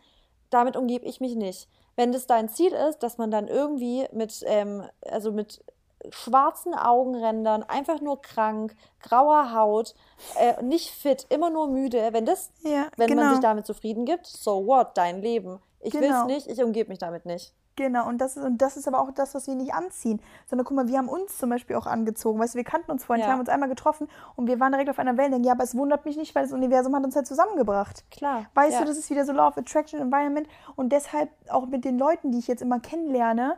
Damit 0.50 0.76
umgebe 0.76 1.06
ich 1.06 1.20
mich 1.20 1.34
nicht 1.34 1.68
wenn 1.98 2.12
das 2.12 2.28
dein 2.28 2.48
Ziel 2.48 2.72
ist, 2.72 3.02
dass 3.02 3.18
man 3.18 3.32
dann 3.32 3.48
irgendwie 3.48 4.06
mit, 4.12 4.44
ähm, 4.46 4.84
also 5.10 5.32
mit 5.32 5.64
schwarzen 6.10 6.72
Augenrändern, 6.72 7.64
einfach 7.64 8.00
nur 8.00 8.22
krank, 8.22 8.76
grauer 9.02 9.52
Haut, 9.52 9.96
äh, 10.38 10.62
nicht 10.62 10.90
fit, 10.90 11.26
immer 11.28 11.50
nur 11.50 11.66
müde, 11.66 12.10
wenn 12.12 12.24
das, 12.24 12.52
ja, 12.62 12.86
wenn 12.96 13.08
genau. 13.08 13.24
man 13.24 13.30
sich 13.32 13.42
damit 13.42 13.66
zufrieden 13.66 14.04
gibt, 14.04 14.28
so 14.28 14.64
what, 14.64 14.96
dein 14.96 15.22
Leben. 15.22 15.58
Ich 15.80 15.90
genau. 15.90 16.04
will 16.04 16.36
es 16.36 16.46
nicht, 16.46 16.46
ich 16.46 16.62
umgebe 16.62 16.88
mich 16.88 17.00
damit 17.00 17.26
nicht. 17.26 17.52
Genau, 17.78 18.08
und 18.08 18.18
das, 18.18 18.36
ist, 18.36 18.42
und 18.42 18.58
das 18.58 18.76
ist 18.76 18.88
aber 18.88 19.00
auch 19.00 19.12
das, 19.12 19.36
was 19.36 19.46
wir 19.46 19.54
nicht 19.54 19.72
anziehen. 19.72 20.20
Sondern 20.50 20.64
guck 20.66 20.76
mal, 20.76 20.88
wir 20.88 20.98
haben 20.98 21.08
uns 21.08 21.38
zum 21.38 21.48
Beispiel 21.48 21.76
auch 21.76 21.86
angezogen. 21.86 22.40
Weißt 22.40 22.54
du, 22.54 22.56
wir 22.56 22.64
kannten 22.64 22.90
uns 22.90 23.04
vorhin, 23.04 23.24
ja. 23.24 23.30
haben 23.30 23.38
uns 23.38 23.48
einmal 23.48 23.68
getroffen 23.68 24.08
und 24.34 24.48
wir 24.48 24.58
waren 24.58 24.72
direkt 24.72 24.90
auf 24.90 24.98
einer 24.98 25.16
Wellenlänge. 25.16 25.46
Ja, 25.46 25.52
aber 25.52 25.62
es 25.62 25.76
wundert 25.76 26.04
mich 26.04 26.16
nicht, 26.16 26.34
weil 26.34 26.42
das 26.42 26.52
Universum 26.52 26.96
hat 26.96 27.04
uns 27.04 27.14
halt 27.14 27.28
zusammengebracht. 27.28 28.04
Klar. 28.10 28.46
Weißt 28.54 28.72
ja. 28.72 28.80
du, 28.80 28.86
das 28.86 28.98
ist 28.98 29.10
wieder 29.10 29.24
so 29.24 29.30
Law 29.30 29.46
of 29.46 29.56
Attraction 29.56 30.00
Environment. 30.00 30.48
Und 30.74 30.90
deshalb 30.90 31.30
auch 31.50 31.66
mit 31.66 31.84
den 31.84 32.00
Leuten, 32.00 32.32
die 32.32 32.40
ich 32.40 32.48
jetzt 32.48 32.62
immer 32.62 32.80
kennenlerne, 32.80 33.56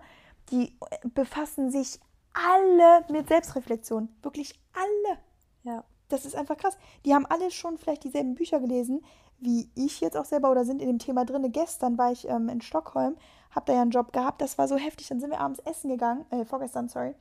die 0.50 0.76
befassen 1.14 1.70
sich 1.70 1.98
alle 2.34 3.06
mit 3.10 3.28
Selbstreflexion. 3.28 4.10
Wirklich 4.20 4.60
alle. 4.74 5.18
Ja. 5.62 5.84
Das 6.10 6.26
ist 6.26 6.36
einfach 6.36 6.58
krass. 6.58 6.76
Die 7.06 7.14
haben 7.14 7.24
alle 7.24 7.50
schon 7.50 7.78
vielleicht 7.78 8.04
dieselben 8.04 8.34
Bücher 8.34 8.60
gelesen, 8.60 9.02
wie 9.38 9.70
ich 9.74 10.02
jetzt 10.02 10.18
auch 10.18 10.26
selber 10.26 10.50
oder 10.50 10.66
sind 10.66 10.82
in 10.82 10.88
dem 10.88 10.98
Thema 10.98 11.24
drin. 11.24 11.50
Gestern 11.52 11.96
war 11.96 12.12
ich 12.12 12.28
ähm, 12.28 12.50
in 12.50 12.60
Stockholm 12.60 13.16
hab 13.50 13.66
da 13.66 13.72
ja 13.72 13.82
einen 13.82 13.90
Job 13.90 14.12
gehabt, 14.12 14.40
das 14.40 14.58
war 14.58 14.68
so 14.68 14.76
heftig. 14.76 15.08
Dann 15.08 15.20
sind 15.20 15.30
wir 15.30 15.40
abends 15.40 15.60
essen 15.60 15.90
gegangen, 15.90 16.24
äh, 16.30 16.44
vorgestern, 16.44 16.88
sorry. 16.88 17.14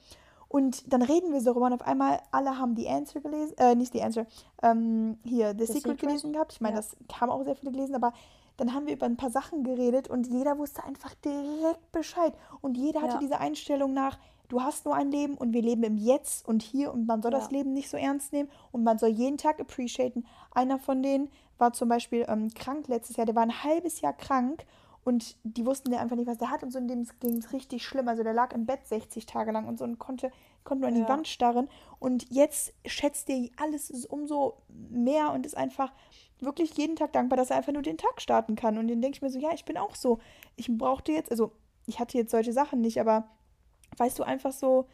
Und 0.49 0.91
dann 0.91 1.03
reden 1.03 1.31
wir 1.31 1.39
so 1.41 1.51
darüber 1.51 1.67
und 1.67 1.73
auf 1.73 1.85
einmal 1.85 2.19
alle 2.31 2.57
haben 2.57 2.73
die 2.73 2.89
Answer 2.89 3.21
gelesen, 3.21 3.55
äh, 3.59 3.75
nicht 3.75 3.93
die 3.93 4.01
Answer, 4.01 4.25
ähm, 4.63 5.19
hier, 5.23 5.51
The, 5.51 5.59
The 5.59 5.65
Secret, 5.65 5.81
Secret, 5.81 5.99
gelesen 5.99 6.33
gehabt. 6.33 6.53
Ich 6.53 6.61
meine, 6.61 6.75
ja. 6.75 6.81
das 6.81 6.97
haben 7.21 7.29
auch 7.29 7.43
sehr 7.43 7.55
viele 7.55 7.71
gelesen, 7.71 7.95
aber 7.95 8.13
dann 8.57 8.73
haben 8.73 8.87
wir 8.87 8.93
über 8.93 9.05
ein 9.05 9.15
paar 9.15 9.29
Sachen 9.29 9.63
geredet 9.63 10.09
und 10.09 10.27
jeder 10.27 10.57
wusste 10.57 10.83
einfach 10.83 11.13
direkt 11.23 11.91
Bescheid. 11.91 12.33
Und 12.61 12.77
jeder 12.77 13.01
hatte 13.01 13.13
ja. 13.13 13.19
diese 13.19 13.39
Einstellung 13.39 13.93
nach, 13.93 14.17
du 14.49 14.61
hast 14.61 14.85
nur 14.85 14.95
ein 14.95 15.11
Leben 15.11 15.35
und 15.35 15.53
wir 15.53 15.61
leben 15.61 15.83
im 15.83 15.97
Jetzt 15.97 16.47
und 16.47 16.63
hier 16.63 16.91
und 16.91 17.05
man 17.05 17.21
soll 17.21 17.31
ja. 17.31 17.37
das 17.37 17.51
Leben 17.51 17.73
nicht 17.73 17.89
so 17.89 17.95
ernst 17.95 18.33
nehmen 18.33 18.49
und 18.71 18.83
man 18.83 18.97
soll 18.97 19.09
jeden 19.09 19.37
Tag 19.37 19.61
appreciaten. 19.61 20.25
Einer 20.51 20.79
von 20.79 21.03
denen 21.03 21.29
war 21.59 21.73
zum 21.73 21.89
Beispiel 21.89 22.25
ähm, 22.27 22.49
krank 22.53 22.87
letztes 22.87 23.17
Jahr, 23.17 23.27
der 23.27 23.35
war 23.35 23.43
ein 23.43 23.63
halbes 23.63 24.01
Jahr 24.01 24.13
krank 24.13 24.65
und 25.09 25.35
die 25.43 25.65
wussten 25.65 25.91
ja 25.91 25.99
einfach 25.99 26.15
nicht, 26.15 26.27
was 26.27 26.37
der 26.37 26.49
hat. 26.49 26.63
Und 26.63 26.71
so 26.71 26.79
in 26.79 26.87
dem 26.87 27.05
ging 27.19 27.37
es 27.37 27.51
richtig 27.51 27.83
schlimm. 27.83 28.07
Also 28.07 28.23
der 28.23 28.33
lag 28.33 28.53
im 28.53 28.65
Bett 28.65 28.87
60 28.87 29.25
Tage 29.25 29.51
lang 29.51 29.67
und 29.67 29.77
so 29.77 29.83
und 29.83 29.99
konnte, 29.99 30.31
konnte 30.63 30.81
nur 30.81 30.87
an 30.87 30.95
die 30.95 31.01
ja. 31.01 31.09
Wand 31.09 31.27
starren. 31.27 31.67
Und 31.99 32.25
jetzt 32.29 32.73
schätzt 32.85 33.29
er 33.29 33.49
alles 33.57 34.05
umso 34.05 34.61
mehr 34.89 35.31
und 35.33 35.45
ist 35.45 35.57
einfach 35.57 35.91
wirklich 36.39 36.77
jeden 36.77 36.95
Tag 36.95 37.11
dankbar, 37.11 37.37
dass 37.37 37.49
er 37.49 37.57
einfach 37.57 37.73
nur 37.73 37.81
den 37.81 37.97
Tag 37.97 38.21
starten 38.21 38.55
kann. 38.55 38.77
Und 38.77 38.87
dann 38.87 39.01
denke 39.01 39.17
ich 39.17 39.21
mir 39.21 39.29
so, 39.29 39.39
ja, 39.39 39.49
ich 39.53 39.65
bin 39.65 39.77
auch 39.77 39.95
so. 39.95 40.19
Ich 40.55 40.69
brauchte 40.69 41.11
jetzt, 41.11 41.31
also 41.31 41.51
ich 41.85 41.99
hatte 41.99 42.17
jetzt 42.17 42.31
solche 42.31 42.53
Sachen 42.53 42.79
nicht, 42.79 43.01
aber 43.01 43.27
weißt 43.97 44.19
du, 44.19 44.23
einfach 44.23 44.53
so, 44.53 44.85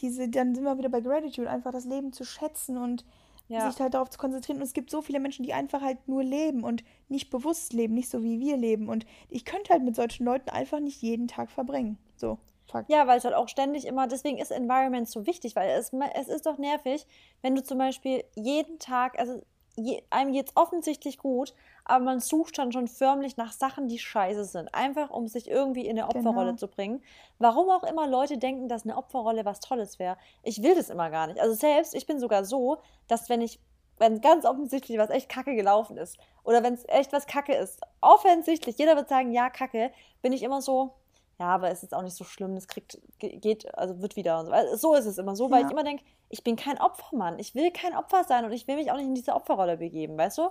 diese, 0.00 0.28
dann 0.28 0.54
sind 0.54 0.64
wir 0.64 0.78
wieder 0.78 0.88
bei 0.88 1.00
Gratitude, 1.00 1.48
einfach 1.48 1.72
das 1.72 1.84
Leben 1.84 2.12
zu 2.12 2.24
schätzen 2.24 2.76
und 2.76 3.04
ja. 3.52 3.70
sich 3.70 3.80
halt 3.80 3.94
darauf 3.94 4.10
zu 4.10 4.18
konzentrieren. 4.18 4.58
Und 4.58 4.64
es 4.64 4.72
gibt 4.72 4.90
so 4.90 5.02
viele 5.02 5.20
Menschen, 5.20 5.44
die 5.44 5.52
einfach 5.52 5.80
halt 5.80 6.08
nur 6.08 6.22
leben 6.22 6.64
und 6.64 6.82
nicht 7.08 7.30
bewusst 7.30 7.72
leben, 7.72 7.94
nicht 7.94 8.10
so 8.10 8.22
wie 8.22 8.40
wir 8.40 8.56
leben. 8.56 8.88
Und 8.88 9.06
ich 9.28 9.44
könnte 9.44 9.72
halt 9.72 9.82
mit 9.82 9.96
solchen 9.96 10.24
Leuten 10.24 10.50
einfach 10.50 10.80
nicht 10.80 11.02
jeden 11.02 11.28
Tag 11.28 11.50
verbringen. 11.50 11.98
So. 12.16 12.38
Fakt. 12.70 12.90
Ja, 12.90 13.06
weil 13.06 13.18
es 13.18 13.24
halt 13.24 13.34
auch 13.34 13.48
ständig 13.48 13.86
immer, 13.86 14.06
deswegen 14.06 14.38
ist 14.38 14.50
Environment 14.50 15.08
so 15.08 15.26
wichtig, 15.26 15.56
weil 15.56 15.70
es, 15.70 15.92
es 16.14 16.28
ist 16.28 16.46
doch 16.46 16.58
nervig, 16.58 17.06
wenn 17.42 17.54
du 17.54 17.62
zum 17.62 17.76
Beispiel 17.76 18.24
jeden 18.34 18.78
Tag, 18.78 19.18
also 19.18 19.42
je, 19.76 20.02
einem 20.10 20.34
es 20.34 20.56
offensichtlich 20.56 21.18
gut, 21.18 21.54
aber 21.84 22.04
man 22.04 22.20
sucht 22.20 22.58
dann 22.58 22.72
schon 22.72 22.86
förmlich 22.88 23.36
nach 23.36 23.52
Sachen, 23.52 23.88
die 23.88 23.98
scheiße 23.98 24.44
sind. 24.44 24.72
Einfach, 24.74 25.10
um 25.10 25.26
sich 25.26 25.48
irgendwie 25.48 25.86
in 25.86 25.98
eine 25.98 26.08
Opferrolle 26.08 26.50
genau. 26.50 26.58
zu 26.58 26.68
bringen. 26.68 27.02
Warum 27.38 27.70
auch 27.70 27.82
immer 27.82 28.06
Leute 28.06 28.38
denken, 28.38 28.68
dass 28.68 28.84
eine 28.84 28.96
Opferrolle 28.96 29.44
was 29.44 29.60
Tolles 29.60 29.98
wäre. 29.98 30.16
Ich 30.42 30.62
will 30.62 30.74
das 30.74 30.90
immer 30.90 31.10
gar 31.10 31.26
nicht. 31.26 31.40
Also 31.40 31.54
selbst, 31.54 31.94
ich 31.94 32.06
bin 32.06 32.20
sogar 32.20 32.44
so, 32.44 32.78
dass 33.08 33.28
wenn 33.28 33.40
ich, 33.40 33.58
wenn 33.98 34.20
ganz 34.20 34.44
offensichtlich 34.44 34.98
was 34.98 35.10
echt 35.10 35.28
kacke 35.28 35.54
gelaufen 35.54 35.96
ist, 35.96 36.18
oder 36.44 36.62
wenn 36.62 36.74
es 36.74 36.88
echt 36.88 37.12
was 37.12 37.26
kacke 37.26 37.54
ist, 37.54 37.80
offensichtlich, 38.00 38.78
jeder 38.78 38.96
wird 38.96 39.08
sagen, 39.08 39.32
ja, 39.32 39.50
kacke, 39.50 39.90
bin 40.22 40.32
ich 40.32 40.42
immer 40.42 40.62
so, 40.62 40.94
ja, 41.40 41.48
aber 41.48 41.70
es 41.70 41.82
ist 41.82 41.94
auch 41.94 42.02
nicht 42.02 42.14
so 42.14 42.22
schlimm, 42.22 42.56
es 42.56 42.68
kriegt, 42.68 43.00
geht, 43.18 43.74
also 43.76 44.00
wird 44.00 44.14
wieder 44.14 44.38
und 44.38 44.46
so. 44.46 44.52
Also 44.52 44.76
so 44.76 44.94
ist 44.94 45.06
es 45.06 45.18
immer 45.18 45.34
so, 45.34 45.50
weil 45.50 45.62
ja. 45.62 45.66
ich 45.66 45.72
immer 45.72 45.82
denke, 45.82 46.04
ich 46.28 46.44
bin 46.44 46.54
kein 46.54 46.80
Opfermann. 46.80 47.40
Ich 47.40 47.56
will 47.56 47.72
kein 47.72 47.96
Opfer 47.96 48.22
sein 48.22 48.44
und 48.44 48.52
ich 48.52 48.68
will 48.68 48.76
mich 48.76 48.92
auch 48.92 48.96
nicht 48.96 49.06
in 49.06 49.14
diese 49.14 49.34
Opferrolle 49.34 49.76
begeben, 49.76 50.16
weißt 50.16 50.38
du? 50.38 50.50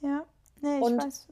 Ja, 0.00 0.24
nee, 0.62 0.78
ich 0.78 0.82
und 0.82 1.02
weiß. 1.02 1.28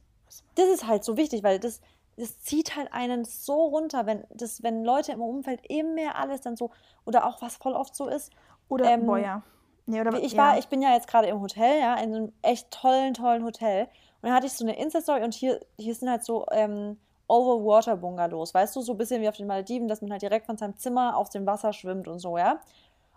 Das 0.55 0.69
ist 0.69 0.87
halt 0.87 1.05
so 1.05 1.17
wichtig, 1.17 1.43
weil 1.43 1.59
das, 1.59 1.81
das 2.17 2.41
zieht 2.41 2.77
halt 2.77 2.93
einen 2.93 3.25
so 3.25 3.67
runter, 3.67 4.07
wenn, 4.07 4.25
das, 4.31 4.63
wenn 4.63 4.85
Leute 4.85 5.13
im 5.13 5.23
Umfeld 5.23 5.65
eben 5.71 5.95
mehr 5.95 6.17
alles 6.17 6.41
dann 6.41 6.57
so, 6.57 6.71
oder 7.05 7.27
auch 7.27 7.41
was 7.41 7.57
voll 7.57 7.73
oft 7.73 7.95
so 7.95 8.09
ist. 8.09 8.33
Oder, 8.69 8.91
ähm, 8.91 9.07
boah, 9.07 9.19
ja. 9.19 9.43
Nee, 9.87 10.01
oder, 10.01 10.23
ich, 10.23 10.37
war, 10.37 10.53
ja. 10.53 10.59
ich 10.59 10.69
bin 10.69 10.83
ja 10.83 10.93
jetzt 10.93 11.09
gerade 11.09 11.29
im 11.29 11.41
Hotel, 11.41 11.81
ja, 11.81 11.95
in 11.95 12.15
einem 12.15 12.33
echt 12.43 12.71
tollen, 12.71 13.15
tollen 13.15 13.43
Hotel. 13.45 13.89
Und 14.21 14.29
da 14.29 14.35
hatte 14.35 14.47
ich 14.47 14.53
so 14.53 14.65
eine 14.65 14.79
Insta-Story 14.79 15.23
und 15.23 15.33
hier, 15.33 15.61
hier 15.79 15.95
sind 15.95 16.11
halt 16.11 16.25
so, 16.25 16.45
ähm, 16.51 16.99
Overwater-Bungalows, 17.29 18.55
weißt 18.55 18.75
du, 18.75 18.81
so 18.81 18.93
ein 18.93 18.99
bisschen 18.99 19.23
wie 19.23 19.29
auf 19.29 19.37
den 19.37 19.47
Malediven, 19.47 19.87
dass 19.87 20.01
man 20.01 20.11
halt 20.11 20.23
direkt 20.23 20.47
von 20.47 20.57
seinem 20.57 20.77
Zimmer 20.77 21.17
auf 21.17 21.29
dem 21.29 21.47
Wasser 21.47 21.73
schwimmt 21.73 22.09
und 22.09 22.19
so, 22.19 22.39
ja. 22.39 22.61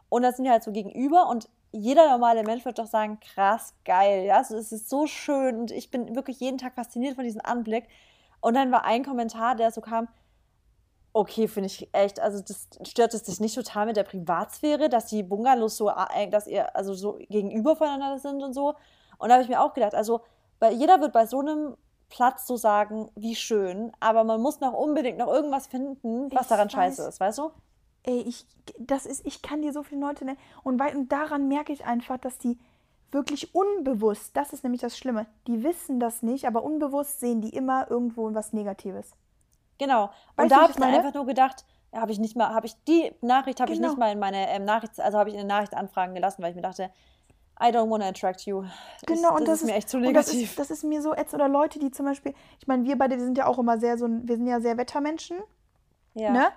Und 0.10 0.24
das 0.24 0.36
sind 0.36 0.46
wir 0.46 0.52
halt 0.52 0.64
so 0.64 0.72
gegenüber 0.72 1.30
und 1.30 1.50
jeder 1.72 2.10
normale 2.10 2.44
Mensch 2.44 2.66
wird 2.66 2.80
doch 2.80 2.88
sagen, 2.88 3.20
krass, 3.20 3.74
geil, 3.86 4.26
ja, 4.26 4.38
also 4.38 4.58
es 4.58 4.72
ist 4.72 4.90
so 4.90 5.08
schön 5.08 5.62
und 5.62 5.72
ich 5.72 5.90
bin 5.90 6.16
wirklich 6.16 6.40
jeden 6.40 6.58
Tag 6.58 6.76
fasziniert 6.76 7.16
von 7.16 7.24
diesem 7.24 7.42
Anblick. 7.42 7.88
Und 8.42 8.56
dann 8.56 8.72
war 8.72 8.84
ein 8.84 9.06
Kommentar, 9.06 9.56
der 9.56 9.72
so 9.72 9.82
kam, 9.82 10.08
okay, 11.14 11.48
finde 11.48 11.68
ich 11.68 11.90
echt, 11.94 12.20
also 12.20 12.42
das 12.42 12.68
stört 12.84 13.14
es 13.14 13.24
dich 13.24 13.40
nicht 13.40 13.56
total 13.56 13.86
mit 13.86 13.98
der 13.98 14.04
Privatsphäre, 14.04 14.90
dass 14.90 15.08
die 15.08 15.24
Bungalows 15.24 15.78
so, 15.78 15.90
äh, 15.90 16.30
dass 16.30 16.48
ihr 16.48 16.76
also 16.76 16.94
so 16.94 17.20
gegenüber 17.30 17.76
voneinander 17.76 18.20
sind 18.20 18.42
und 18.42 18.54
so. 18.54 18.76
Und 19.18 19.30
da 19.30 19.36
habe 19.36 19.44
ich 19.44 19.50
mir 19.50 19.62
auch 19.62 19.74
gedacht, 19.74 19.96
also 19.96 20.22
weil 20.60 20.74
jeder 20.74 21.02
wird 21.02 21.14
bei 21.14 21.26
so 21.26 21.40
einem 21.40 21.76
Platz 22.10 22.46
so 22.48 22.56
sagen, 22.58 23.10
wie 23.16 23.36
schön, 23.36 23.92
aber 24.00 24.24
man 24.24 24.42
muss 24.42 24.60
noch 24.60 24.74
unbedingt 24.74 25.18
noch 25.18 25.28
irgendwas 25.28 25.68
finden, 25.68 26.30
was 26.32 26.44
ich 26.44 26.48
daran 26.48 26.68
weiß. 26.68 26.74
scheiße 26.74 27.08
ist, 27.08 27.20
weißt 27.20 27.40
du? 27.40 27.52
Ey, 28.04 28.22
ich, 28.22 28.46
das 28.80 29.06
ist, 29.06 29.26
ich 29.26 29.42
kann 29.42 29.62
dir 29.62 29.74
so 29.74 29.84
viele 29.84 30.02
Leute 30.02 30.26
nennen. 30.26 30.40
Und, 30.64 30.80
weil, 30.80 30.96
und 30.96 31.12
daran 31.12 31.48
merke 31.48 31.72
ich 31.72 31.86
einfach, 31.86 32.18
dass 32.18 32.38
die 32.38 32.58
wirklich 33.12 33.54
unbewusst, 33.54 34.36
das 34.36 34.54
ist 34.54 34.64
nämlich 34.64 34.82
das 34.82 34.98
Schlimme, 34.98 35.26
die 35.48 35.64
wissen 35.64 36.00
das 36.00 36.22
nicht, 36.22 36.46
aber 36.46 36.64
unbewusst 36.64 37.20
sehen 37.20 37.42
die 37.42 37.50
immer 37.50 37.90
irgendwo 37.90 38.34
was 38.34 38.54
Negatives. 38.54 39.12
Genau. 39.78 40.06
Und 40.06 40.12
weißt 40.38 40.52
da 40.52 40.62
habe 40.62 40.72
ich 40.72 40.78
dann 40.78 40.94
einfach 40.94 41.14
nur 41.14 41.26
gedacht, 41.26 41.66
habe 41.94 42.12
ich 42.12 42.20
nicht 42.20 42.38
mal, 42.38 42.54
habe 42.54 42.68
ich 42.68 42.76
die 42.88 43.12
Nachricht 43.22 43.60
habe 43.60 43.74
genau. 43.74 43.88
ich 43.88 43.90
nicht 43.92 44.00
mal 44.00 44.12
in 44.12 44.20
meine 44.20 44.50
ähm, 44.50 44.64
Nachricht, 44.64 45.00
also 45.00 45.18
habe 45.18 45.30
ich 45.30 45.36
in 45.36 45.42
den 45.42 45.48
Nachrichtanfragen 45.48 46.16
gelassen, 46.16 46.42
weil 46.42 46.52
ich 46.52 46.56
mir 46.56 46.62
dachte, 46.62 46.92
I 47.62 47.66
don't 47.66 47.90
want 47.90 48.02
to 48.02 48.10
attract 48.10 48.46
you. 48.46 48.64
Genau, 49.06 49.30
ich, 49.30 49.36
und 49.36 49.48
das, 49.48 49.60
das 49.60 49.62
ist 49.62 49.68
mir 49.68 49.76
echt 49.76 49.90
zu 49.90 50.00
negativ. 50.00 50.26
Das 50.34 50.34
ist, 50.34 50.60
das 50.60 50.72
ist, 50.72 50.84
mir 50.84 51.02
so 51.02 51.14
ätzend. 51.14 51.36
Oder 51.36 51.48
Leute, 51.48 51.78
die 51.78 51.92
zum 51.92 52.08
Beispiel, 52.08 52.34
ich 52.60 52.68
meine, 52.68 52.86
wir 52.86 52.98
beide, 52.98 53.18
wir 53.18 53.24
sind 53.24 53.38
ja 53.38 53.46
auch 53.46 53.60
immer 53.60 53.78
sehr 53.78 53.98
so, 53.98 54.08
wir 54.10 54.36
sind 54.36 54.48
ja 54.48 54.60
sehr 54.62 54.78
Wettermenschen. 54.78 55.38
Ja. 56.16 56.32
Ne? 56.32 56.48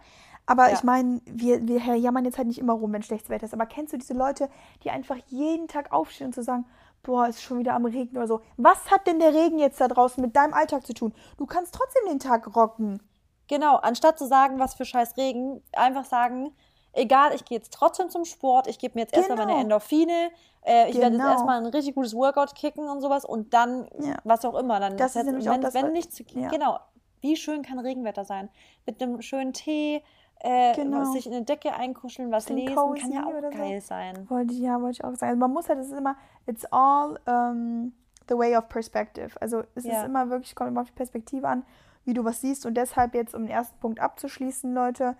Aber 0.46 0.68
ja. 0.68 0.74
ich 0.74 0.82
meine, 0.82 1.20
wir, 1.24 1.66
wir 1.66 1.96
jammern 1.96 2.24
jetzt 2.24 2.36
halt 2.36 2.48
nicht 2.48 2.58
immer 2.58 2.74
rum, 2.74 2.92
wenn 2.92 3.02
schlechtes 3.02 3.30
Wetter 3.30 3.44
ist. 3.44 3.54
Aber 3.54 3.66
kennst 3.66 3.92
du 3.92 3.96
diese 3.96 4.14
Leute, 4.14 4.48
die 4.82 4.90
einfach 4.90 5.16
jeden 5.28 5.68
Tag 5.68 5.92
aufstehen 5.92 6.28
und 6.28 6.34
zu 6.34 6.42
so 6.42 6.46
sagen, 6.46 6.66
boah, 7.02 7.28
ist 7.28 7.42
schon 7.42 7.58
wieder 7.58 7.74
am 7.74 7.84
Regen 7.84 8.16
oder 8.16 8.26
so. 8.26 8.40
Was 8.56 8.90
hat 8.90 9.06
denn 9.06 9.20
der 9.20 9.32
Regen 9.32 9.58
jetzt 9.58 9.80
da 9.80 9.88
draußen 9.88 10.22
mit 10.22 10.36
deinem 10.36 10.54
Alltag 10.54 10.86
zu 10.86 10.94
tun? 10.94 11.14
Du 11.36 11.46
kannst 11.46 11.74
trotzdem 11.74 12.02
den 12.08 12.18
Tag 12.18 12.56
rocken. 12.56 13.00
Genau, 13.46 13.76
anstatt 13.76 14.18
zu 14.18 14.26
sagen, 14.26 14.58
was 14.58 14.74
für 14.74 14.84
scheiß 14.84 15.16
Regen, 15.16 15.62
einfach 15.72 16.06
sagen, 16.06 16.54
egal, 16.92 17.34
ich 17.34 17.44
gehe 17.44 17.58
jetzt 17.58 17.72
trotzdem 17.72 18.08
zum 18.08 18.24
Sport, 18.24 18.66
ich 18.66 18.78
gebe 18.78 18.94
mir 18.94 19.02
jetzt 19.02 19.12
genau. 19.12 19.26
erstmal 19.26 19.46
meine 19.46 19.60
Endorphine, 19.60 20.30
äh, 20.62 20.88
ich 20.88 20.92
genau. 20.92 21.02
werde 21.02 21.16
jetzt 21.16 21.22
genau. 21.22 21.32
erstmal 21.32 21.58
ein 21.58 21.66
richtig 21.66 21.94
gutes 21.94 22.14
Workout 22.14 22.54
kicken 22.54 22.88
und 22.88 23.00
sowas 23.00 23.24
und 23.24 23.52
dann 23.52 23.88
ja. 24.00 24.16
was 24.24 24.44
auch 24.44 24.54
immer. 24.54 24.80
Dann 24.80 24.96
das 24.96 25.14
ist 25.14 25.24
nämlich 25.24 25.44
wenn, 25.44 25.52
auch 25.52 25.60
das, 25.60 25.74
wenn 25.74 25.92
nichts, 25.92 26.22
ja. 26.32 26.48
genau, 26.48 26.78
wie 27.20 27.36
schön 27.36 27.62
kann 27.62 27.78
Regenwetter 27.78 28.24
sein? 28.24 28.48
Mit 28.86 29.02
einem 29.02 29.20
schönen 29.20 29.52
Tee, 29.52 30.02
äh, 30.44 30.74
genau. 30.74 31.10
sich 31.12 31.26
in 31.26 31.32
eine 31.32 31.44
Decke 31.44 31.74
einkuscheln, 31.74 32.30
was 32.30 32.50
lesen, 32.50 32.74
kann 32.74 33.12
ja 33.12 33.24
auch 33.24 33.50
geil 33.50 33.80
so. 33.80 33.86
sein. 33.86 34.28
Wollte, 34.28 34.52
ja, 34.52 34.80
wollte 34.80 34.92
ich 34.92 35.04
auch 35.04 35.14
sagen. 35.14 35.30
Also 35.30 35.40
man 35.40 35.52
muss 35.52 35.70
halt, 35.70 35.78
es 35.78 35.86
ist 35.86 35.96
immer, 35.96 36.16
it's 36.46 36.66
all 36.70 37.18
um, 37.26 37.92
the 38.28 38.36
way 38.36 38.54
of 38.54 38.68
perspective. 38.68 39.40
Also 39.40 39.62
es 39.74 39.84
ja. 39.84 40.00
ist 40.00 40.06
immer 40.06 40.28
wirklich, 40.28 40.54
kommt 40.54 40.68
immer 40.68 40.82
auf 40.82 40.88
die 40.88 40.94
Perspektive 40.94 41.48
an, 41.48 41.64
wie 42.04 42.12
du 42.12 42.24
was 42.24 42.42
siehst. 42.42 42.66
Und 42.66 42.74
deshalb 42.74 43.14
jetzt, 43.14 43.34
um 43.34 43.42
den 43.42 43.50
ersten 43.50 43.78
Punkt 43.80 44.00
abzuschließen, 44.00 44.74
Leute, 44.74 45.16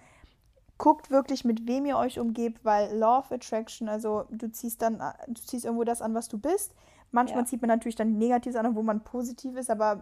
guckt 0.77 1.11
wirklich, 1.11 1.45
mit 1.45 1.67
wem 1.67 1.87
ihr 1.87 1.97
euch 1.97 2.21
umgebt, 2.21 2.63
weil 2.63 2.95
Law 2.95 3.21
of 3.21 3.33
Attraction, 3.33 3.89
also 3.89 4.25
du 4.31 4.53
ziehst 4.53 4.83
dann, 4.83 5.01
du 5.27 5.41
ziehst 5.41 5.65
irgendwo 5.65 5.85
das 5.85 6.03
an, 6.03 6.15
was 6.15 6.29
du 6.29 6.37
bist. 6.37 6.75
Manchmal 7.13 7.45
ja. 7.45 7.47
zieht 7.47 7.63
man 7.63 7.69
natürlich 7.69 7.97
dann 7.97 8.19
Negatives 8.19 8.57
an, 8.57 8.75
wo 8.75 8.83
man 8.83 9.05
positiv 9.05 9.57
ist, 9.57 9.71
aber 9.71 10.01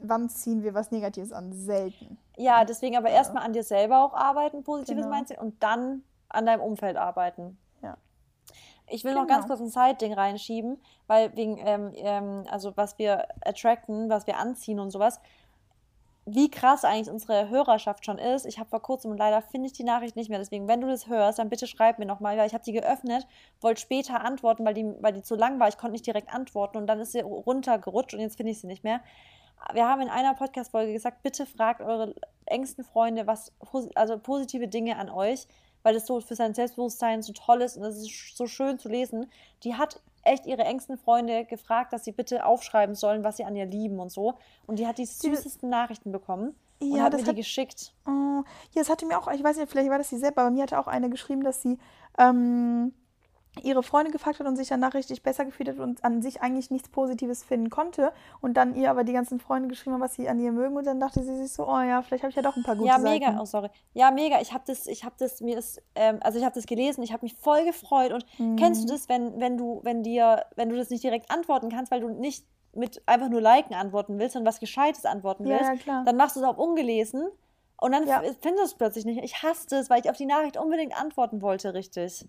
wann 0.00 0.30
ziehen 0.30 0.62
wir 0.62 0.72
was 0.72 0.92
Negatives 0.92 1.32
an? 1.32 1.52
Selten. 1.52 2.16
Ja, 2.36 2.64
deswegen 2.64 2.96
aber 2.96 3.08
erstmal 3.08 3.44
an 3.44 3.52
dir 3.52 3.62
selber 3.62 4.04
auch 4.04 4.14
arbeiten, 4.14 4.62
positives 4.62 5.04
genau. 5.04 5.16
Mindset, 5.16 5.38
und 5.38 5.62
dann 5.62 6.02
an 6.28 6.46
deinem 6.46 6.60
Umfeld 6.60 6.96
arbeiten. 6.96 7.58
Ja. 7.82 7.96
Ich 8.88 9.04
will 9.04 9.12
genau. 9.12 9.22
noch 9.22 9.28
ganz 9.28 9.46
kurz 9.46 9.60
ein 9.60 9.70
Side-Ding 9.70 10.12
reinschieben, 10.12 10.78
weil 11.06 11.34
wegen, 11.34 11.58
ähm, 11.58 11.92
ähm, 11.94 12.44
also 12.50 12.76
was 12.76 12.98
wir 12.98 13.26
attracten, 13.44 14.10
was 14.10 14.26
wir 14.26 14.36
anziehen 14.36 14.80
und 14.80 14.90
sowas, 14.90 15.20
wie 16.28 16.50
krass 16.50 16.84
eigentlich 16.84 17.08
unsere 17.08 17.48
Hörerschaft 17.48 18.04
schon 18.04 18.18
ist. 18.18 18.46
Ich 18.46 18.58
habe 18.58 18.68
vor 18.68 18.82
kurzem 18.82 19.12
und 19.12 19.16
leider 19.16 19.40
finde 19.42 19.68
ich 19.68 19.72
die 19.72 19.84
Nachricht 19.84 20.16
nicht 20.16 20.28
mehr. 20.28 20.40
Deswegen, 20.40 20.66
wenn 20.66 20.80
du 20.80 20.88
das 20.88 21.06
hörst, 21.06 21.38
dann 21.38 21.48
bitte 21.48 21.68
schreib 21.68 22.00
mir 22.00 22.04
nochmal, 22.04 22.36
weil 22.36 22.48
ich 22.48 22.52
habe 22.52 22.64
die 22.64 22.72
geöffnet, 22.72 23.28
wollte 23.60 23.80
später 23.80 24.24
antworten, 24.24 24.64
weil 24.64 24.74
die, 24.74 24.92
weil 25.00 25.12
die 25.12 25.22
zu 25.22 25.36
lang 25.36 25.60
war. 25.60 25.68
Ich 25.68 25.78
konnte 25.78 25.92
nicht 25.92 26.06
direkt 26.06 26.34
antworten 26.34 26.78
und 26.78 26.88
dann 26.88 26.98
ist 26.98 27.12
sie 27.12 27.20
runtergerutscht 27.20 28.14
und 28.14 28.20
jetzt 28.20 28.36
finde 28.36 28.50
ich 28.50 28.60
sie 28.60 28.66
nicht 28.66 28.82
mehr. 28.82 29.00
Wir 29.72 29.88
haben 29.88 30.00
in 30.00 30.08
einer 30.08 30.34
Podcast-Folge 30.34 30.92
gesagt, 30.92 31.22
bitte 31.22 31.46
fragt 31.46 31.80
eure 31.80 32.14
engsten 32.46 32.84
Freunde, 32.84 33.26
was, 33.26 33.52
also 33.94 34.18
positive 34.18 34.68
Dinge 34.68 34.96
an 34.96 35.10
euch, 35.10 35.46
weil 35.82 35.94
das 35.94 36.06
so 36.06 36.20
für 36.20 36.36
sein 36.36 36.54
Selbstbewusstsein 36.54 37.22
so 37.22 37.32
toll 37.32 37.62
ist 37.62 37.76
und 37.76 37.84
es 37.84 37.96
ist 37.96 38.36
so 38.36 38.46
schön 38.46 38.78
zu 38.78 38.88
lesen. 38.88 39.30
Die 39.64 39.74
hat 39.74 40.00
echt 40.22 40.46
ihre 40.46 40.62
engsten 40.62 40.98
Freunde 40.98 41.44
gefragt, 41.44 41.92
dass 41.92 42.04
sie 42.04 42.12
bitte 42.12 42.44
aufschreiben 42.44 42.94
sollen, 42.94 43.24
was 43.24 43.36
sie 43.36 43.44
an 43.44 43.56
ihr 43.56 43.66
lieben 43.66 44.00
und 44.00 44.10
so. 44.10 44.34
Und 44.66 44.78
die 44.78 44.86
hat 44.86 44.98
die 44.98 45.06
süßesten 45.06 45.68
Nachrichten 45.68 46.12
bekommen. 46.12 46.54
Und 46.80 46.96
ja, 46.96 47.04
hat 47.04 47.12
mir 47.12 47.22
die 47.22 47.28
hat, 47.28 47.36
geschickt. 47.36 47.94
Oh, 48.06 48.10
ja, 48.10 48.44
das 48.74 48.90
hatte 48.90 49.06
mir 49.06 49.18
auch, 49.18 49.28
ich 49.32 49.42
weiß 49.42 49.56
nicht, 49.56 49.70
vielleicht 49.70 49.88
war 49.88 49.98
das 49.98 50.10
sie 50.10 50.18
selber, 50.18 50.42
aber 50.42 50.50
mir 50.50 50.64
hatte 50.64 50.78
auch 50.78 50.88
eine 50.88 51.08
geschrieben, 51.08 51.42
dass 51.42 51.62
sie 51.62 51.78
ähm, 52.18 52.92
ihre 53.62 53.82
Freunde 53.82 54.10
gefragt 54.10 54.40
hat 54.40 54.46
und 54.46 54.56
sich 54.56 54.68
danach 54.68 54.94
richtig 54.94 55.22
besser 55.22 55.44
gefühlt 55.44 55.68
hat 55.68 55.78
und 55.78 56.04
an 56.04 56.22
sich 56.22 56.42
eigentlich 56.42 56.70
nichts 56.70 56.88
Positives 56.88 57.44
finden 57.44 57.70
konnte 57.70 58.12
und 58.40 58.54
dann 58.54 58.74
ihr 58.74 58.90
aber 58.90 59.04
die 59.04 59.12
ganzen 59.12 59.40
Freunde 59.40 59.68
geschrieben 59.68 59.94
haben, 59.94 60.00
was 60.00 60.14
sie 60.14 60.28
an 60.28 60.38
ihr 60.38 60.52
mögen 60.52 60.76
und 60.76 60.86
dann 60.86 61.00
dachte 61.00 61.22
sie 61.22 61.36
sich 61.36 61.52
so, 61.52 61.66
oh 61.66 61.80
ja, 61.80 62.02
vielleicht 62.02 62.22
habe 62.22 62.30
ich 62.30 62.36
ja 62.36 62.42
doch 62.42 62.56
ein 62.56 62.62
paar 62.62 62.76
gute 62.76 62.88
Ja, 62.88 62.98
mega, 62.98 63.26
Seiten. 63.26 63.40
oh 63.40 63.44
sorry. 63.44 63.68
Ja, 63.94 64.10
mega, 64.10 64.40
ich 64.40 64.52
habe 64.52 64.64
das, 64.66 64.86
ich 64.86 65.04
habe 65.04 65.14
das, 65.18 65.40
mir 65.40 65.58
ist, 65.58 65.82
ähm, 65.94 66.18
also 66.22 66.38
ich 66.38 66.44
habe 66.44 66.54
das 66.54 66.66
gelesen, 66.66 67.02
ich 67.02 67.12
habe 67.12 67.24
mich 67.24 67.34
voll 67.34 67.64
gefreut 67.64 68.12
und 68.12 68.24
mhm. 68.38 68.56
kennst 68.56 68.84
du 68.84 68.92
das, 68.92 69.08
wenn, 69.08 69.40
wenn 69.40 69.56
du, 69.56 69.80
wenn 69.82 70.02
dir, 70.02 70.44
wenn 70.56 70.68
du 70.68 70.76
das 70.76 70.90
nicht 70.90 71.02
direkt 71.02 71.30
antworten 71.30 71.70
kannst, 71.70 71.90
weil 71.90 72.00
du 72.00 72.08
nicht 72.08 72.46
mit 72.74 73.02
einfach 73.06 73.28
nur 73.28 73.40
liken 73.40 73.74
antworten 73.74 74.18
willst 74.18 74.36
und 74.36 74.44
was 74.44 74.60
Gescheites 74.60 75.04
antworten 75.06 75.44
willst, 75.46 75.86
ja, 75.86 75.94
ja, 75.94 76.04
dann 76.04 76.16
machst 76.16 76.36
du 76.36 76.40
es 76.40 76.46
auf 76.46 76.58
ungelesen 76.58 77.26
und 77.80 77.92
dann 77.92 78.06
ja. 78.06 78.20
findest 78.20 78.58
du 78.58 78.62
es 78.62 78.74
plötzlich 78.74 79.04
nicht. 79.04 79.22
Ich 79.22 79.42
hasste 79.42 79.76
es, 79.76 79.90
weil 79.90 80.00
ich 80.00 80.10
auf 80.10 80.16
die 80.16 80.26
Nachricht 80.26 80.56
unbedingt 80.56 80.98
antworten 80.98 81.42
wollte, 81.42 81.74
richtig. 81.74 82.26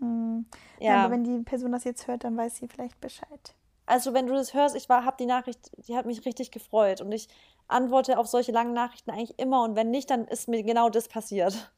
Hm. 0.00 0.46
Ja. 0.80 0.86
ja. 0.86 1.04
aber 1.04 1.12
wenn 1.12 1.24
die 1.24 1.40
Person 1.42 1.72
das 1.72 1.84
jetzt 1.84 2.06
hört, 2.06 2.24
dann 2.24 2.36
weiß 2.36 2.56
sie 2.56 2.68
vielleicht 2.68 3.00
Bescheid. 3.00 3.54
Also 3.86 4.12
wenn 4.12 4.26
du 4.26 4.34
das 4.34 4.52
hörst, 4.52 4.76
ich 4.76 4.88
habe 4.88 5.16
die 5.18 5.26
Nachricht, 5.26 5.70
die 5.86 5.96
hat 5.96 6.04
mich 6.04 6.26
richtig 6.26 6.50
gefreut 6.50 7.00
und 7.00 7.10
ich 7.10 7.28
antworte 7.68 8.18
auf 8.18 8.26
solche 8.26 8.52
langen 8.52 8.74
Nachrichten 8.74 9.10
eigentlich 9.10 9.38
immer 9.38 9.62
und 9.62 9.76
wenn 9.76 9.90
nicht, 9.90 10.10
dann 10.10 10.26
ist 10.26 10.48
mir 10.48 10.62
genau 10.62 10.90
das 10.90 11.08
passiert. 11.08 11.72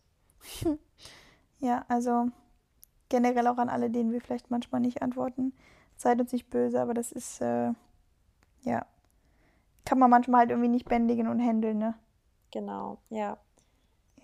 ja, 1.60 1.84
also 1.88 2.26
generell 3.08 3.46
auch 3.46 3.58
an 3.58 3.68
alle, 3.68 3.90
denen 3.90 4.12
wir 4.12 4.20
vielleicht 4.20 4.50
manchmal 4.50 4.80
nicht 4.80 5.02
antworten. 5.02 5.52
Seid 5.96 6.20
uns 6.20 6.32
nicht 6.32 6.50
böse, 6.50 6.80
aber 6.80 6.94
das 6.94 7.12
ist, 7.12 7.40
äh, 7.42 7.72
ja, 8.62 8.86
kann 9.84 9.98
man 9.98 10.10
manchmal 10.10 10.40
halt 10.40 10.50
irgendwie 10.50 10.68
nicht 10.68 10.88
bändigen 10.88 11.28
und 11.28 11.40
handeln, 11.40 11.78
ne? 11.78 11.94
Genau, 12.50 12.98
ja. 13.10 13.38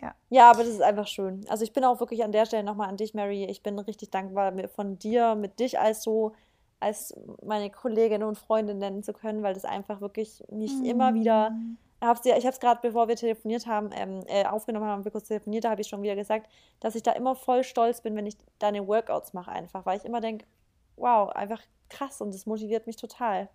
Ja. 0.03 0.15
Ja, 0.29 0.51
aber 0.51 0.61
das 0.61 0.73
ist 0.73 0.83
einfach 0.83 1.07
schön. 1.07 1.45
Also 1.49 1.65
ich 1.65 1.73
bin 1.73 1.85
auch 1.85 2.01
wirklich 2.01 2.23
an 2.23 2.33
der 2.33 2.47
Stelle 2.47 2.65
nochmal 2.65 2.89
an 2.89 2.97
dich, 2.97 3.15
Mary. 3.15 3.45
Ich 3.45 3.63
bin 3.63 3.79
richtig 3.79 4.11
dankbar 4.11 4.53
von 4.69 4.99
dir, 4.99 5.35
mit 5.35 5.59
dich 5.59 5.79
als 5.79 6.03
so, 6.03 6.33
als 6.81 7.15
meine 7.43 7.71
Kollegin 7.71 8.23
und 8.23 8.39
Freundin 8.39 8.79
nennen 8.79 9.03
zu 9.03 9.13
können, 9.13 9.43
weil 9.43 9.55
das 9.55 9.65
einfach 9.65 10.01
wirklich 10.01 10.43
mich 10.51 10.75
mhm. 10.75 10.85
immer 10.85 11.15
wieder. 11.15 11.53
ich 12.01 12.07
habe 12.07 12.21
es 12.21 12.61
gerade, 12.61 12.81
bevor 12.83 13.09
wir 13.09 13.17
telefoniert 13.17 13.67
haben, 13.67 13.91
ähm, 13.95 14.23
äh, 14.27 14.45
aufgenommen 14.45 14.87
haben, 14.87 15.05
wir 15.05 15.13
kurz 15.13 15.29
telefoniert, 15.29 15.65
da 15.65 15.71
habe 15.71 15.81
ich 15.81 15.89
schon 15.89 16.03
wieder 16.03 16.17
gesagt, 16.17 16.51
dass 16.81 16.95
ich 16.95 17.03
da 17.03 17.13
immer 17.13 17.35
voll 17.35 17.65
stolz 17.65 18.03
bin, 18.03 18.15
wenn 18.17 18.27
ich 18.27 18.37
deine 18.59 18.87
Workouts 18.87 19.33
mache, 19.33 19.51
einfach, 19.51 19.87
weil 19.87 19.99
ich 19.99 20.05
immer 20.05 20.21
denke, 20.21 20.45
wow, 20.97 21.31
einfach 21.31 21.61
krass 21.89 22.21
und 22.21 22.35
das 22.35 22.47
motiviert 22.47 22.87
mich 22.87 22.97
total. 22.97 23.49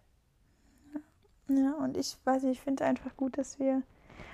Ja, 1.48 1.74
und 1.76 1.98
ich 1.98 2.18
weiß 2.24 2.44
nicht, 2.44 2.60
ich 2.60 2.62
finde 2.62 2.86
einfach 2.86 3.16
gut, 3.18 3.38
dass 3.38 3.60
wir 3.60 3.84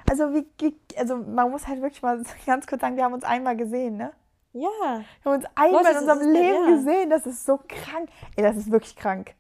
also, 0.10 0.34
wie, 0.34 0.76
also 0.98 1.18
man 1.18 1.52
muss 1.52 1.68
halt 1.68 1.82
wirklich 1.82 2.02
mal 2.02 2.22
ganz 2.46 2.68
kurz 2.68 2.82
sagen, 2.82 2.98
wir 2.98 3.04
haben 3.04 3.14
uns 3.14 3.24
einmal 3.24 3.56
gesehen, 3.56 3.98
ne? 3.98 4.12
Ja. 4.54 5.04
Wir 5.22 5.32
haben 5.32 5.40
uns 5.40 5.46
einmal 5.56 5.84
Leute, 5.84 5.92
in 5.92 5.98
unserem 5.98 6.32
Leben 6.34 6.70
ja. 6.70 6.76
gesehen. 6.76 7.10
Das 7.10 7.26
ist 7.26 7.46
so 7.46 7.60
krank. 7.68 8.10
Ey, 8.36 8.44
das 8.44 8.58
ist 8.58 8.72
wirklich 8.72 8.96
krank. 8.96 9.36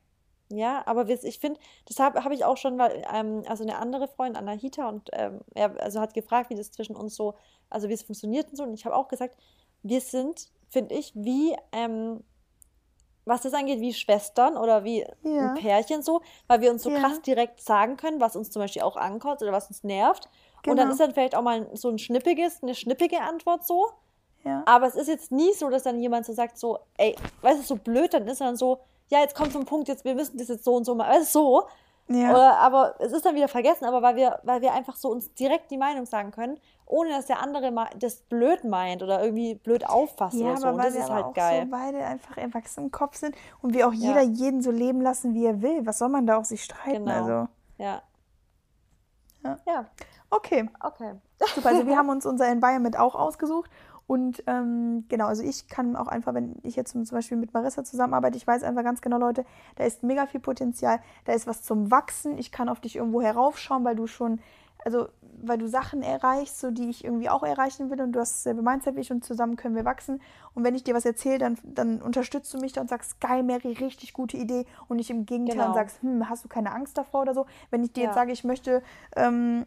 Ja, 0.49 0.83
aber 0.85 1.09
ich 1.09 1.39
finde, 1.39 1.59
deshalb 1.89 2.15
habe 2.23 2.33
ich 2.33 2.45
auch 2.45 2.55
schon, 2.55 2.77
weil, 2.77 3.03
ähm, 3.13 3.43
also 3.47 3.63
eine 3.63 3.79
andere 3.79 4.07
Freundin, 4.07 4.37
Anahita, 4.37 4.87
und 4.87 5.09
ähm, 5.11 5.41
er 5.53 5.77
also 5.81 5.99
hat 5.99 6.13
gefragt, 6.13 6.49
wie 6.49 6.55
das 6.55 6.71
zwischen 6.71 6.95
uns 6.95 7.15
so, 7.15 7.33
also 7.69 7.89
wie 7.89 7.93
es 7.93 8.03
funktioniert 8.03 8.49
und 8.49 8.55
so. 8.55 8.63
Und 8.63 8.73
ich 8.73 8.85
habe 8.85 8.95
auch 8.95 9.09
gesagt, 9.09 9.35
wir 9.83 9.99
sind, 9.99 10.49
finde 10.69 10.95
ich, 10.95 11.13
wie, 11.15 11.55
ähm, 11.73 12.23
was 13.27 13.41
das 13.41 13.53
angeht, 13.53 13.81
wie 13.81 13.93
Schwestern 13.93 14.57
oder 14.57 14.83
wie 14.83 15.05
ja. 15.23 15.49
ein 15.49 15.55
Pärchen 15.55 16.01
so, 16.01 16.21
weil 16.47 16.61
wir 16.61 16.71
uns 16.71 16.83
so 16.83 16.89
ja. 16.89 16.99
krass 16.99 17.21
direkt 17.21 17.61
sagen 17.61 17.97
können, 17.97 18.19
was 18.19 18.35
uns 18.35 18.49
zum 18.49 18.61
Beispiel 18.61 18.81
auch 18.81 18.95
ankotzt 18.95 19.43
oder 19.43 19.51
was 19.51 19.67
uns 19.67 19.83
nervt. 19.83 20.29
Genau. 20.63 20.71
Und 20.71 20.77
dann 20.77 20.85
genau. 20.85 20.91
ist 20.91 20.99
dann 20.99 21.13
vielleicht 21.13 21.35
auch 21.35 21.41
mal 21.41 21.69
so 21.73 21.89
ein 21.89 21.99
schnippiges, 21.99 22.63
eine 22.63 22.75
schnippige 22.75 23.21
Antwort 23.21 23.65
so. 23.65 23.87
Ja. 24.43 24.63
Aber 24.65 24.87
es 24.87 24.95
ist 24.95 25.07
jetzt 25.07 25.31
nie 25.31 25.53
so, 25.53 25.69
dass 25.69 25.83
dann 25.83 26.01
jemand 26.01 26.25
so 26.25 26.33
sagt, 26.33 26.57
so, 26.57 26.79
ey, 26.97 27.15
weißt 27.41 27.59
du, 27.59 27.63
so 27.63 27.75
blöd 27.75 28.13
dann 28.13 28.27
ist, 28.27 28.41
dann 28.41 28.55
so, 28.55 28.79
ja, 29.09 29.19
jetzt 29.19 29.35
kommt 29.35 29.51
so 29.51 29.59
ein 29.59 29.65
Punkt, 29.65 29.87
jetzt, 29.87 30.05
wir 30.05 30.15
müssen 30.15 30.37
das 30.37 30.47
jetzt 30.47 30.63
so 30.63 30.75
und 30.75 30.85
so 30.85 30.95
mal, 30.95 31.09
weißt 31.09 31.35
du, 31.35 31.39
so. 31.39 31.67
Ja. 32.09 32.31
Oder, 32.31 32.57
aber 32.59 32.95
es 32.99 33.11
ist 33.11 33.25
dann 33.25 33.35
wieder 33.35 33.49
vergessen, 33.49 33.85
aber 33.85 34.01
weil 34.01 34.15
wir, 34.15 34.39
weil 34.43 34.61
wir 34.61 34.73
einfach 34.73 34.95
so 34.95 35.09
uns 35.09 35.33
direkt 35.33 35.71
die 35.71 35.77
Meinung 35.77 36.05
sagen 36.05 36.31
können, 36.31 36.57
ohne 36.85 37.09
dass 37.09 37.25
der 37.25 37.41
andere 37.41 37.73
das 37.99 38.21
blöd 38.21 38.63
meint 38.63 39.03
oder 39.03 39.21
irgendwie 39.21 39.55
blöd 39.55 39.87
auffasst 39.87 40.37
ja, 40.37 40.47
oder 40.47 40.57
so. 40.57 40.67
Und 40.69 40.77
das 40.77 40.95
ist 40.95 41.09
halt 41.09 41.33
geil. 41.33 41.63
So 41.65 41.71
beide 41.71 42.05
einfach 42.05 42.37
erwachsen 42.37 42.85
im 42.85 42.91
Kopf 42.91 43.17
sind 43.17 43.35
und 43.61 43.73
wir 43.73 43.87
auch 43.87 43.93
jeder 43.93 44.21
ja. 44.21 44.29
jeden 44.29 44.61
so 44.61 44.71
leben 44.71 45.01
lassen, 45.01 45.33
wie 45.33 45.45
er 45.45 45.61
will. 45.61 45.85
Was 45.85 45.97
soll 45.97 46.09
man 46.09 46.25
da 46.25 46.37
auch 46.37 46.45
sich 46.45 46.63
streiten? 46.63 47.05
Genau. 47.05 47.17
Also. 47.17 47.47
Ja. 47.77 48.01
ja. 49.43 49.59
Ja. 49.65 49.85
Okay. 50.29 50.69
Okay. 50.79 51.13
Super, 51.53 51.69
also 51.69 51.85
wir 51.85 51.97
haben 51.97 52.09
uns 52.09 52.25
unser 52.25 52.47
Environment 52.47 52.97
auch 52.97 53.15
ausgesucht 53.15 53.69
Und 54.07 54.41
ähm, 54.47 55.03
genau, 55.09 55.27
also 55.27 55.43
ich 55.43 55.67
kann 55.67 55.97
auch 55.97 56.07
einfach, 56.07 56.33
wenn 56.33 56.55
ich 56.63 56.77
jetzt 56.77 56.91
zum 56.91 57.03
Beispiel 57.03 57.37
mit 57.37 57.53
Marissa 57.53 57.83
zusammenarbeite, 57.83 58.37
ich 58.37 58.47
weiß 58.47 58.63
einfach 58.63 58.83
ganz 58.83 59.01
genau, 59.01 59.17
Leute, 59.17 59.45
da 59.75 59.83
ist 59.83 60.01
mega 60.01 60.25
viel 60.25 60.39
Potenzial, 60.39 60.99
da 61.25 61.33
ist 61.33 61.45
was 61.45 61.61
zum 61.61 61.91
Wachsen, 61.91 62.37
ich 62.37 62.53
kann 62.53 62.69
auf 62.69 62.79
dich 62.79 62.95
irgendwo 62.95 63.21
heraufschauen, 63.21 63.83
weil 63.83 63.97
du 63.97 64.07
schon, 64.07 64.39
also 64.85 65.09
weil 65.41 65.57
du 65.57 65.67
Sachen 65.67 66.01
erreichst, 66.01 66.59
so 66.59 66.71
die 66.71 66.89
ich 66.89 67.03
irgendwie 67.03 67.29
auch 67.29 67.43
erreichen 67.43 67.89
will 67.89 68.01
und 68.01 68.13
du 68.13 68.19
hast 68.19 68.37
dasselbe 68.37 68.61
Mindset 68.61 68.95
wie 68.95 69.01
ich 69.01 69.11
und 69.11 69.25
zusammen 69.25 69.57
können 69.57 69.75
wir 69.75 69.85
wachsen. 69.85 70.21
Und 70.53 70.63
wenn 70.63 70.73
ich 70.73 70.83
dir 70.83 70.95
was 70.95 71.05
erzähle, 71.05 71.37
dann, 71.37 71.57
dann 71.63 72.01
unterstützt 72.01 72.53
du 72.53 72.57
mich 72.59 72.73
da 72.73 72.81
und 72.81 72.89
sagst, 72.89 73.19
geil, 73.19 73.43
Mary, 73.43 73.73
richtig 73.73 74.13
gute 74.13 74.37
Idee. 74.37 74.65
Und 74.87 74.97
nicht 74.97 75.09
im 75.09 75.25
Gegenteil 75.25 75.57
genau. 75.57 75.67
und 75.67 75.73
sagst, 75.75 76.01
hm, 76.01 76.27
hast 76.29 76.43
du 76.43 76.47
keine 76.47 76.71
Angst 76.71 76.97
davor 76.97 77.21
oder 77.21 77.33
so. 77.33 77.45
Wenn 77.69 77.83
ich 77.83 77.93
dir 77.93 78.03
ja. 78.03 78.05
jetzt 78.07 78.15
sage, 78.15 78.31
ich 78.31 78.43
möchte 78.43 78.81
ähm, 79.15 79.65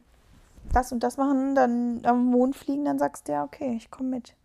das 0.72 0.92
und 0.92 1.02
das 1.02 1.16
machen, 1.16 1.54
dann 1.54 2.00
am 2.04 2.26
Mond 2.26 2.56
fliegen, 2.56 2.84
dann 2.84 2.98
sagst 2.98 3.28
du 3.28 3.32
ja, 3.32 3.44
okay, 3.44 3.74
ich 3.76 3.90
komme 3.90 4.10
mit. 4.10 4.34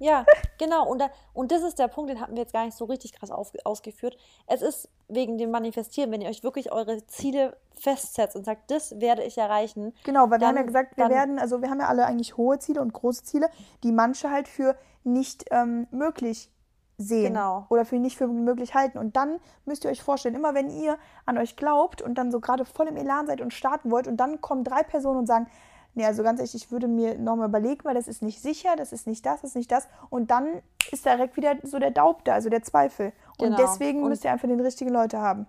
Ja, 0.00 0.24
genau. 0.58 0.88
Und, 0.88 1.00
da, 1.00 1.10
und 1.34 1.50
das 1.50 1.62
ist 1.62 1.78
der 1.78 1.88
Punkt, 1.88 2.10
den 2.10 2.20
hatten 2.20 2.34
wir 2.34 2.42
jetzt 2.42 2.52
gar 2.52 2.64
nicht 2.64 2.76
so 2.76 2.84
richtig 2.84 3.12
krass 3.12 3.30
auf, 3.30 3.52
ausgeführt. 3.64 4.16
Es 4.46 4.62
ist 4.62 4.88
wegen 5.08 5.38
dem 5.38 5.50
Manifestieren, 5.50 6.12
wenn 6.12 6.20
ihr 6.20 6.28
euch 6.28 6.42
wirklich 6.42 6.72
eure 6.72 7.04
Ziele 7.06 7.56
festsetzt 7.74 8.36
und 8.36 8.44
sagt, 8.44 8.70
das 8.70 9.00
werde 9.00 9.24
ich 9.24 9.38
erreichen. 9.38 9.92
Genau, 10.04 10.30
weil 10.30 10.38
dann, 10.38 10.40
wir 10.40 10.48
haben 10.48 10.56
ja 10.56 10.62
gesagt, 10.62 10.96
wir 10.96 11.08
werden, 11.08 11.38
also 11.38 11.62
wir 11.62 11.70
haben 11.70 11.80
ja 11.80 11.88
alle 11.88 12.06
eigentlich 12.06 12.36
hohe 12.36 12.58
Ziele 12.58 12.80
und 12.80 12.92
große 12.92 13.24
Ziele, 13.24 13.50
die 13.82 13.92
manche 13.92 14.30
halt 14.30 14.48
für 14.48 14.76
nicht 15.04 15.46
ähm, 15.50 15.86
möglich 15.90 16.50
sehen 16.98 17.34
genau. 17.34 17.64
oder 17.68 17.84
für 17.84 17.96
nicht 17.96 18.18
für 18.18 18.26
möglich 18.26 18.74
halten. 18.74 18.98
Und 18.98 19.16
dann 19.16 19.38
müsst 19.64 19.84
ihr 19.84 19.90
euch 19.90 20.02
vorstellen, 20.02 20.34
immer 20.34 20.54
wenn 20.54 20.68
ihr 20.68 20.98
an 21.24 21.38
euch 21.38 21.56
glaubt 21.56 22.02
und 22.02 22.16
dann 22.16 22.32
so 22.32 22.40
gerade 22.40 22.64
voll 22.64 22.88
im 22.88 22.96
Elan 22.96 23.26
seid 23.26 23.40
und 23.40 23.54
starten 23.54 23.90
wollt 23.90 24.08
und 24.08 24.16
dann 24.16 24.40
kommen 24.40 24.64
drei 24.64 24.82
Personen 24.82 25.20
und 25.20 25.26
sagen, 25.26 25.46
nee, 25.94 26.04
also 26.04 26.24
ganz 26.24 26.40
ehrlich, 26.40 26.56
ich 26.56 26.72
würde 26.72 26.88
mir 26.88 27.16
nochmal 27.16 27.48
überlegen, 27.48 27.84
weil 27.84 27.94
das 27.94 28.08
ist 28.08 28.20
nicht 28.20 28.42
sicher, 28.42 28.74
das 28.76 28.92
ist 28.92 29.06
nicht 29.06 29.24
das, 29.24 29.42
das 29.42 29.50
ist 29.50 29.56
nicht 29.56 29.70
das. 29.70 29.88
Und 30.10 30.30
dann 30.32 30.60
ist 30.90 31.06
direkt 31.06 31.36
wieder 31.36 31.56
so 31.62 31.78
der 31.78 31.92
Daub 31.92 32.24
da, 32.24 32.34
also 32.34 32.50
der 32.50 32.62
Zweifel. 32.62 33.12
Und 33.38 33.50
genau. 33.50 33.56
deswegen 33.56 34.02
und 34.02 34.08
müsst 34.08 34.24
ihr 34.24 34.32
einfach 34.32 34.48
den 34.48 34.60
richtigen 34.60 34.90
Leute 34.90 35.20
haben. 35.20 35.46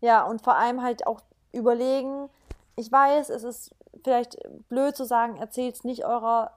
Ja, 0.00 0.24
und 0.24 0.42
vor 0.42 0.56
allem 0.56 0.82
halt 0.82 1.06
auch 1.06 1.20
überlegen, 1.52 2.30
ich 2.76 2.90
weiß, 2.90 3.28
es 3.30 3.42
ist 3.42 3.74
vielleicht 4.04 4.38
blöd 4.68 4.96
zu 4.96 5.04
sagen, 5.04 5.36
erzählt 5.36 5.74
es 5.74 5.84
nicht 5.84 6.04
eurer 6.06 6.52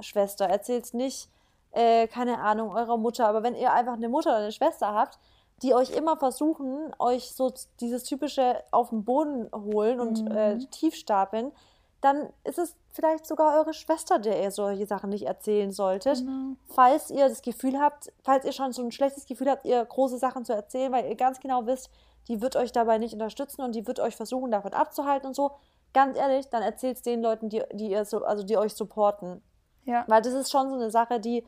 Schwester, 0.00 0.46
erzählt 0.46 0.84
es 0.84 0.94
nicht, 0.94 1.28
äh, 1.74 2.06
keine 2.06 2.40
Ahnung, 2.40 2.70
eurer 2.74 2.96
Mutter, 2.96 3.26
aber 3.26 3.42
wenn 3.42 3.54
ihr 3.54 3.72
einfach 3.72 3.94
eine 3.94 4.08
Mutter 4.08 4.30
oder 4.30 4.38
eine 4.38 4.52
Schwester 4.52 4.94
habt, 4.94 5.18
die 5.62 5.74
euch 5.74 5.90
immer 5.90 6.16
versuchen, 6.16 6.92
euch 6.98 7.32
so 7.32 7.52
dieses 7.80 8.04
typische 8.04 8.62
auf 8.70 8.90
den 8.90 9.04
Boden 9.04 9.48
holen 9.54 10.00
und 10.00 10.24
mhm. 10.24 10.30
äh, 10.30 10.58
tief 10.66 10.94
stapeln, 10.94 11.52
dann 12.00 12.28
ist 12.44 12.58
es 12.58 12.76
vielleicht 12.90 13.26
sogar 13.26 13.58
eure 13.58 13.72
Schwester, 13.72 14.18
der 14.18 14.42
ihr 14.42 14.50
solche 14.50 14.86
Sachen 14.86 15.10
nicht 15.10 15.26
erzählen 15.26 15.72
solltet. 15.72 16.18
Genau. 16.18 16.56
Falls 16.68 17.10
ihr 17.10 17.28
das 17.28 17.40
Gefühl 17.40 17.80
habt, 17.80 18.12
falls 18.22 18.44
ihr 18.44 18.52
schon 18.52 18.72
so 18.72 18.82
ein 18.82 18.92
schlechtes 18.92 19.24
Gefühl 19.26 19.50
habt, 19.50 19.64
ihr 19.64 19.82
große 19.84 20.18
Sachen 20.18 20.44
zu 20.44 20.52
erzählen, 20.52 20.92
weil 20.92 21.06
ihr 21.06 21.14
ganz 21.14 21.40
genau 21.40 21.64
wisst, 21.66 21.88
die 22.28 22.42
wird 22.42 22.56
euch 22.56 22.72
dabei 22.72 22.98
nicht 22.98 23.14
unterstützen 23.14 23.62
und 23.62 23.74
die 23.74 23.86
wird 23.86 24.00
euch 24.00 24.16
versuchen, 24.16 24.50
davon 24.50 24.74
abzuhalten 24.74 25.28
und 25.28 25.34
so. 25.34 25.52
Ganz 25.94 26.18
ehrlich, 26.18 26.48
dann 26.50 26.62
erzählt 26.62 26.96
es 26.96 27.02
den 27.02 27.22
Leuten, 27.22 27.48
die, 27.48 27.62
die 27.72 27.90
ihr 27.90 28.04
so, 28.04 28.22
also 28.24 28.42
die 28.42 28.56
euch 28.58 28.74
supporten. 28.74 29.42
Ja. 29.84 30.04
Weil 30.06 30.22
das 30.22 30.34
ist 30.34 30.50
schon 30.50 30.68
so 30.68 30.76
eine 30.76 30.90
Sache, 30.90 31.20
die, 31.20 31.44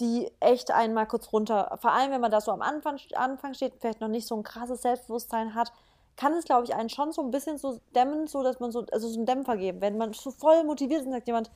die 0.00 0.30
echt 0.40 0.70
einmal 0.70 1.06
kurz 1.06 1.32
runter, 1.32 1.78
vor 1.80 1.92
allem 1.92 2.10
wenn 2.10 2.20
man 2.20 2.30
da 2.30 2.40
so 2.40 2.50
am 2.50 2.62
Anfang, 2.62 2.98
Anfang 3.14 3.54
steht, 3.54 3.74
vielleicht 3.78 4.00
noch 4.00 4.08
nicht 4.08 4.26
so 4.26 4.36
ein 4.36 4.42
krasses 4.42 4.82
Selbstbewusstsein 4.82 5.54
hat, 5.54 5.72
kann 6.16 6.34
es, 6.34 6.44
glaube 6.44 6.64
ich, 6.64 6.74
einen 6.74 6.88
schon 6.88 7.12
so 7.12 7.22
ein 7.22 7.30
bisschen 7.30 7.56
so 7.56 7.80
dämmen, 7.94 8.26
so 8.26 8.42
dass 8.42 8.60
man 8.60 8.70
so, 8.70 8.84
also 8.92 9.08
so 9.08 9.16
einen 9.18 9.26
Dämpfer 9.26 9.56
geben. 9.56 9.80
Wenn 9.80 9.96
man 9.96 10.12
so 10.12 10.30
voll 10.30 10.64
motiviert 10.64 11.00
ist 11.00 11.06
und 11.06 11.12
sagt 11.12 11.26
jemand, 11.26 11.50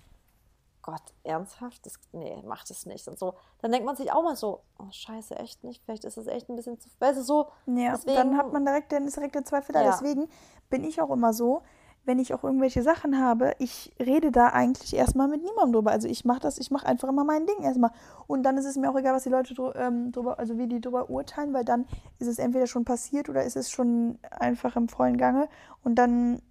Gott, 0.80 1.02
ernsthaft? 1.22 1.84
Das, 1.86 1.94
nee, 2.12 2.42
macht 2.46 2.70
es 2.70 2.84
nicht. 2.84 3.08
Und 3.08 3.18
so, 3.18 3.34
dann 3.60 3.72
denkt 3.72 3.86
man 3.86 3.96
sich 3.96 4.12
auch 4.12 4.22
mal 4.22 4.36
so, 4.36 4.60
oh 4.78 4.90
scheiße, 4.90 5.34
echt 5.36 5.64
nicht. 5.64 5.82
Vielleicht 5.82 6.04
ist 6.04 6.18
es 6.18 6.26
echt 6.26 6.48
ein 6.48 6.56
bisschen 6.56 6.78
zu. 6.78 6.90
Weißt 6.98 7.18
du, 7.18 7.22
so. 7.22 7.48
Ja, 7.66 7.92
deswegen, 7.92 8.16
dann 8.16 8.36
hat 8.36 8.52
man 8.52 8.64
direkt, 8.66 8.92
dann 8.92 9.06
ist 9.06 9.16
direkt 9.16 9.34
der 9.34 9.44
Zweifel 9.44 9.72
da. 9.72 9.82
Ja. 9.82 9.90
Deswegen 9.92 10.28
bin 10.68 10.84
ich 10.84 11.00
auch 11.00 11.10
immer 11.10 11.32
so, 11.32 11.62
wenn 12.04 12.18
ich 12.18 12.34
auch 12.34 12.44
irgendwelche 12.44 12.82
Sachen 12.82 13.18
habe, 13.18 13.54
ich 13.58 13.94
rede 13.98 14.30
da 14.30 14.48
eigentlich 14.48 14.94
erstmal 14.94 15.28
mit 15.28 15.42
niemandem 15.42 15.72
drüber. 15.72 15.90
Also 15.90 16.06
ich 16.06 16.24
mache 16.24 16.40
das, 16.40 16.58
ich 16.58 16.70
mache 16.70 16.86
einfach 16.86 17.08
immer 17.08 17.24
mein 17.24 17.46
Ding 17.46 17.62
erstmal. 17.62 17.90
Und 18.26 18.42
dann 18.42 18.58
ist 18.58 18.66
es 18.66 18.76
mir 18.76 18.90
auch 18.90 18.96
egal, 18.96 19.14
was 19.14 19.22
die 19.22 19.30
Leute 19.30 19.54
ähm, 19.76 20.12
drüber, 20.12 20.38
also 20.38 20.58
wie 20.58 20.66
die 20.66 20.80
drüber 20.80 21.08
urteilen, 21.08 21.54
weil 21.54 21.64
dann 21.64 21.86
ist 22.18 22.28
es 22.28 22.38
entweder 22.38 22.66
schon 22.66 22.84
passiert 22.84 23.28
oder 23.28 23.44
ist 23.44 23.56
es 23.56 23.70
schon 23.70 24.18
einfach 24.30 24.76
im 24.76 24.88
vollen 24.88 25.16
Gange. 25.16 25.48
Und 25.82 25.94
dann, 25.96 26.42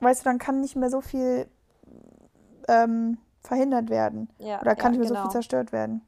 weißt 0.00 0.20
du, 0.22 0.24
dann 0.24 0.38
kann 0.38 0.60
nicht 0.60 0.76
mehr 0.76 0.90
so 0.90 1.00
viel 1.00 1.46
ähm, 2.68 3.18
verhindert 3.40 3.90
werden. 3.90 4.30
Ja, 4.38 4.60
oder 4.60 4.74
kann 4.74 4.94
ja, 4.94 4.98
nicht 4.98 5.00
mehr 5.00 5.08
genau. 5.08 5.08
so 5.08 5.14
viel 5.14 5.22
genau. 5.22 5.32
zerstört 5.32 5.72
werden. 5.72 6.02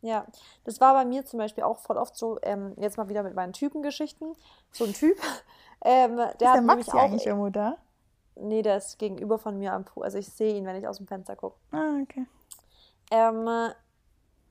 Ja, 0.00 0.26
das 0.64 0.80
war 0.80 0.94
bei 0.94 1.04
mir 1.04 1.24
zum 1.24 1.38
Beispiel 1.38 1.62
auch 1.62 1.78
voll 1.78 1.96
oft 1.96 2.16
so, 2.16 2.38
ähm, 2.42 2.74
jetzt 2.76 2.98
mal 2.98 3.08
wieder 3.08 3.22
mit 3.22 3.36
meinen 3.36 3.52
Typengeschichten. 3.52 4.34
So 4.72 4.84
ein 4.84 4.92
Typ, 4.94 5.16
ähm, 5.84 6.16
der 6.16 6.26
ist 6.26 6.46
hat 6.46 6.54
der 6.56 6.62
Max 6.62 6.88
auch, 6.88 6.94
eigentlich 6.94 7.26
irgendwo 7.26 7.50
da? 7.50 7.76
Nee, 8.36 8.62
der 8.62 8.78
ist 8.78 8.98
gegenüber 8.98 9.38
von 9.38 9.58
mir 9.58 9.72
am 9.72 9.84
Pool. 9.84 10.04
Also 10.04 10.18
ich 10.18 10.28
sehe 10.28 10.54
ihn, 10.54 10.66
wenn 10.66 10.76
ich 10.76 10.88
aus 10.88 10.98
dem 10.98 11.06
Fenster 11.06 11.36
gucke. 11.36 11.56
Ah, 11.70 12.00
okay. 12.02 12.26
Ähm, 13.10 13.72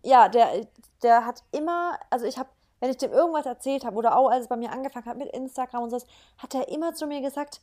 ja, 0.03 0.29
der, 0.29 0.67
der 1.03 1.25
hat 1.25 1.43
immer, 1.51 1.97
also 2.09 2.25
ich 2.25 2.37
habe, 2.37 2.49
wenn 2.79 2.89
ich 2.89 2.97
dem 2.97 3.11
irgendwas 3.11 3.45
erzählt 3.45 3.85
habe 3.85 3.95
oder 3.95 4.17
auch 4.17 4.29
als 4.29 4.43
es 4.43 4.49
bei 4.49 4.55
mir 4.55 4.71
angefangen 4.71 5.05
hat 5.05 5.17
mit 5.17 5.29
Instagram 5.29 5.83
und 5.83 5.89
so, 5.89 5.99
hat 6.37 6.55
er 6.55 6.69
immer 6.69 6.93
zu 6.93 7.07
mir 7.07 7.21
gesagt, 7.21 7.61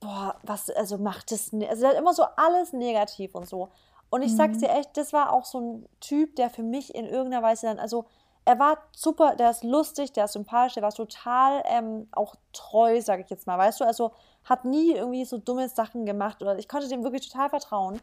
boah, 0.00 0.36
was, 0.42 0.70
also 0.70 0.98
macht 0.98 1.30
das, 1.30 1.52
ne 1.52 1.68
also 1.68 1.82
der 1.82 1.90
hat 1.90 1.98
immer 1.98 2.14
so 2.14 2.24
alles 2.36 2.72
negativ 2.72 3.34
und 3.34 3.48
so. 3.48 3.70
Und 4.10 4.22
ich 4.22 4.32
mhm. 4.32 4.36
sag's 4.36 4.58
dir 4.58 4.70
echt, 4.70 4.96
das 4.96 5.12
war 5.12 5.32
auch 5.32 5.44
so 5.44 5.60
ein 5.60 5.88
Typ, 6.00 6.36
der 6.36 6.50
für 6.50 6.62
mich 6.62 6.94
in 6.94 7.06
irgendeiner 7.06 7.42
Weise 7.42 7.66
dann, 7.66 7.78
also 7.78 8.04
er 8.44 8.58
war 8.58 8.78
super, 8.94 9.36
der 9.36 9.50
ist 9.50 9.64
lustig, 9.64 10.12
der 10.12 10.26
ist 10.26 10.32
sympathisch, 10.32 10.74
der 10.74 10.82
war 10.82 10.92
total 10.92 11.62
ähm, 11.64 12.08
auch 12.12 12.34
treu, 12.52 13.00
sage 13.00 13.22
ich 13.22 13.30
jetzt 13.30 13.46
mal, 13.46 13.58
weißt 13.58 13.80
du, 13.80 13.84
also 13.84 14.12
hat 14.44 14.64
nie 14.64 14.92
irgendwie 14.92 15.24
so 15.24 15.38
dumme 15.38 15.68
Sachen 15.68 16.04
gemacht 16.06 16.42
oder 16.42 16.58
ich 16.58 16.68
konnte 16.68 16.88
dem 16.88 17.02
wirklich 17.02 17.28
total 17.28 17.48
vertrauen. 17.48 18.00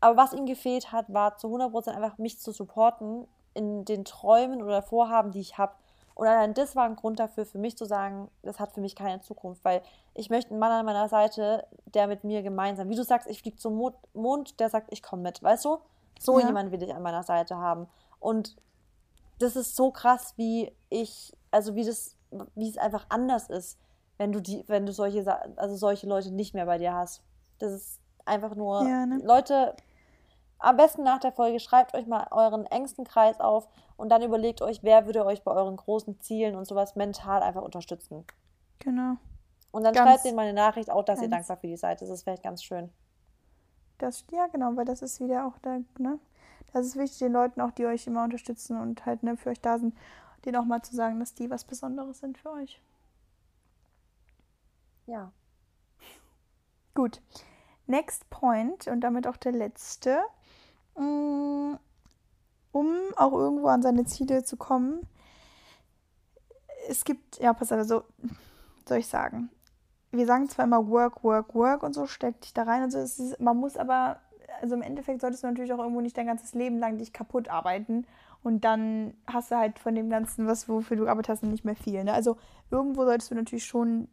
Aber 0.00 0.16
was 0.16 0.32
ihm 0.32 0.46
gefehlt 0.46 0.92
hat, 0.92 1.12
war 1.12 1.36
zu 1.36 1.48
100% 1.48 1.88
einfach 1.90 2.18
mich 2.18 2.38
zu 2.38 2.52
supporten 2.52 3.26
in 3.54 3.84
den 3.84 4.04
Träumen 4.04 4.62
oder 4.62 4.82
Vorhaben, 4.82 5.30
die 5.30 5.40
ich 5.40 5.56
habe. 5.56 5.72
Und 6.14 6.26
allein 6.26 6.54
das 6.54 6.76
war 6.76 6.84
ein 6.84 6.96
Grund 6.96 7.18
dafür, 7.18 7.46
für 7.46 7.58
mich 7.58 7.76
zu 7.76 7.86
sagen, 7.86 8.28
das 8.42 8.60
hat 8.60 8.72
für 8.72 8.80
mich 8.80 8.94
keine 8.94 9.20
Zukunft, 9.20 9.64
weil 9.64 9.82
ich 10.14 10.30
möchte 10.30 10.50
einen 10.50 10.60
Mann 10.60 10.70
an 10.70 10.86
meiner 10.86 11.08
Seite, 11.08 11.66
der 11.86 12.06
mit 12.06 12.22
mir 12.22 12.42
gemeinsam, 12.42 12.88
wie 12.88 12.96
du 12.96 13.02
sagst, 13.02 13.28
ich 13.28 13.40
fliege 13.40 13.56
zum 13.56 13.92
Mond, 14.12 14.60
der 14.60 14.70
sagt, 14.70 14.88
ich 14.92 15.02
komme 15.02 15.22
mit, 15.22 15.42
weißt 15.42 15.64
du? 15.64 15.78
So 16.20 16.38
ja. 16.38 16.46
jemand 16.46 16.70
will 16.70 16.82
ich 16.82 16.94
an 16.94 17.02
meiner 17.02 17.24
Seite 17.24 17.56
haben. 17.56 17.88
Und 18.20 18.56
das 19.38 19.56
ist 19.56 19.74
so 19.74 19.90
krass, 19.90 20.34
wie 20.36 20.72
ich, 20.88 21.32
also 21.50 21.74
wie 21.74 21.84
das, 21.84 22.16
wie 22.54 22.68
es 22.68 22.78
einfach 22.78 23.06
anders 23.08 23.48
ist 23.48 23.78
wenn 24.18 24.32
du 24.32 24.40
die, 24.40 24.64
wenn 24.68 24.86
du 24.86 24.92
solche, 24.92 25.24
also 25.56 25.76
solche 25.76 26.06
Leute 26.06 26.30
nicht 26.30 26.54
mehr 26.54 26.66
bei 26.66 26.78
dir 26.78 26.94
hast. 26.94 27.22
Das 27.58 27.72
ist 27.72 28.00
einfach 28.24 28.54
nur, 28.54 28.82
ja, 28.82 29.06
ne? 29.06 29.20
Leute, 29.22 29.74
am 30.58 30.76
besten 30.76 31.02
nach 31.02 31.18
der 31.18 31.32
Folge 31.32 31.60
schreibt 31.60 31.94
euch 31.94 32.06
mal 32.06 32.26
euren 32.30 32.66
engsten 32.66 33.04
Kreis 33.04 33.40
auf 33.40 33.68
und 33.96 34.08
dann 34.08 34.22
überlegt 34.22 34.62
euch, 34.62 34.82
wer 34.82 35.06
würde 35.06 35.24
euch 35.26 35.42
bei 35.42 35.52
euren 35.52 35.76
großen 35.76 36.20
Zielen 36.20 36.56
und 36.56 36.66
sowas 36.66 36.96
mental 36.96 37.42
einfach 37.42 37.62
unterstützen. 37.62 38.24
Genau. 38.78 39.16
Und 39.72 39.82
dann 39.82 39.92
ganz, 39.92 40.08
schreibt 40.08 40.24
denen 40.24 40.36
mal 40.36 40.42
eine 40.42 40.52
Nachricht 40.52 40.90
auch, 40.90 41.04
dass 41.04 41.20
ihr 41.20 41.28
dankbar 41.28 41.56
für 41.56 41.66
die 41.66 41.76
seid. 41.76 42.00
Das 42.00 42.08
ist 42.08 42.22
vielleicht 42.22 42.44
ganz 42.44 42.62
schön. 42.62 42.90
Das, 43.98 44.24
ja, 44.30 44.46
genau, 44.46 44.76
weil 44.76 44.84
das 44.84 45.02
ist 45.02 45.20
wieder 45.20 45.46
auch 45.46 45.58
da, 45.62 45.78
ne? 45.98 46.18
Das 46.72 46.86
ist 46.86 46.96
wichtig, 46.96 47.18
den 47.18 47.32
Leuten 47.32 47.60
auch, 47.60 47.70
die 47.70 47.86
euch 47.86 48.06
immer 48.06 48.24
unterstützen 48.24 48.80
und 48.80 49.06
halt 49.06 49.22
ne, 49.22 49.36
für 49.36 49.50
euch 49.50 49.60
da 49.60 49.78
sind, 49.78 49.96
denen 50.44 50.56
auch 50.56 50.64
mal 50.64 50.82
zu 50.82 50.94
sagen, 50.94 51.20
dass 51.20 51.34
die 51.34 51.48
was 51.50 51.64
Besonderes 51.64 52.18
sind 52.18 52.36
für 52.36 52.50
euch. 52.50 52.80
Ja. 55.06 55.32
Gut. 56.94 57.20
Next 57.86 58.28
point 58.30 58.86
und 58.88 59.00
damit 59.00 59.26
auch 59.26 59.36
der 59.36 59.52
letzte. 59.52 60.20
Mm, 60.96 61.74
um 62.72 62.96
auch 63.16 63.32
irgendwo 63.32 63.68
an 63.68 63.82
seine 63.82 64.04
Ziele 64.04 64.44
zu 64.44 64.56
kommen. 64.56 65.06
Es 66.88 67.04
gibt, 67.04 67.38
ja, 67.38 67.52
pass 67.52 67.72
auf, 67.72 67.78
also, 67.78 68.04
soll 68.88 68.98
ich 68.98 69.08
sagen. 69.08 69.50
Wir 70.10 70.26
sagen 70.26 70.48
zwar 70.48 70.64
immer 70.64 70.88
Work, 70.88 71.24
Work, 71.24 71.54
Work 71.54 71.82
und 71.82 71.92
so, 71.94 72.06
steck 72.06 72.40
dich 72.40 72.54
da 72.54 72.64
rein 72.64 72.84
und 72.84 72.90
so. 72.90 72.98
Ist, 72.98 73.40
man 73.40 73.56
muss 73.56 73.76
aber, 73.76 74.20
also 74.60 74.74
im 74.74 74.82
Endeffekt 74.82 75.20
solltest 75.20 75.42
du 75.42 75.48
natürlich 75.48 75.72
auch 75.72 75.78
irgendwo 75.78 76.00
nicht 76.00 76.16
dein 76.16 76.26
ganzes 76.26 76.54
Leben 76.54 76.78
lang 76.78 76.98
dich 76.98 77.12
kaputt 77.12 77.48
arbeiten 77.48 78.06
und 78.42 78.64
dann 78.64 79.14
hast 79.26 79.50
du 79.50 79.56
halt 79.56 79.78
von 79.78 79.94
dem 79.94 80.10
Ganzen, 80.10 80.46
was 80.46 80.68
wofür 80.68 80.96
du 80.96 81.04
gearbeitet 81.04 81.30
hast, 81.30 81.42
nicht 81.42 81.64
mehr 81.64 81.76
viel. 81.76 82.04
Ne? 82.04 82.12
Also 82.12 82.36
irgendwo 82.70 83.04
solltest 83.04 83.30
du 83.30 83.34
natürlich 83.34 83.64
schon 83.64 84.08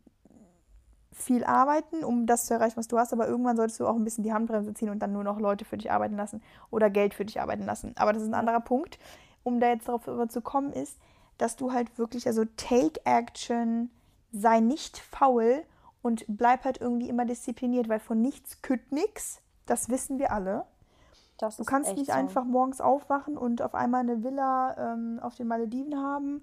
viel 1.11 1.43
arbeiten, 1.43 2.03
um 2.03 2.25
das 2.25 2.45
zu 2.45 2.53
erreichen, 2.53 2.77
was 2.77 2.87
du 2.87 2.97
hast, 2.97 3.11
aber 3.13 3.27
irgendwann 3.27 3.57
solltest 3.57 3.79
du 3.79 3.87
auch 3.87 3.95
ein 3.95 4.03
bisschen 4.03 4.23
die 4.23 4.33
Handbremse 4.33 4.73
ziehen 4.73 4.89
und 4.89 4.99
dann 4.99 5.11
nur 5.11 5.23
noch 5.23 5.39
Leute 5.39 5.65
für 5.65 5.77
dich 5.77 5.91
arbeiten 5.91 6.15
lassen 6.15 6.41
oder 6.69 6.89
Geld 6.89 7.13
für 7.13 7.25
dich 7.25 7.41
arbeiten 7.41 7.65
lassen. 7.65 7.93
Aber 7.97 8.13
das 8.13 8.23
ist 8.23 8.29
ein 8.29 8.33
anderer 8.33 8.61
Punkt. 8.61 8.97
Um 9.43 9.59
da 9.59 9.69
jetzt 9.69 9.87
darauf 9.87 10.07
zu 10.29 10.41
kommen, 10.41 10.71
ist, 10.71 10.97
dass 11.37 11.55
du 11.55 11.73
halt 11.73 11.97
wirklich, 11.97 12.27
also 12.27 12.45
take 12.45 13.01
action, 13.05 13.89
sei 14.31 14.59
nicht 14.59 14.99
faul 14.99 15.63
und 16.01 16.25
bleib 16.27 16.63
halt 16.63 16.79
irgendwie 16.79 17.09
immer 17.09 17.25
diszipliniert, 17.25 17.89
weil 17.89 17.99
von 17.99 18.21
nichts 18.21 18.61
kütt 18.61 18.91
nix. 18.91 19.41
Das 19.65 19.89
wissen 19.89 20.19
wir 20.19 20.31
alle. 20.31 20.65
Das 21.37 21.57
du 21.57 21.63
kannst 21.63 21.95
nicht 21.95 22.07
so. 22.07 22.13
einfach 22.13 22.45
morgens 22.45 22.79
aufwachen 22.79 23.37
und 23.37 23.61
auf 23.63 23.73
einmal 23.73 24.01
eine 24.01 24.23
Villa 24.23 24.93
ähm, 24.93 25.19
auf 25.21 25.35
den 25.35 25.47
Malediven 25.47 25.97
haben 25.97 26.41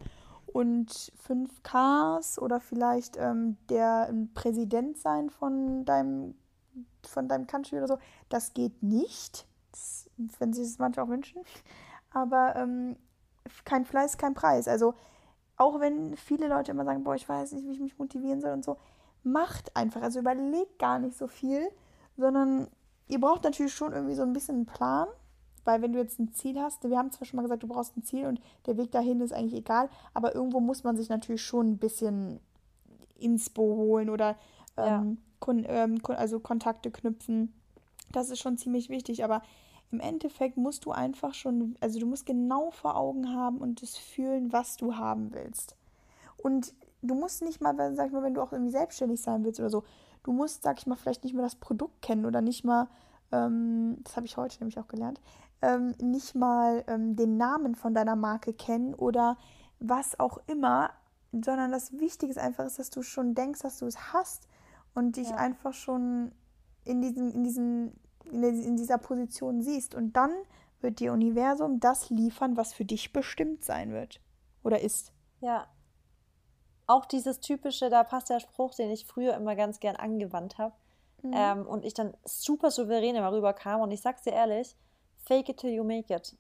und 0.53 1.13
fünf 1.17 1.63
Cars 1.63 2.39
oder 2.39 2.61
vielleicht 2.61 3.17
ähm, 3.17 3.57
der 3.69 4.13
Präsident 4.35 4.99
sein 4.99 5.31
von 5.31 5.85
deinem, 5.85 6.35
von 7.03 7.29
deinem 7.29 7.47
Country 7.47 7.77
oder 7.79 7.89
so. 7.89 7.99
Das 8.29 8.55
geht 8.55 8.83
nicht, 8.83 9.47
das, 9.73 10.11
wenn 10.39 10.53
sie 10.53 10.63
es 10.63 10.79
manchmal 10.79 11.07
auch 11.07 11.11
wünschen. 11.11 11.43
Aber 12.11 12.57
ähm, 12.57 12.97
kein 13.65 13.85
Fleiß, 13.85 14.17
kein 14.17 14.35
Preis. 14.35 14.69
Also 14.69 14.95
auch 15.57 15.81
wenn 15.81 16.17
viele 16.17 16.49
Leute 16.49 16.71
immer 16.71 16.85
sagen, 16.85 17.05
boah, 17.05 17.15
ich 17.15 17.29
weiß 17.29 17.53
nicht, 17.53 17.67
wie 17.67 17.73
ich 17.73 17.81
mich 17.81 17.99
motivieren 17.99 18.41
soll 18.41 18.53
und 18.53 18.65
so, 18.65 18.77
macht 19.23 19.77
einfach. 19.77 20.03
Also 20.03 20.21
überlegt 20.21 20.79
gar 20.79 20.99
nicht 20.99 21.17
so 21.17 21.27
viel, 21.27 21.69
sondern 22.17 22.69
ihr 23.09 23.21
braucht 23.21 23.45
natürlich 23.45 23.75
schon 23.75 23.93
irgendwie 23.93 24.15
so 24.15 24.23
ein 24.23 24.33
bisschen 24.33 24.57
einen 24.57 24.67
Plan, 24.67 25.09
weil 25.67 25.83
wenn 25.83 25.93
du 25.93 25.99
jetzt 25.99 26.19
ein 26.19 26.33
Ziel 26.33 26.61
hast, 26.61 26.89
wir 26.89 26.99
haben 26.99 27.11
zwar 27.11 27.27
schon 27.27 27.37
mal 27.37 27.43
gesagt, 27.43 27.63
du 27.63 27.69
brauchst 27.69 27.97
ein 27.97 28.03
Ziel 28.03 28.27
und 28.27 28.41
der 28.67 28.77
Weg 28.77 28.91
dahin 28.91 29.21
ist 29.21 29.33
eigentlich 29.33 29.61
egal, 29.61 29.89
aber 30.15 30.35
irgendwo 30.35 30.61
muss 30.61 30.85
man 30.85 30.97
sich 30.97 31.09
natürlich 31.09 31.43
schon 31.43 31.73
ein 31.73 31.79
bisschen 31.79 32.41
Inspo 33.19 33.63
holen 33.63 34.11
oder 34.11 34.37
ähm, 34.77 35.19
kon 35.41 35.65
ähm, 35.69 36.03
kon 36.03 36.17
also 36.17 36.41
Kontakte 36.41 36.91
knüpfen. 36.91 37.53
Das 38.13 38.31
ist 38.31 38.41
schon 38.41 38.57
ziemlich 38.57 38.89
wichtig, 38.89 39.25
aber 39.25 39.43
im 39.91 40.01
Endeffekt 40.01 40.57
musst 40.57 40.85
du 40.85 40.93
einfach 40.93 41.35
schon, 41.35 41.77
also 41.81 41.99
du 41.99 42.07
musst 42.07 42.27
genau 42.27 42.71
vor 42.71 42.97
Augen 42.97 43.35
haben 43.35 43.59
und 43.59 43.83
das 43.83 43.97
fühlen, 43.97 44.53
was 44.53 44.77
du 44.77 44.97
haben 44.97 45.33
willst. 45.33 45.77
Und 46.37 46.75
du 47.03 47.15
musst 47.15 47.43
nicht 47.43 47.61
mal, 47.61 47.75
sag 47.95 48.07
ich 48.07 48.13
mal, 48.13 48.23
wenn 48.23 48.35
du 48.35 48.43
auch 48.43 48.53
irgendwie 48.53 48.73
selbstständig 48.73 49.21
sein 49.21 49.45
willst 49.45 49.61
oder 49.61 49.71
so, 49.71 49.85
du 50.25 50.33
musst, 50.33 50.63
sag 50.63 50.79
ich 50.79 50.87
mal, 50.87 50.97
vielleicht 50.97 51.25
nicht 51.25 51.35
mal 51.35 51.43
das 51.43 51.57
Produkt 51.57 52.03
kennen 52.03 52.27
oder 52.27 52.43
nicht 52.43 52.65
mal, 52.65 52.89
ähm, 53.33 53.97
das 54.05 54.17
habe 54.17 54.27
ich 54.27 54.37
heute 54.37 54.59
nämlich 54.61 54.79
auch 54.79 54.89
gelernt, 54.89 55.21
ähm, 55.63 55.95
nicht 56.01 56.35
mal 56.35 56.85
ähm, 56.87 57.17
den 57.17 57.37
Namen 57.37 57.75
von 57.75 57.95
deiner 57.95 58.17
Marke 58.17 58.53
kennen 58.53 58.95
oder 58.95 59.37
was 59.81 60.19
auch 60.19 60.39
immer, 60.47 60.91
sondern 61.33 61.73
das 61.73 61.93
Wichtige 61.99 62.31
ist 62.31 62.39
einfach, 62.39 62.65
ist, 62.65 62.79
dass 62.79 62.91
du 62.91 63.03
schon 63.03 63.35
denkst, 63.35 63.61
dass 63.61 63.79
du 63.79 63.87
es 63.87 64.13
hast 64.13 64.49
und 64.95 65.17
dich 65.17 65.31
ja. 65.31 65.37
einfach 65.37 65.75
schon 65.75 66.33
in 66.85 67.03
diesem, 67.03 67.31
in 67.31 67.45
diesem, 67.45 67.93
in, 68.31 68.77
dieser 68.77 68.99
Position 68.99 69.63
siehst. 69.63 69.95
Und 69.95 70.17
dann 70.17 70.33
wird 70.81 71.01
dir 71.01 71.13
Universum 71.13 71.81
das 71.81 72.11
liefern, 72.11 72.57
was 72.57 72.73
für 72.73 72.85
dich 72.85 73.13
bestimmt 73.13 73.65
sein 73.65 73.93
wird 73.93 74.21
oder 74.63 74.81
ist. 74.81 75.13
Ja, 75.41 75.67
auch 76.87 77.05
dieses 77.05 77.41
typische, 77.41 77.91
da 77.91 78.03
passt 78.03 78.31
der 78.31 78.41
Spruch, 78.41 78.75
den 78.75 78.91
ich 78.91 79.05
früher 79.05 79.35
immer 79.35 79.55
ganz 79.55 79.79
gern 79.79 79.97
angewandt 79.97 80.57
habe. 80.59 80.75
Mhm. 81.23 81.33
Ähm, 81.35 81.67
und 81.67 81.85
ich 81.85 81.95
dann 81.95 82.17
super 82.25 82.71
souverän 82.71 83.15
immer 83.15 83.33
rüberkam. 83.33 83.83
Und 83.83 83.91
ich 83.91 84.01
sag's 84.01 84.23
dir 84.23 84.33
ehrlich, 84.33 84.75
fake 85.29 85.51
it 85.51 85.59
till 85.59 85.71
you 85.71 85.85
make 85.85 86.13
it. 86.13 86.37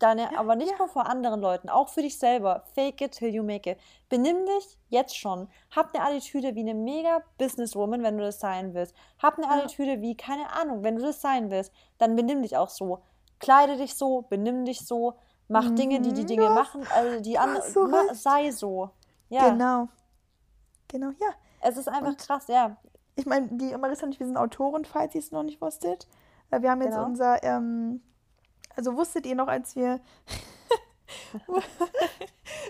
Deine, 0.00 0.22
ja, 0.32 0.38
aber 0.38 0.56
nicht 0.56 0.72
ja. 0.72 0.78
nur 0.78 0.88
vor 0.88 1.06
anderen 1.06 1.40
Leuten, 1.40 1.68
auch 1.68 1.88
für 1.88 2.02
dich 2.02 2.18
selber. 2.18 2.64
Fake 2.74 3.00
it 3.00 3.12
till 3.12 3.32
you 3.32 3.44
make 3.44 3.70
it. 3.70 3.78
Benimm 4.08 4.44
dich 4.44 4.78
jetzt 4.88 5.16
schon. 5.16 5.48
Hab 5.74 5.94
eine 5.94 6.04
Attitüde 6.04 6.54
wie 6.56 6.60
eine 6.60 6.74
mega 6.74 7.22
Businesswoman, 7.38 8.02
wenn 8.02 8.18
du 8.18 8.24
das 8.24 8.40
sein 8.40 8.74
willst. 8.74 8.94
Hab 9.22 9.38
eine 9.38 9.46
ja. 9.46 9.52
Attitüde 9.52 10.00
wie, 10.02 10.16
keine 10.16 10.52
Ahnung, 10.52 10.82
wenn 10.82 10.96
du 10.96 11.02
das 11.02 11.20
sein 11.20 11.50
willst, 11.50 11.72
dann 11.98 12.16
benimm 12.16 12.42
dich 12.42 12.56
auch 12.56 12.68
so. 12.68 13.02
Kleide 13.38 13.76
dich 13.76 13.94
so, 13.94 14.22
benimm 14.22 14.64
dich 14.64 14.84
so, 14.84 15.14
mach 15.48 15.70
mhm. 15.70 15.76
Dinge, 15.76 16.00
die 16.00 16.12
die 16.12 16.26
Dinge 16.26 16.50
machen, 16.50 16.86
also 16.92 17.20
die 17.20 17.38
anderen, 17.38 17.70
so 17.70 17.88
sei 18.12 18.50
so. 18.50 18.90
Ja. 19.28 19.50
Genau. 19.50 19.88
Genau, 20.88 21.10
ja. 21.20 21.28
Es 21.60 21.76
ist 21.76 21.88
einfach 21.88 22.08
und 22.08 22.18
krass, 22.18 22.46
ja. 22.48 22.76
Ich 23.16 23.26
meine, 23.26 23.48
die 23.52 23.76
Marissa 23.76 24.06
und 24.06 24.12
ich, 24.12 24.20
wir 24.20 24.26
sind 24.26 24.36
Autoren, 24.36 24.84
falls 24.84 25.14
ihr 25.14 25.20
es 25.20 25.30
noch 25.30 25.44
nicht 25.44 25.60
wusstet. 25.60 26.08
Äh, 26.50 26.62
wir 26.62 26.70
haben 26.70 26.82
jetzt 26.82 26.94
genau. 26.94 27.06
unser, 27.06 27.42
ähm, 27.42 28.02
also 28.76 28.96
wusstet 28.96 29.26
ihr 29.26 29.34
noch, 29.34 29.48
als 29.48 29.76
wir. 29.76 30.00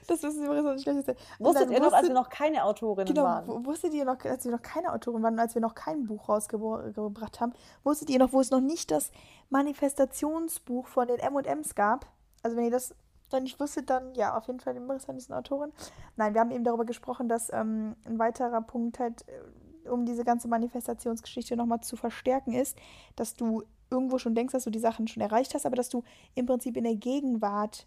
das 0.06 0.22
wissen 0.22 0.40
Sie, 0.40 0.48
Marissa, 0.48 0.72
das 0.72 0.82
Schlechteste. 0.82 1.16
Wusstet 1.38 1.70
ihr 1.70 1.80
noch, 1.80 1.92
als 1.92 2.06
wir 2.06 2.14
noch 2.14 2.28
keine 2.28 2.64
Autorin 2.64 3.06
genau, 3.06 3.22
waren? 3.22 3.66
Wusstet 3.66 3.94
ihr 3.94 4.04
noch, 4.04 4.22
als 4.24 4.44
wir 4.44 4.52
noch 4.52 4.62
keine 4.62 4.92
Autorin 4.92 5.22
waren, 5.22 5.38
als 5.38 5.54
wir 5.54 5.62
noch 5.62 5.74
kein 5.74 6.06
Buch 6.06 6.28
rausgebracht 6.28 7.40
haben? 7.40 7.52
Wusstet 7.82 8.10
ihr 8.10 8.18
noch, 8.18 8.32
wo 8.32 8.40
es 8.40 8.50
noch 8.50 8.60
nicht 8.60 8.90
das 8.90 9.12
Manifestationsbuch 9.50 10.86
von 10.86 11.08
den 11.08 11.18
M&Ms 11.18 11.74
gab? 11.74 12.06
Also 12.42 12.56
wenn 12.56 12.64
ihr 12.64 12.70
das 12.70 12.94
dann 13.30 13.46
ich 13.46 13.58
wusste 13.58 13.82
dann, 13.82 14.14
ja, 14.14 14.36
auf 14.36 14.46
jeden 14.46 14.60
Fall, 14.60 14.74
die 14.74 14.80
Marissa 14.80 15.12
ist 15.12 15.30
eine 15.30 15.38
Autorin. 15.38 15.72
Nein, 16.16 16.34
wir 16.34 16.40
haben 16.40 16.50
eben 16.50 16.64
darüber 16.64 16.84
gesprochen, 16.84 17.28
dass 17.28 17.52
ähm, 17.52 17.96
ein 18.04 18.18
weiterer 18.18 18.60
Punkt 18.62 18.98
halt, 18.98 19.24
äh, 19.28 19.88
um 19.88 20.06
diese 20.06 20.24
ganze 20.24 20.48
Manifestationsgeschichte 20.48 21.56
nochmal 21.56 21.80
zu 21.80 21.96
verstärken, 21.96 22.52
ist, 22.52 22.78
dass 23.16 23.34
du 23.34 23.64
irgendwo 23.94 24.18
schon 24.18 24.34
denkst, 24.34 24.52
dass 24.52 24.64
du 24.64 24.70
die 24.70 24.78
Sachen 24.78 25.08
schon 25.08 25.22
erreicht 25.22 25.54
hast, 25.54 25.64
aber 25.64 25.76
dass 25.76 25.88
du 25.88 26.04
im 26.34 26.44
Prinzip 26.46 26.76
in 26.76 26.84
der 26.84 26.96
Gegenwart 26.96 27.86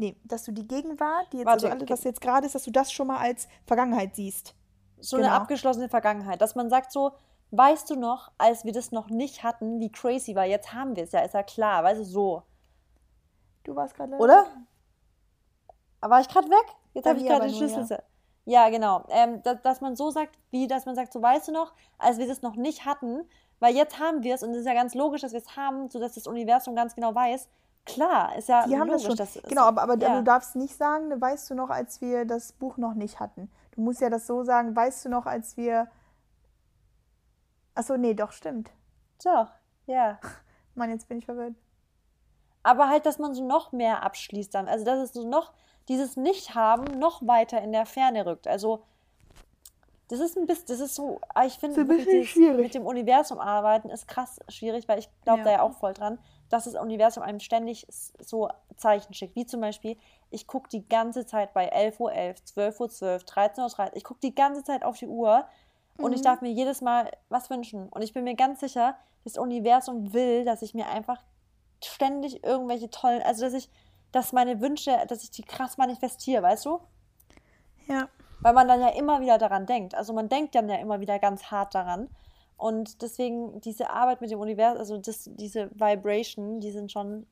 Nee, 0.00 0.16
dass 0.22 0.44
du 0.44 0.52
die 0.52 0.66
Gegenwart, 0.66 1.32
die 1.32 1.38
jetzt, 1.38 1.46
Warte, 1.46 1.66
also 1.66 1.76
alles, 1.76 1.90
was 1.90 2.04
jetzt 2.04 2.20
gerade 2.20 2.46
ist, 2.46 2.54
dass 2.54 2.62
du 2.62 2.70
das 2.70 2.92
schon 2.92 3.08
mal 3.08 3.18
als 3.18 3.48
Vergangenheit 3.66 4.14
siehst. 4.14 4.54
So 5.00 5.16
genau. 5.16 5.28
eine 5.28 5.36
abgeschlossene 5.36 5.88
Vergangenheit. 5.88 6.40
Dass 6.40 6.54
man 6.54 6.70
sagt 6.70 6.92
so, 6.92 7.12
weißt 7.50 7.90
du 7.90 7.96
noch, 7.96 8.30
als 8.38 8.64
wir 8.64 8.72
das 8.72 8.92
noch 8.92 9.10
nicht 9.10 9.42
hatten, 9.42 9.80
wie 9.80 9.90
crazy 9.90 10.36
war, 10.36 10.44
jetzt 10.44 10.72
haben 10.72 10.94
wir 10.94 11.02
es 11.02 11.10
ja, 11.10 11.20
ist 11.20 11.34
ja 11.34 11.42
klar, 11.42 11.82
weißt 11.82 12.00
du, 12.00 12.04
so. 12.04 12.42
Du 13.64 13.74
warst 13.74 13.96
gerade 13.96 14.14
Oder? 14.16 14.46
War 16.00 16.20
ich 16.20 16.28
gerade 16.28 16.48
weg? 16.48 16.66
Jetzt 16.94 17.06
habe 17.06 17.18
ich 17.18 17.26
gerade 17.26 17.46
den 17.46 17.56
Schlüssel. 17.56 17.86
Ja. 18.44 18.64
ja, 18.64 18.70
genau. 18.70 19.04
Ähm, 19.08 19.42
dass, 19.42 19.60
dass 19.62 19.80
man 19.80 19.96
so 19.96 20.10
sagt, 20.10 20.38
wie 20.52 20.68
dass 20.68 20.86
man 20.86 20.94
sagt, 20.94 21.12
so 21.12 21.20
weißt 21.20 21.48
du 21.48 21.52
noch, 21.52 21.72
als 21.98 22.18
wir 22.18 22.28
das 22.28 22.40
noch 22.40 22.54
nicht 22.54 22.84
hatten, 22.84 23.28
weil 23.60 23.74
jetzt 23.74 23.98
haben 23.98 24.22
wir 24.22 24.34
es 24.34 24.42
und 24.42 24.50
es 24.50 24.58
ist 24.58 24.66
ja 24.66 24.74
ganz 24.74 24.94
logisch, 24.94 25.22
dass 25.22 25.32
wir 25.32 25.40
es 25.40 25.56
haben, 25.56 25.88
sodass 25.88 26.14
das 26.14 26.26
Universum 26.26 26.74
ganz 26.74 26.94
genau 26.94 27.14
weiß. 27.14 27.48
Klar, 27.84 28.36
ist 28.36 28.48
ja 28.48 28.64
Die 28.64 28.70
logisch, 28.70 28.80
haben 28.80 28.90
das 28.90 29.02
schon. 29.04 29.16
Das 29.16 29.38
genau, 29.48 29.62
aber, 29.62 29.82
aber 29.82 29.98
ja. 29.98 30.16
du 30.16 30.22
darfst 30.22 30.56
nicht 30.56 30.76
sagen, 30.76 31.20
weißt 31.20 31.50
du 31.50 31.54
noch, 31.54 31.70
als 31.70 32.00
wir 32.00 32.24
das 32.24 32.52
Buch 32.52 32.76
noch 32.76 32.94
nicht 32.94 33.18
hatten. 33.20 33.50
Du 33.72 33.80
musst 33.80 34.00
ja 34.00 34.10
das 34.10 34.26
so 34.26 34.44
sagen, 34.44 34.76
weißt 34.76 35.04
du 35.04 35.08
noch, 35.08 35.26
als 35.26 35.56
wir. 35.56 35.88
Achso, 37.74 37.96
nee, 37.96 38.14
doch, 38.14 38.32
stimmt. 38.32 38.70
Doch, 39.24 39.48
ja. 39.86 40.18
Mann, 40.74 40.90
jetzt 40.90 41.08
bin 41.08 41.18
ich 41.18 41.24
verwirrt 41.24 41.54
aber 42.68 42.90
halt, 42.90 43.06
dass 43.06 43.18
man 43.18 43.34
so 43.34 43.46
noch 43.46 43.72
mehr 43.72 44.02
abschließt 44.02 44.54
dann. 44.54 44.68
Also, 44.68 44.84
dass 44.84 44.98
es 44.98 45.12
so 45.14 45.26
noch 45.26 45.52
dieses 45.88 46.16
Nicht-Haben 46.16 46.98
noch 46.98 47.26
weiter 47.26 47.62
in 47.62 47.72
der 47.72 47.86
Ferne 47.86 48.26
rückt. 48.26 48.46
Also, 48.46 48.82
das 50.08 50.20
ist 50.20 50.36
ein 50.36 50.46
bisschen, 50.46 50.66
das 50.68 50.80
ist 50.80 50.94
so, 50.94 51.20
ah, 51.34 51.44
ich 51.44 51.58
finde, 51.58 51.84
mit 51.84 52.74
dem 52.74 52.86
Universum 52.86 53.38
arbeiten 53.38 53.90
ist 53.90 54.08
krass 54.08 54.40
schwierig, 54.48 54.88
weil 54.88 54.98
ich 54.98 55.08
glaube 55.24 55.40
ja. 55.40 55.44
da 55.44 55.50
ja 55.52 55.62
auch 55.62 55.74
voll 55.74 55.92
dran, 55.92 56.18
dass 56.48 56.64
das 56.64 56.74
Universum 56.74 57.22
einem 57.22 57.40
ständig 57.40 57.86
so 57.90 58.48
Zeichen 58.76 59.12
schickt. 59.12 59.36
Wie 59.36 59.44
zum 59.44 59.60
Beispiel, 59.60 59.98
ich 60.30 60.46
gucke 60.46 60.68
die 60.70 60.88
ganze 60.88 61.26
Zeit 61.26 61.52
bei 61.52 61.70
11.11 61.72 62.00
Uhr, 62.00 62.10
12.12 62.12 62.80
Uhr, 62.80 62.88
12, 62.88 63.22
13.30 63.24 63.78
Uhr, 63.78 63.96
ich 63.96 64.04
gucke 64.04 64.20
die 64.20 64.34
ganze 64.34 64.64
Zeit 64.64 64.82
auf 64.82 64.96
die 64.96 65.08
Uhr 65.08 65.44
und 65.98 66.10
mhm. 66.10 66.16
ich 66.16 66.22
darf 66.22 66.40
mir 66.40 66.52
jedes 66.52 66.80
Mal 66.80 67.10
was 67.28 67.50
wünschen. 67.50 67.88
Und 67.90 68.02
ich 68.02 68.14
bin 68.14 68.24
mir 68.24 68.34
ganz 68.34 68.60
sicher, 68.60 68.96
das 69.24 69.36
Universum 69.36 70.14
will, 70.14 70.46
dass 70.46 70.62
ich 70.62 70.72
mir 70.72 70.88
einfach 70.88 71.22
ständig 71.84 72.44
irgendwelche 72.44 72.90
tollen, 72.90 73.22
also 73.22 73.42
dass 73.42 73.52
ich, 73.52 73.68
dass 74.10 74.32
meine 74.32 74.60
Wünsche, 74.62 75.04
dass 75.06 75.22
ich 75.22 75.30
die 75.30 75.42
krass 75.42 75.76
manifestiere, 75.76 76.42
weißt 76.42 76.64
du? 76.64 76.80
Ja. 77.88 78.08
Weil 78.40 78.54
man 78.54 78.68
dann 78.68 78.80
ja 78.80 78.88
immer 78.88 79.20
wieder 79.20 79.38
daran 79.38 79.66
denkt. 79.66 79.94
Also 79.94 80.12
man 80.12 80.28
denkt 80.28 80.54
dann 80.54 80.68
ja 80.68 80.76
immer 80.76 81.00
wieder 81.00 81.18
ganz 81.18 81.44
hart 81.50 81.74
daran. 81.74 82.08
Und 82.56 83.02
deswegen 83.02 83.60
diese 83.60 83.90
Arbeit 83.90 84.20
mit 84.20 84.30
dem 84.30 84.40
Universum, 84.40 84.78
also 84.78 84.98
das, 84.98 85.30
diese 85.32 85.70
Vibration, 85.70 86.60
die 86.60 86.72
sind 86.72 86.90
schon 86.90 87.26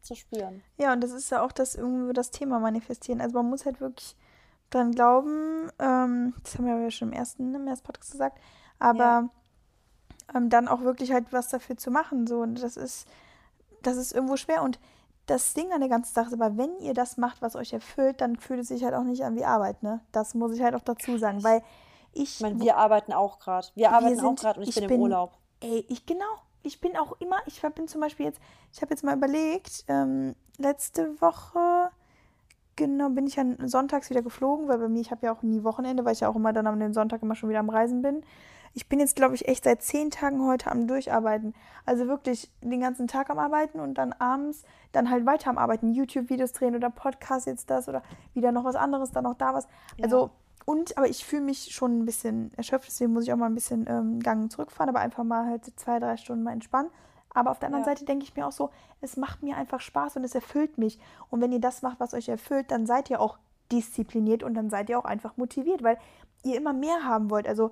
zu 0.00 0.14
spüren. 0.14 0.62
Ja, 0.76 0.92
und 0.92 1.02
das 1.02 1.10
ist 1.10 1.30
ja 1.30 1.42
auch 1.42 1.52
das 1.52 1.74
irgendwie 1.74 2.12
das 2.12 2.30
Thema 2.30 2.60
manifestieren. 2.60 3.20
Also 3.20 3.34
man 3.34 3.50
muss 3.50 3.66
halt 3.66 3.80
wirklich 3.80 4.16
dran 4.70 4.92
glauben, 4.92 5.70
ähm, 5.78 6.34
das 6.42 6.56
haben 6.56 6.66
wir 6.66 6.78
ja 6.78 6.90
schon 6.90 7.08
im 7.08 7.14
ersten, 7.14 7.54
im 7.54 7.66
ersten 7.66 7.86
Podcast 7.86 8.12
gesagt, 8.12 8.38
aber 8.78 8.98
ja. 8.98 9.30
ähm, 10.34 10.50
dann 10.50 10.68
auch 10.68 10.82
wirklich 10.82 11.12
halt 11.12 11.32
was 11.32 11.48
dafür 11.48 11.76
zu 11.76 11.90
machen. 11.90 12.26
So, 12.26 12.40
und 12.40 12.62
das 12.62 12.76
ist, 12.76 13.08
das 13.82 13.96
ist 13.96 14.12
irgendwo 14.12 14.36
schwer. 14.36 14.62
Und 14.62 14.78
das 15.28 15.52
Ding 15.52 15.72
an 15.72 15.80
der 15.80 15.90
ganzen 15.90 16.14
Sache 16.14 16.28
ist 16.28 16.40
aber, 16.40 16.56
wenn 16.56 16.78
ihr 16.80 16.94
das 16.94 17.18
macht, 17.18 17.42
was 17.42 17.54
euch 17.54 17.72
erfüllt, 17.72 18.20
dann 18.20 18.36
fühlt 18.36 18.60
es 18.60 18.68
sich 18.68 18.82
halt 18.82 18.94
auch 18.94 19.04
nicht 19.04 19.22
an 19.22 19.36
wie 19.36 19.44
Arbeit, 19.44 19.82
ne? 19.82 20.00
Das 20.10 20.34
muss 20.34 20.54
ich 20.54 20.62
halt 20.62 20.74
auch 20.74 20.82
dazu 20.82 21.18
sagen, 21.18 21.44
weil 21.44 21.62
ich. 22.12 22.36
Ich 22.36 22.40
meine, 22.40 22.58
wir 22.60 22.76
arbeiten 22.76 23.12
auch 23.12 23.38
gerade. 23.38 23.68
Wir 23.74 23.90
arbeiten 23.90 24.14
wir 24.14 24.16
sind, 24.16 24.26
auch 24.26 24.34
gerade 24.36 24.60
und 24.60 24.68
ich, 24.68 24.76
ich 24.76 24.86
bin 24.86 24.96
im 24.96 25.00
Urlaub. 25.02 25.36
Ey, 25.60 25.84
ich 25.88 26.06
genau. 26.06 26.24
Ich 26.62 26.80
bin 26.80 26.96
auch 26.96 27.12
immer, 27.20 27.36
ich 27.46 27.62
bin 27.62 27.86
zum 27.86 28.00
Beispiel 28.00 28.26
jetzt, 28.26 28.40
ich 28.72 28.82
habe 28.82 28.90
jetzt 28.90 29.04
mal 29.04 29.16
überlegt, 29.16 29.84
ähm, 29.86 30.34
letzte 30.56 31.20
Woche, 31.20 31.90
genau, 32.78 33.10
bin 33.10 33.26
ich 33.26 33.36
ja 33.36 33.44
sonntags 33.64 34.08
wieder 34.08 34.22
geflogen, 34.22 34.68
weil 34.68 34.78
bei 34.78 34.88
mir, 34.88 35.00
ich 35.00 35.10
habe 35.10 35.26
ja 35.26 35.34
auch 35.34 35.42
nie 35.42 35.64
Wochenende, 35.64 36.04
weil 36.04 36.12
ich 36.14 36.20
ja 36.20 36.28
auch 36.28 36.36
immer 36.36 36.52
dann 36.52 36.66
am 36.66 36.78
den 36.80 36.94
Sonntag 36.94 37.22
immer 37.22 37.34
schon 37.34 37.50
wieder 37.50 37.58
am 37.58 37.68
Reisen 37.68 38.00
bin. 38.00 38.22
Ich 38.72 38.88
bin 38.88 39.00
jetzt, 39.00 39.16
glaube 39.16 39.34
ich, 39.34 39.48
echt 39.48 39.64
seit 39.64 39.82
zehn 39.82 40.10
Tagen 40.10 40.46
heute 40.46 40.70
am 40.70 40.86
Durcharbeiten. 40.86 41.54
Also 41.84 42.06
wirklich 42.06 42.50
den 42.62 42.80
ganzen 42.80 43.08
Tag 43.08 43.28
am 43.30 43.38
Arbeiten 43.38 43.80
und 43.80 43.94
dann 43.94 44.12
abends 44.12 44.62
dann 44.92 45.10
halt 45.10 45.26
weiter 45.26 45.50
am 45.50 45.58
Arbeiten. 45.58 45.92
YouTube-Videos 45.92 46.52
drehen 46.52 46.76
oder 46.76 46.90
Podcast 46.90 47.46
jetzt 47.46 47.68
das 47.70 47.88
oder 47.88 48.02
wieder 48.34 48.52
noch 48.52 48.64
was 48.64 48.76
anderes, 48.76 49.10
dann 49.10 49.24
noch 49.24 49.34
da 49.34 49.54
was. 49.54 49.66
Ja. 49.96 50.04
Also, 50.04 50.30
und, 50.64 50.96
aber 50.96 51.08
ich 51.08 51.24
fühle 51.24 51.42
mich 51.42 51.74
schon 51.74 51.98
ein 51.98 52.04
bisschen 52.04 52.52
erschöpft, 52.56 52.88
deswegen 52.88 53.12
muss 53.12 53.24
ich 53.24 53.32
auch 53.32 53.36
mal 53.38 53.46
ein 53.46 53.54
bisschen 53.54 53.86
ähm, 53.88 54.20
Gang 54.20 54.52
zurückfahren, 54.52 54.90
aber 54.90 55.00
einfach 55.00 55.24
mal 55.24 55.46
halt 55.46 55.64
zwei, 55.76 55.98
drei 55.98 56.16
Stunden 56.16 56.44
mal 56.44 56.52
entspannen. 56.52 56.90
Aber 57.34 57.50
auf 57.50 57.58
der 57.58 57.68
anderen 57.68 57.84
ja. 57.84 57.90
Seite 57.90 58.04
denke 58.04 58.24
ich 58.24 58.34
mir 58.36 58.46
auch 58.46 58.52
so, 58.52 58.70
es 59.00 59.16
macht 59.16 59.42
mir 59.42 59.56
einfach 59.56 59.80
Spaß 59.80 60.16
und 60.16 60.24
es 60.24 60.34
erfüllt 60.34 60.78
mich. 60.78 60.98
Und 61.30 61.40
wenn 61.40 61.52
ihr 61.52 61.60
das 61.60 61.82
macht, 61.82 62.00
was 62.00 62.14
euch 62.14 62.28
erfüllt, 62.28 62.70
dann 62.70 62.86
seid 62.86 63.10
ihr 63.10 63.20
auch 63.20 63.38
diszipliniert 63.70 64.42
und 64.42 64.54
dann 64.54 64.70
seid 64.70 64.88
ihr 64.88 64.98
auch 64.98 65.04
einfach 65.04 65.36
motiviert, 65.36 65.82
weil 65.82 65.98
ihr 66.42 66.56
immer 66.56 66.72
mehr 66.72 67.04
haben 67.04 67.30
wollt. 67.30 67.46
Also 67.46 67.70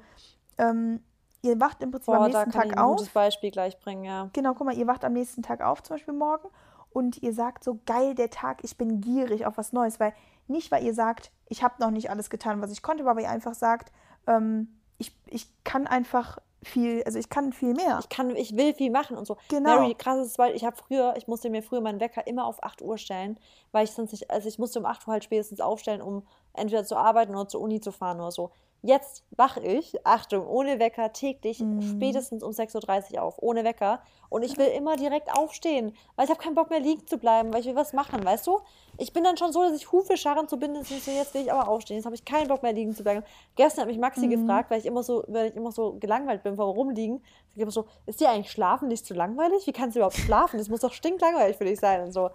ähm, 0.59 1.01
ihr 1.43 1.59
wacht 1.61 1.83
im 1.83 1.91
Prinzip 1.91 2.07
Boah, 2.07 2.17
am 2.19 2.31
nächsten 2.31 2.51
Tag 2.51 2.77
auf. 2.77 2.93
ein 2.93 2.97
gutes 2.97 3.09
Beispiel 3.09 3.51
gleich 3.51 3.79
bringen, 3.81 4.05
ja. 4.05 4.29
Genau, 4.33 4.55
guck 4.55 4.67
mal, 4.67 4.77
ihr 4.77 4.87
wacht 4.87 5.05
am 5.05 5.13
nächsten 5.13 5.43
Tag 5.43 5.63
auf, 5.63 5.83
zum 5.83 5.97
Beispiel 5.97 6.15
morgen, 6.15 6.49
und 6.91 7.23
ihr 7.23 7.33
sagt 7.35 7.65
so, 7.65 7.79
geil, 7.87 8.15
der 8.15 8.31
Tag, 8.31 8.59
ich 8.63 8.77
bin 8.77 9.01
gierig 9.01 9.47
auf 9.47 9.59
was 9.59 9.73
Neues, 9.73 10.01
weil 10.01 10.15
nicht, 10.49 10.71
weil 10.71 10.85
ihr 10.85 10.95
sagt, 10.95 11.31
ich 11.49 11.63
habe 11.63 11.75
noch 11.79 11.91
nicht 11.91 12.11
alles 12.11 12.31
getan, 12.31 12.63
was 12.63 12.71
ich 12.71 12.83
konnte, 12.83 13.03
aber 13.03 13.17
weil 13.17 13.25
ihr 13.25 13.31
einfach 13.31 13.55
sagt, 13.55 13.93
ähm, 14.27 14.69
ich, 14.99 15.15
ich 15.27 15.49
kann 15.65 15.87
einfach 15.87 16.39
viel, 16.67 17.03
also 17.05 17.19
ich 17.19 17.29
kann 17.29 17.53
viel 17.53 17.75
mehr. 17.75 17.99
Ich 18.01 18.09
kann, 18.09 18.35
ich 18.37 18.57
will 18.57 18.75
viel 18.75 18.91
machen 18.91 19.17
und 19.17 19.27
so. 19.27 19.37
Genau. 19.49 19.81
Mary, 19.81 19.95
krass 19.95 20.27
ist, 20.27 20.39
weil 20.39 20.55
ich 20.55 20.65
habe 20.65 20.77
früher, 20.77 21.15
ich 21.17 21.27
musste 21.27 21.51
mir 21.51 21.63
früher 21.63 21.81
meinen 21.81 22.01
Wecker 22.01 22.27
immer 22.27 22.47
auf 22.47 22.63
8 22.63 22.83
Uhr 22.83 22.99
stellen, 22.99 23.39
weil 23.73 23.85
ich 23.85 23.93
sonst 23.93 24.13
nicht, 24.13 24.31
also 24.31 24.49
ich 24.49 24.59
musste 24.59 24.79
um 24.79 24.87
8 24.87 25.07
Uhr 25.07 25.13
halt 25.13 25.25
spätestens 25.25 25.61
aufstellen, 25.61 26.03
um 26.03 26.27
entweder 26.53 26.85
zu 26.85 26.97
arbeiten 26.97 27.35
oder 27.35 27.49
zur 27.49 27.61
Uni 27.61 27.81
zu 27.81 27.93
fahren 27.93 28.21
oder 28.21 28.31
so. 28.31 28.51
Jetzt 28.83 29.25
wache 29.31 29.61
ich, 29.61 29.95
Achtung, 30.07 30.47
ohne 30.47 30.79
Wecker 30.79 31.13
täglich 31.13 31.61
mm. 31.61 31.81
spätestens 31.83 32.43
um 32.43 32.53
6.30 32.53 33.15
Uhr 33.15 33.23
auf, 33.23 33.37
ohne 33.39 33.65
Wecker. 33.65 34.01
Und 34.29 34.43
ich 34.43 34.57
will 34.59 34.67
immer 34.67 34.97
direkt 34.97 35.37
aufstehen, 35.37 35.93
weil 36.15 36.27
ich 36.27 36.31
habe 36.31 36.41
keinen 36.41 36.55
Bock 36.55 36.71
mehr 36.71 36.81
liegen 36.81 37.07
zu 37.07 37.19
bleiben, 37.19 37.53
weil 37.53 37.61
ich 37.61 37.67
will 37.67 37.75
was 37.75 37.93
machen, 37.93 38.25
weißt 38.25 38.47
du? 38.47 38.61
Ich 38.99 39.13
bin 39.13 39.25
dann 39.25 39.37
schon 39.37 39.53
so, 39.53 39.63
dass 39.63 39.75
ich 39.75 39.91
Hufe 39.93 40.17
scharren 40.17 40.47
zu 40.47 40.59
binden, 40.59 40.85
so 40.85 40.95
jetzt 40.95 41.35
will 41.35 41.43
ich 41.43 41.53
aber 41.53 41.69
aufstehen. 41.69 41.97
Jetzt 41.97 42.07
habe 42.07 42.15
ich 42.15 42.25
keinen 42.25 42.49
Bock 42.49 42.63
mehr 42.63 42.73
liegen 42.73 42.95
zu 42.95 43.03
bleiben. 43.03 43.25
Gestern 43.57 43.83
hat 43.83 43.89
mich 43.89 43.99
Maxi 43.99 44.27
mm. 44.27 44.31
gefragt, 44.31 44.71
weil 44.71 44.79
ich 44.79 44.87
immer 44.87 45.03
so, 45.03 45.25
weil 45.27 45.49
ich 45.49 45.57
immer 45.57 45.73
so 45.73 45.95
gelangweilt 45.95 46.43
bin 46.43 46.57
vom 46.57 46.71
Rumliegen. 46.71 47.23
Ich 47.55 47.61
immer 47.61 47.71
so, 47.71 47.87
ist 48.07 48.21
dir 48.21 48.31
eigentlich 48.31 48.53
Schlafen 48.53 48.89
nicht 48.89 49.05
zu 49.05 49.15
langweilig? 49.15 49.67
Wie 49.67 49.73
kannst 49.73 49.97
du 49.97 50.01
überhaupt 50.01 50.17
schlafen? 50.17 50.59
Das 50.59 50.69
muss 50.69 50.81
doch 50.81 50.93
stinklangweilig 50.93 51.57
für 51.57 51.65
dich 51.65 51.81
sein 51.81 52.03
und 52.03 52.13
so. 52.13 52.31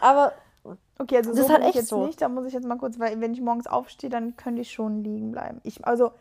Aber 0.00 0.32
Okay, 0.98 1.18
also 1.18 1.30
das 1.30 1.38
so 1.38 1.44
ist 1.44 1.52
halt 1.52 1.64
echt 1.64 1.74
jetzt 1.74 1.88
so. 1.88 2.06
nicht. 2.06 2.20
Da 2.20 2.28
muss 2.28 2.46
ich 2.46 2.52
jetzt 2.52 2.66
mal 2.66 2.78
kurz, 2.78 2.98
weil 2.98 3.20
wenn 3.20 3.32
ich 3.32 3.40
morgens 3.40 3.66
aufstehe, 3.66 4.10
dann 4.10 4.36
könnte 4.36 4.62
ich 4.62 4.72
schon 4.72 5.02
liegen 5.04 5.32
bleiben. 5.32 5.60
Ich, 5.62 5.86
also 5.86 6.12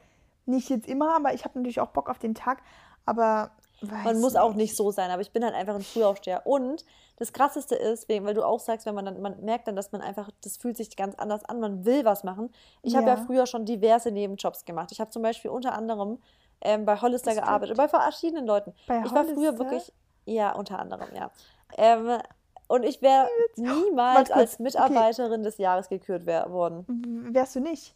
nicht 0.45 0.69
jetzt 0.69 0.87
immer, 0.87 1.15
aber 1.15 1.33
ich 1.33 1.45
habe 1.45 1.57
natürlich 1.57 1.79
auch 1.79 1.89
Bock 1.89 2.09
auf 2.09 2.19
den 2.19 2.35
Tag. 2.35 2.61
Aber 3.05 3.51
man 3.81 4.19
muss 4.19 4.33
nicht. 4.33 4.41
auch 4.41 4.53
nicht 4.53 4.75
so 4.75 4.91
sein, 4.91 5.11
aber 5.11 5.21
ich 5.21 5.31
bin 5.31 5.43
halt 5.43 5.53
einfach 5.53 5.75
ein 5.75 5.81
Frühaufsteher. 5.81 6.45
Und 6.45 6.85
das 7.17 7.33
Krasseste 7.33 7.75
ist, 7.75 8.09
weil 8.09 8.33
du 8.33 8.43
auch 8.43 8.59
sagst, 8.59 8.85
wenn 8.85 8.95
man 8.95 9.05
dann, 9.05 9.21
man 9.21 9.39
merkt 9.43 9.67
dann, 9.67 9.75
dass 9.75 9.91
man 9.91 10.01
einfach, 10.01 10.29
das 10.43 10.57
fühlt 10.57 10.77
sich 10.77 10.95
ganz 10.95 11.15
anders 11.15 11.43
an, 11.45 11.59
man 11.59 11.85
will 11.85 12.05
was 12.05 12.23
machen. 12.23 12.51
Ich 12.81 12.93
ja. 12.93 12.99
habe 12.99 13.09
ja 13.09 13.17
früher 13.17 13.45
schon 13.45 13.65
diverse 13.65 14.11
Nebenjobs 14.11 14.65
gemacht. 14.65 14.91
Ich 14.91 14.99
habe 14.99 15.11
zum 15.11 15.21
Beispiel 15.21 15.51
unter 15.51 15.73
anderem 15.73 16.19
ähm, 16.61 16.85
bei 16.85 16.99
Hollister 16.99 17.33
gearbeitet, 17.33 17.77
bei 17.77 17.87
verschiedenen 17.87 18.45
Leuten. 18.45 18.73
Bei 18.87 19.03
ich 19.05 19.13
war 19.13 19.25
früher 19.25 19.57
wirklich, 19.57 19.93
ja, 20.25 20.53
unter 20.53 20.79
anderem, 20.79 21.13
ja. 21.13 21.31
Ähm, 21.77 22.19
und 22.67 22.83
ich 22.83 23.01
wäre 23.01 23.27
niemals 23.55 24.31
als 24.31 24.59
Mitarbeiterin 24.59 25.33
okay. 25.33 25.43
des 25.43 25.57
Jahres 25.57 25.89
gekürt 25.89 26.25
worden. 26.25 26.85
Wärst 27.31 27.55
du 27.55 27.59
nicht? 27.59 27.95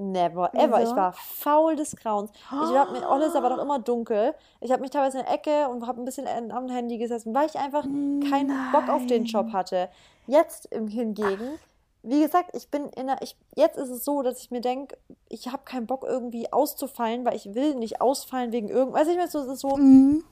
Never, 0.00 0.54
ever. 0.54 0.78
Wieso? 0.78 0.92
Ich 0.92 0.96
war 0.96 1.12
faul 1.12 1.74
des 1.74 1.96
Grauens. 1.96 2.30
Ich 2.30 2.76
habe 2.76 2.92
mir, 2.92 3.08
alles 3.08 3.34
aber 3.34 3.48
doch 3.48 3.58
immer 3.58 3.80
dunkel. 3.80 4.32
Ich 4.60 4.70
habe 4.70 4.80
mich 4.80 4.92
teilweise 4.92 5.18
in 5.18 5.24
der 5.24 5.34
Ecke 5.34 5.68
und 5.68 5.84
habe 5.88 6.00
ein 6.00 6.04
bisschen 6.04 6.28
am 6.52 6.68
Handy 6.68 6.98
gesessen, 6.98 7.34
weil 7.34 7.46
ich 7.48 7.56
einfach 7.56 7.82
keinen 7.82 8.46
Nein. 8.46 8.72
Bock 8.72 8.88
auf 8.88 9.06
den 9.06 9.24
Job 9.24 9.52
hatte. 9.52 9.88
Jetzt 10.28 10.66
im 10.66 10.86
hingegen, 10.86 11.58
wie 12.04 12.22
gesagt, 12.22 12.50
ich 12.54 12.70
bin 12.70 12.86
in 12.90 13.08
der, 13.08 13.20
ich, 13.22 13.36
jetzt 13.56 13.76
ist 13.76 13.88
es 13.88 14.04
so, 14.04 14.22
dass 14.22 14.38
ich 14.38 14.52
mir 14.52 14.60
denke, 14.60 14.96
ich 15.28 15.48
habe 15.48 15.64
keinen 15.64 15.86
Bock 15.88 16.04
irgendwie 16.04 16.52
auszufallen, 16.52 17.24
weil 17.24 17.34
ich 17.34 17.54
will 17.54 17.74
nicht 17.74 18.00
ausfallen 18.00 18.52
wegen 18.52 18.68
irgendwas. 18.68 19.00
Weiß 19.00 19.08
ich 19.08 19.16
mir 19.16 19.26
so, 19.26 19.40
es 19.40 19.48
ist 19.48 19.60
so 19.60 19.76
mhm. 19.76 20.22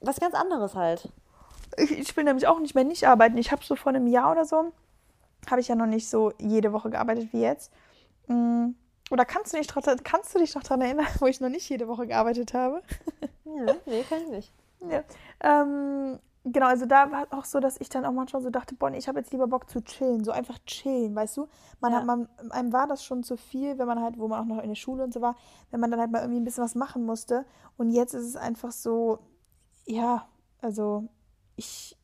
was 0.00 0.18
ganz 0.18 0.34
anderes 0.34 0.74
halt. 0.74 1.10
Ich, 1.76 2.16
will 2.16 2.24
nämlich 2.24 2.46
auch 2.46 2.60
nicht 2.60 2.74
mehr 2.74 2.84
nicht 2.84 3.06
arbeiten. 3.06 3.38
Ich 3.38 3.52
habe 3.52 3.64
so 3.64 3.76
vor 3.76 3.90
einem 3.90 4.06
Jahr 4.06 4.32
oder 4.32 4.44
so, 4.44 4.72
habe 5.50 5.60
ich 5.60 5.68
ja 5.68 5.74
noch 5.74 5.86
nicht 5.86 6.08
so 6.08 6.32
jede 6.38 6.72
Woche 6.72 6.90
gearbeitet 6.90 7.32
wie 7.32 7.40
jetzt. 7.40 7.72
Mhm. 8.28 8.74
Oder 9.10 9.24
kannst 9.24 9.52
du, 9.52 9.58
dich, 9.58 9.68
kannst 10.02 10.34
du 10.34 10.38
dich 10.38 10.54
noch 10.54 10.62
daran 10.62 10.80
erinnern, 10.80 11.06
wo 11.20 11.26
ich 11.26 11.40
noch 11.40 11.48
nicht 11.48 11.68
jede 11.68 11.88
Woche 11.88 12.06
gearbeitet 12.06 12.54
habe? 12.54 12.82
Ja, 13.46 13.74
nee, 13.86 14.02
kann 14.02 14.18
ich 14.22 14.30
nicht. 14.30 14.52
Ja. 14.90 15.04
Ähm, 15.40 16.18
genau, 16.44 16.66
also 16.66 16.86
da 16.86 17.12
war 17.12 17.24
es 17.24 17.32
auch 17.32 17.44
so, 17.44 17.60
dass 17.60 17.80
ich 17.80 17.88
dann 17.88 18.04
auch 18.04 18.10
manchmal 18.10 18.42
so 18.42 18.50
dachte, 18.50 18.74
Bonnie, 18.74 18.98
ich 18.98 19.06
habe 19.06 19.20
jetzt 19.20 19.32
lieber 19.32 19.46
Bock 19.46 19.70
zu 19.70 19.84
chillen, 19.84 20.24
so 20.24 20.32
einfach 20.32 20.58
chillen, 20.66 21.14
weißt 21.14 21.36
du? 21.36 21.46
Man 21.80 21.92
ja. 21.92 21.98
hat, 21.98 22.06
man, 22.06 22.28
einem 22.50 22.72
war 22.72 22.88
das 22.88 23.04
schon 23.04 23.22
zu 23.22 23.36
viel, 23.36 23.78
wenn 23.78 23.86
man 23.86 24.00
halt, 24.02 24.18
wo 24.18 24.26
man 24.26 24.40
auch 24.40 24.56
noch 24.56 24.62
in 24.62 24.70
der 24.70 24.74
Schule 24.76 25.04
und 25.04 25.12
so 25.14 25.20
war, 25.20 25.36
wenn 25.70 25.78
man 25.78 25.90
dann 25.90 26.00
halt 26.00 26.10
mal 26.10 26.20
irgendwie 26.22 26.40
ein 26.40 26.44
bisschen 26.44 26.64
was 26.64 26.74
machen 26.74 27.04
musste. 27.04 27.44
Und 27.76 27.90
jetzt 27.90 28.14
ist 28.14 28.24
es 28.24 28.34
einfach 28.34 28.72
so, 28.72 29.20
ja, 29.86 30.26
also 30.60 31.08
ich, 31.56 31.96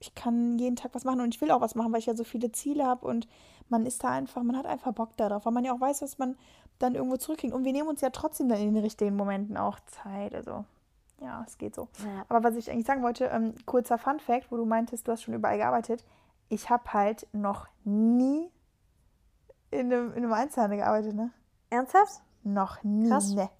ich 0.00 0.14
kann 0.14 0.58
jeden 0.58 0.76
Tag 0.76 0.94
was 0.94 1.04
machen 1.04 1.20
und 1.20 1.34
ich 1.34 1.40
will 1.40 1.50
auch 1.50 1.60
was 1.60 1.74
machen, 1.74 1.92
weil 1.92 2.00
ich 2.00 2.06
ja 2.06 2.16
so 2.16 2.24
viele 2.24 2.52
Ziele 2.52 2.84
habe 2.86 3.06
und 3.06 3.28
man 3.68 3.86
ist 3.86 4.02
da 4.04 4.10
einfach, 4.10 4.42
man 4.42 4.56
hat 4.56 4.66
einfach 4.66 4.92
Bock 4.92 5.16
darauf, 5.16 5.44
weil 5.44 5.52
man 5.52 5.64
ja 5.64 5.74
auch 5.74 5.80
weiß, 5.80 6.02
was 6.02 6.18
man 6.18 6.36
dann 6.78 6.94
irgendwo 6.94 7.16
zurückkriegt. 7.16 7.54
Und 7.54 7.64
wir 7.64 7.72
nehmen 7.72 7.88
uns 7.88 8.00
ja 8.00 8.10
trotzdem 8.10 8.48
dann 8.48 8.58
in 8.58 8.74
den 8.74 8.82
richtigen 8.82 9.16
Momenten 9.16 9.56
auch 9.56 9.78
Zeit. 9.86 10.34
Also, 10.34 10.64
ja, 11.20 11.44
es 11.46 11.58
geht 11.58 11.74
so. 11.74 11.88
Ja. 12.04 12.24
Aber 12.28 12.44
was 12.44 12.56
ich 12.56 12.70
eigentlich 12.70 12.86
sagen 12.86 13.02
wollte, 13.02 13.26
ähm, 13.26 13.54
kurzer 13.66 13.98
Fun 13.98 14.20
Fact, 14.20 14.50
wo 14.50 14.56
du 14.56 14.64
meintest, 14.64 15.06
du 15.06 15.12
hast 15.12 15.22
schon 15.22 15.34
überall 15.34 15.58
gearbeitet. 15.58 16.04
Ich 16.48 16.70
habe 16.70 16.92
halt 16.92 17.26
noch 17.32 17.66
nie 17.84 18.50
in 19.70 19.92
einem, 19.92 20.12
in 20.12 20.24
einem 20.24 20.32
Einzelhandel 20.32 20.78
gearbeitet, 20.78 21.14
ne? 21.14 21.30
Ernsthaft? 21.70 22.22
Noch 22.44 22.82
nie. 22.82 23.08
Krass. 23.08 23.34
Ne. 23.34 23.50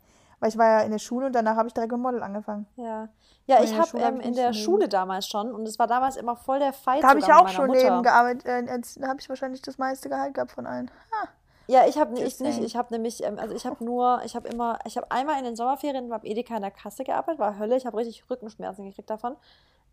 Weil 0.41 0.51
ich 0.51 0.59
war 0.59 0.67
ja 0.67 0.81
in 0.81 0.93
der 0.93 0.99
Schule 0.99 1.27
und 1.27 1.33
danach 1.35 1.57
habe 1.57 1.69
ich 1.69 1.75
direkt 1.75 1.93
mit 1.93 2.01
Model 2.01 2.23
angefangen. 2.23 2.67
Ja, 2.77 3.09
ja 3.47 3.63
ich 3.63 3.77
habe 3.77 3.99
ähm, 3.99 4.21
in 4.21 4.35
der 4.35 4.53
Schule 4.53 4.89
damals 4.89 5.27
schon 5.27 5.53
und 5.53 5.67
es 5.67 5.79
war 5.79 5.87
damals 5.87 6.17
immer 6.17 6.37
voll 6.37 6.61
der 6.61 6.73
Fight. 6.73 7.03
Da 7.03 7.09
habe 7.09 7.19
ich 7.21 7.33
auch 7.33 7.49
schon 7.49 7.67
Mutter. 7.67 7.83
neben 7.83 8.03
gearbeitet. 8.03 8.47
Äh, 8.47 8.81
da 8.97 9.09
habe 9.09 9.21
ich 9.21 9.29
wahrscheinlich 9.29 9.63
das 9.63 9.79
meiste 9.79 10.09
Gehalt 10.09 10.35
gehabt 10.35 10.53
von 10.53 10.67
allen. 10.67 10.91
Ha. 11.13 11.29
Ja, 11.67 11.87
ich 11.87 11.99
habe 11.99 12.19
ich 12.19 12.41
nicht. 12.41 12.61
Ich 12.61 12.77
habe 12.77 12.95
nämlich, 12.95 13.23
ähm, 13.23 13.39
also 13.39 13.55
ich 13.55 13.67
habe 13.67 13.85
nur, 13.85 14.23
ich 14.25 14.35
habe 14.35 14.49
immer, 14.49 14.79
ich 14.87 14.97
habe 14.97 15.11
einmal 15.11 15.39
in 15.39 15.45
den 15.45 15.55
Sommerferien 15.55 16.09
beim 16.09 16.23
Edeka 16.25 16.57
in 16.57 16.63
der 16.63 16.71
Kasse 16.71 17.05
gearbeitet, 17.05 17.39
war 17.39 17.59
Hölle. 17.59 17.77
Ich 17.77 17.85
habe 17.85 17.99
richtig 17.99 18.25
Rückenschmerzen 18.31 18.87
gekriegt 18.87 19.11
davon. 19.11 19.37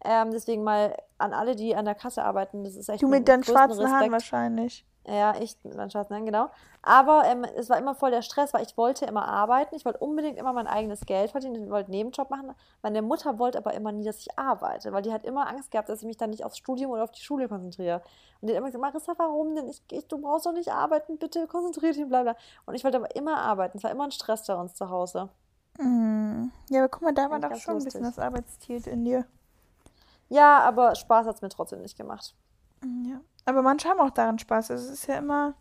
Ähm, 0.03 0.31
deswegen 0.31 0.63
mal 0.63 0.95
an 1.17 1.33
alle, 1.33 1.55
die 1.55 1.75
an 1.75 1.85
der 1.85 1.95
Kasse 1.95 2.23
arbeiten, 2.23 2.63
das 2.63 2.75
ist 2.75 2.89
echt 2.89 3.01
Du 3.01 3.07
mit 3.07 3.27
deinen 3.27 3.43
schwarzen 3.43 3.79
Respekt. 3.79 3.93
Haaren 3.93 4.11
wahrscheinlich. 4.11 4.85
Ja, 5.07 5.35
ich 5.39 5.55
mit 5.63 5.75
meinen 5.75 5.91
schwarzen 5.91 6.13
Haaren, 6.13 6.25
genau. 6.25 6.49
Aber 6.81 7.23
ähm, 7.25 7.45
es 7.55 7.69
war 7.69 7.77
immer 7.77 7.95
voll 7.95 8.11
der 8.11 8.21
Stress, 8.21 8.53
weil 8.53 8.63
ich 8.63 8.77
wollte 8.77 9.05
immer 9.05 9.27
arbeiten. 9.27 9.75
Ich 9.75 9.85
wollte 9.85 9.99
unbedingt 9.99 10.37
immer 10.37 10.53
mein 10.53 10.67
eigenes 10.67 11.05
Geld 11.05 11.31
verdienen. 11.31 11.63
Ich 11.63 11.69
wollte 11.69 11.87
einen 11.87 11.97
Nebenjob 11.97 12.29
machen. 12.29 12.53
Meine 12.83 13.01
Mutter 13.01 13.39
wollte 13.39 13.57
aber 13.57 13.73
immer 13.73 13.91
nie, 13.91 14.03
dass 14.03 14.19
ich 14.19 14.37
arbeite, 14.37 14.91
weil 14.93 15.01
die 15.01 15.11
hat 15.11 15.25
immer 15.25 15.47
Angst 15.47 15.71
gehabt, 15.71 15.89
dass 15.89 16.01
ich 16.01 16.07
mich 16.07 16.17
dann 16.17 16.29
nicht 16.29 16.43
aufs 16.43 16.57
Studium 16.57 16.91
oder 16.91 17.03
auf 17.03 17.11
die 17.11 17.21
Schule 17.21 17.47
konzentriere. 17.47 18.01
Und 18.41 18.49
die 18.49 18.53
hat 18.53 18.59
immer 18.59 18.67
gesagt, 18.67 18.81
Marissa, 18.81 19.13
warum 19.17 19.55
denn? 19.55 19.67
Ich, 19.67 19.81
ich, 19.91 20.07
du 20.07 20.19
brauchst 20.19 20.45
doch 20.45 20.53
nicht 20.53 20.71
arbeiten, 20.71 21.17
bitte 21.17 21.47
konzentriere 21.47 21.93
dich, 21.93 22.07
bla 22.07 22.23
bla. 22.23 22.35
Und 22.65 22.75
ich 22.75 22.83
wollte 22.83 22.97
aber 22.97 23.15
immer 23.15 23.37
arbeiten. 23.37 23.77
Es 23.77 23.83
war 23.83 23.91
immer 23.91 24.03
ein 24.03 24.11
Stress 24.11 24.45
bei 24.45 24.55
uns 24.55 24.75
zu 24.75 24.89
Hause. 24.89 25.29
Mm. 25.79 26.51
Ja, 26.69 26.79
aber 26.79 26.89
guck 26.89 27.01
mal, 27.01 27.13
da 27.13 27.29
war 27.29 27.39
doch 27.39 27.55
schon 27.55 27.75
lustig. 27.75 27.95
ein 27.95 28.01
bisschen 28.01 28.03
das 28.03 28.19
Arbeitstier 28.19 28.85
in 28.87 29.05
dir. 29.05 29.25
Ja, 30.29 30.59
aber 30.59 30.95
Spaß 30.95 31.27
hat 31.27 31.35
es 31.35 31.41
mir 31.41 31.49
trotzdem 31.49 31.81
nicht 31.81 31.97
gemacht. 31.97 32.35
Ja. 32.83 33.21
Aber 33.45 33.61
manche 33.61 33.89
haben 33.89 33.99
auch 33.99 34.09
daran 34.11 34.39
Spaß. 34.39 34.71
Also 34.71 34.85
es 34.85 34.91
ist 34.91 35.07
ja 35.07 35.17
immer. 35.17 35.53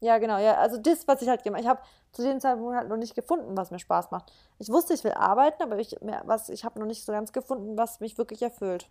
Ja, 0.00 0.18
genau, 0.18 0.38
ja. 0.38 0.56
Also 0.56 0.78
das, 0.78 1.06
was 1.06 1.22
ich 1.22 1.28
halt 1.28 1.42
gemacht 1.42 1.66
habe, 1.66 1.80
zu 2.12 2.22
dem 2.22 2.40
Zeitpunkt 2.40 2.76
halt 2.76 2.88
noch 2.88 2.96
nicht 2.96 3.14
gefunden, 3.14 3.56
was 3.56 3.70
mir 3.70 3.78
Spaß 3.78 4.10
macht. 4.10 4.32
Ich 4.58 4.68
wusste, 4.68 4.94
ich 4.94 5.04
will 5.04 5.12
arbeiten, 5.12 5.62
aber 5.62 5.78
ich, 5.78 5.96
ich 6.48 6.64
habe 6.64 6.78
noch 6.78 6.86
nicht 6.86 7.04
so 7.04 7.12
ganz 7.12 7.32
gefunden, 7.32 7.76
was 7.76 8.00
mich 8.00 8.18
wirklich 8.18 8.42
erfüllt. 8.42 8.88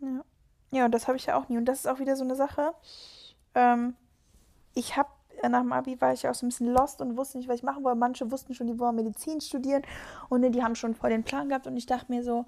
Ja. 0.00 0.24
Ja, 0.70 0.84
und 0.84 0.92
das 0.92 1.08
habe 1.08 1.16
ich 1.16 1.26
ja 1.26 1.36
auch 1.36 1.48
nie. 1.48 1.56
Und 1.56 1.64
das 1.64 1.80
ist 1.80 1.86
auch 1.86 1.98
wieder 1.98 2.16
so 2.16 2.24
eine 2.24 2.36
Sache. 2.36 2.74
Ähm, 3.54 3.96
ich 4.74 4.96
habe 4.96 5.08
nach 5.48 5.60
dem 5.60 5.72
Abi 5.72 6.00
war 6.00 6.12
ich 6.12 6.28
auch 6.28 6.34
so 6.34 6.44
ein 6.44 6.50
bisschen 6.50 6.72
lost 6.72 7.00
und 7.00 7.16
wusste 7.16 7.38
nicht, 7.38 7.48
was 7.48 7.56
ich 7.56 7.62
machen 7.62 7.84
wollte. 7.84 7.98
Manche 7.98 8.30
wussten 8.30 8.54
schon, 8.54 8.66
die 8.66 8.78
wollen 8.78 8.96
Medizin 8.96 9.40
studieren 9.40 9.82
und 10.28 10.42
die 10.42 10.62
haben 10.62 10.74
schon 10.74 10.94
voll 10.94 11.10
den 11.10 11.24
Plan 11.24 11.48
gehabt 11.48 11.66
und 11.66 11.76
ich 11.76 11.86
dachte 11.86 12.12
mir 12.12 12.22
so, 12.22 12.44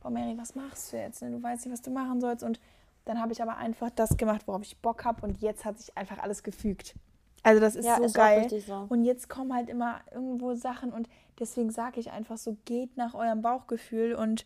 boah 0.00 0.10
Mary, 0.10 0.36
was 0.36 0.54
machst 0.54 0.92
du 0.92 0.96
jetzt? 0.96 1.22
Ne? 1.22 1.30
Du 1.30 1.42
weißt 1.42 1.64
nicht, 1.64 1.72
was 1.72 1.82
du 1.82 1.90
machen 1.90 2.20
sollst 2.20 2.42
und 2.42 2.60
dann 3.04 3.20
habe 3.20 3.32
ich 3.32 3.42
aber 3.42 3.56
einfach 3.56 3.90
das 3.90 4.16
gemacht, 4.16 4.42
worauf 4.46 4.62
ich 4.62 4.78
Bock 4.78 5.04
habe 5.04 5.22
und 5.26 5.40
jetzt 5.40 5.64
hat 5.64 5.78
sich 5.78 5.96
einfach 5.96 6.18
alles 6.18 6.42
gefügt. 6.42 6.94
Also 7.42 7.60
das 7.60 7.74
ist 7.74 7.86
ja, 7.86 7.96
so 7.96 8.04
ist 8.04 8.14
geil. 8.14 8.48
So. 8.66 8.86
Und 8.88 9.04
jetzt 9.04 9.28
kommen 9.28 9.54
halt 9.54 9.68
immer 9.70 10.00
irgendwo 10.12 10.54
Sachen 10.54 10.92
und 10.92 11.08
deswegen 11.38 11.70
sage 11.70 11.98
ich 12.00 12.10
einfach 12.10 12.36
so, 12.36 12.56
geht 12.66 12.96
nach 12.96 13.14
eurem 13.14 13.40
Bauchgefühl 13.40 14.14
und 14.14 14.44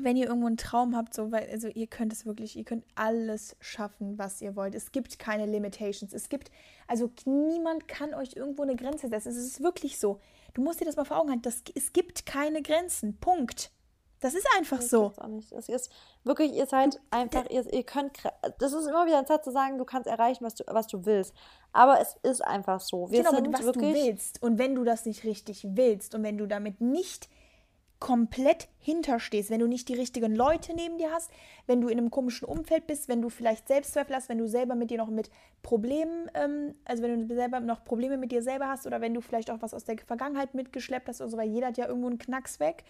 wenn 0.00 0.16
ihr 0.16 0.26
irgendwo 0.26 0.46
einen 0.46 0.58
Traum 0.58 0.94
habt, 0.94 1.14
so, 1.14 1.32
weil, 1.32 1.48
also 1.50 1.68
ihr 1.68 1.86
könnt 1.86 2.12
es 2.12 2.26
wirklich, 2.26 2.56
ihr 2.56 2.64
könnt 2.64 2.84
alles 2.94 3.56
schaffen, 3.60 4.18
was 4.18 4.42
ihr 4.42 4.54
wollt. 4.54 4.74
Es 4.74 4.92
gibt 4.92 5.18
keine 5.18 5.46
Limitations. 5.46 6.12
Es 6.12 6.28
gibt, 6.28 6.50
also 6.86 7.10
niemand 7.24 7.88
kann 7.88 8.12
euch 8.12 8.36
irgendwo 8.36 8.62
eine 8.62 8.76
Grenze 8.76 9.08
setzen. 9.08 9.30
Es 9.30 9.36
ist 9.36 9.62
wirklich 9.62 9.98
so. 9.98 10.20
Du 10.52 10.62
musst 10.62 10.80
dir 10.80 10.84
das 10.84 10.96
mal 10.96 11.04
vor 11.04 11.18
Augen 11.18 11.30
halten. 11.30 11.42
Das, 11.42 11.62
es 11.74 11.94
gibt 11.94 12.26
keine 12.26 12.60
Grenzen. 12.60 13.16
Punkt. 13.18 13.70
Das 14.26 14.34
ist 14.34 14.48
einfach 14.58 14.78
das 14.78 14.90
so. 14.90 15.12
Auch 15.18 15.28
nicht. 15.28 15.52
Es 15.52 15.68
ist 15.68 15.88
wirklich, 16.24 16.52
ihr 16.52 16.66
seid 16.66 17.00
einfach, 17.10 17.48
ihr, 17.48 17.72
ihr 17.72 17.84
könnt, 17.84 18.10
das 18.58 18.72
ist 18.72 18.88
immer 18.88 19.06
wieder 19.06 19.18
ein 19.18 19.26
Satz 19.26 19.44
zu 19.44 19.52
sagen, 19.52 19.78
du 19.78 19.84
kannst 19.84 20.08
erreichen, 20.08 20.44
was 20.44 20.56
du, 20.56 20.64
was 20.66 20.88
du 20.88 21.06
willst. 21.06 21.32
Aber 21.72 22.00
es 22.00 22.16
ist 22.24 22.44
einfach 22.44 22.80
so. 22.80 23.08
Wir 23.12 23.22
genau, 23.22 23.36
sind 23.36 23.52
was 23.52 23.62
wirklich, 23.62 23.94
du 23.94 24.04
willst. 24.04 24.42
Und 24.42 24.58
wenn 24.58 24.74
du 24.74 24.82
das 24.82 25.06
nicht 25.06 25.22
richtig 25.22 25.64
willst 25.70 26.16
und 26.16 26.24
wenn 26.24 26.38
du 26.38 26.46
damit 26.46 26.80
nicht 26.80 27.28
komplett 28.00 28.66
hinterstehst, 28.80 29.48
wenn 29.48 29.60
du 29.60 29.68
nicht 29.68 29.88
die 29.88 29.94
richtigen 29.94 30.34
Leute 30.34 30.74
neben 30.74 30.98
dir 30.98 31.12
hast, 31.12 31.30
wenn 31.68 31.80
du 31.80 31.86
in 31.86 31.96
einem 31.96 32.10
komischen 32.10 32.48
Umfeld 32.48 32.88
bist, 32.88 33.08
wenn 33.08 33.22
du 33.22 33.28
vielleicht 33.28 33.68
Selbstzweifel 33.68 34.16
hast, 34.16 34.28
wenn 34.28 34.38
du 34.38 34.48
selber 34.48 34.74
mit 34.74 34.90
dir 34.90 34.98
noch 34.98 35.08
mit 35.08 35.30
Problemen, 35.62 36.28
ähm, 36.34 36.74
also 36.84 37.04
wenn 37.04 37.28
du 37.28 37.34
selber 37.36 37.60
noch 37.60 37.84
Probleme 37.84 38.16
mit 38.16 38.32
dir 38.32 38.42
selber 38.42 38.66
hast 38.66 38.88
oder 38.88 39.00
wenn 39.00 39.14
du 39.14 39.20
vielleicht 39.20 39.52
auch 39.52 39.62
was 39.62 39.72
aus 39.72 39.84
der 39.84 39.98
Vergangenheit 39.98 40.52
mitgeschleppt 40.52 41.06
hast 41.06 41.20
oder 41.20 41.30
so, 41.30 41.36
weil 41.36 41.48
jeder 41.48 41.68
hat 41.68 41.78
ja 41.78 41.86
irgendwo 41.86 42.08
einen 42.08 42.18
Knacks 42.18 42.58
weg. 42.58 42.82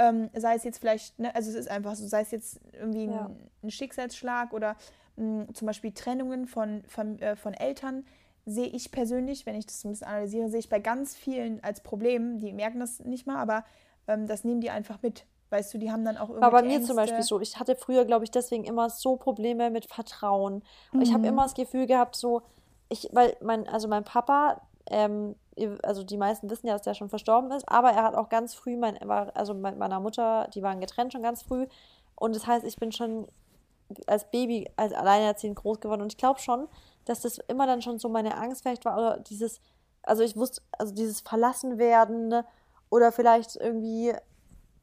Ähm, 0.00 0.30
sei 0.34 0.54
es 0.54 0.62
jetzt 0.62 0.78
vielleicht, 0.78 1.18
ne, 1.18 1.34
also 1.34 1.50
es 1.50 1.56
ist 1.56 1.70
einfach 1.70 1.96
so, 1.96 2.06
sei 2.06 2.20
es 2.20 2.30
jetzt 2.30 2.60
irgendwie 2.72 3.06
ja. 3.06 3.26
ein, 3.26 3.50
ein, 3.64 3.70
Schicksalsschlag 3.70 4.52
oder 4.52 4.76
mh, 5.16 5.46
hm, 5.46 5.54
zum 5.54 5.66
Beispiel 5.66 5.92
Trennungen 5.92 6.46
von, 6.46 6.84
von, 6.86 7.18
äh, 7.18 7.34
von 7.34 7.52
Eltern, 7.52 8.04
sehe 8.46 8.68
ich 8.68 8.92
persönlich, 8.92 9.44
wenn 9.44 9.56
ich 9.56 9.66
das 9.66 9.84
ein 9.84 9.90
bisschen 9.90 10.06
analysiere, 10.06 10.48
sehe 10.48 10.60
ich 10.60 10.68
bei 10.68 10.78
ganz 10.78 11.16
vielen 11.16 11.62
als 11.62 11.82
Problem, 11.82 12.38
die 12.38 12.52
merken 12.52 12.80
das 12.80 13.00
nicht 13.00 13.26
mal, 13.26 13.36
aber 13.36 13.64
ähm, 14.06 14.26
das 14.26 14.44
nehmen 14.44 14.60
die 14.60 14.70
einfach 14.70 15.02
mit. 15.02 15.26
Weißt 15.50 15.72
du, 15.72 15.78
die 15.78 15.90
haben 15.90 16.04
dann 16.04 16.16
auch 16.16 16.28
irgendwie. 16.28 16.42
War 16.42 16.50
bei 16.50 16.62
mir 16.62 16.74
Ängste. 16.74 16.88
zum 16.88 16.96
Beispiel 16.96 17.22
so. 17.22 17.40
Ich 17.40 17.58
hatte 17.58 17.74
früher, 17.74 18.04
glaube 18.04 18.24
ich, 18.24 18.30
deswegen 18.30 18.64
immer 18.64 18.90
so 18.90 19.16
Probleme 19.16 19.70
mit 19.70 19.86
Vertrauen. 19.86 20.62
Mhm. 20.92 21.00
Ich 21.00 21.12
habe 21.12 21.26
immer 21.26 21.44
das 21.44 21.54
Gefühl 21.54 21.86
gehabt, 21.86 22.16
so, 22.16 22.42
ich, 22.90 23.08
weil 23.12 23.36
mein, 23.40 23.66
also 23.66 23.88
mein 23.88 24.04
Papa, 24.04 24.60
ähm, 24.90 25.34
also 25.82 26.04
die 26.04 26.16
meisten 26.16 26.50
wissen 26.50 26.66
ja, 26.66 26.74
dass 26.74 26.82
der 26.82 26.94
schon 26.94 27.08
verstorben 27.08 27.50
ist, 27.52 27.68
aber 27.68 27.90
er 27.90 28.04
hat 28.04 28.14
auch 28.14 28.28
ganz 28.28 28.54
früh, 28.54 28.76
mein, 28.76 28.98
also 29.08 29.54
mit 29.54 29.78
meiner 29.78 30.00
Mutter, 30.00 30.48
die 30.54 30.62
waren 30.62 30.80
getrennt 30.80 31.12
schon 31.12 31.22
ganz 31.22 31.42
früh. 31.42 31.66
Und 32.14 32.36
das 32.36 32.46
heißt, 32.46 32.64
ich 32.64 32.76
bin 32.76 32.92
schon 32.92 33.28
als 34.06 34.30
Baby, 34.30 34.70
als 34.76 34.92
alleinerziehend 34.92 35.56
groß 35.56 35.80
geworden. 35.80 36.02
Und 36.02 36.12
ich 36.12 36.18
glaube 36.18 36.40
schon, 36.40 36.68
dass 37.04 37.20
das 37.20 37.38
immer 37.48 37.66
dann 37.66 37.82
schon 37.82 37.98
so 37.98 38.08
meine 38.08 38.36
Angst 38.36 38.62
vielleicht 38.62 38.84
war, 38.84 38.96
oder 38.96 39.18
dieses, 39.18 39.60
also 40.02 40.22
ich 40.22 40.36
wusste, 40.36 40.62
also 40.78 40.94
dieses 40.94 41.20
Verlassenwerden 41.20 42.28
ne, 42.28 42.44
oder 42.90 43.12
vielleicht 43.12 43.56
irgendwie 43.56 44.14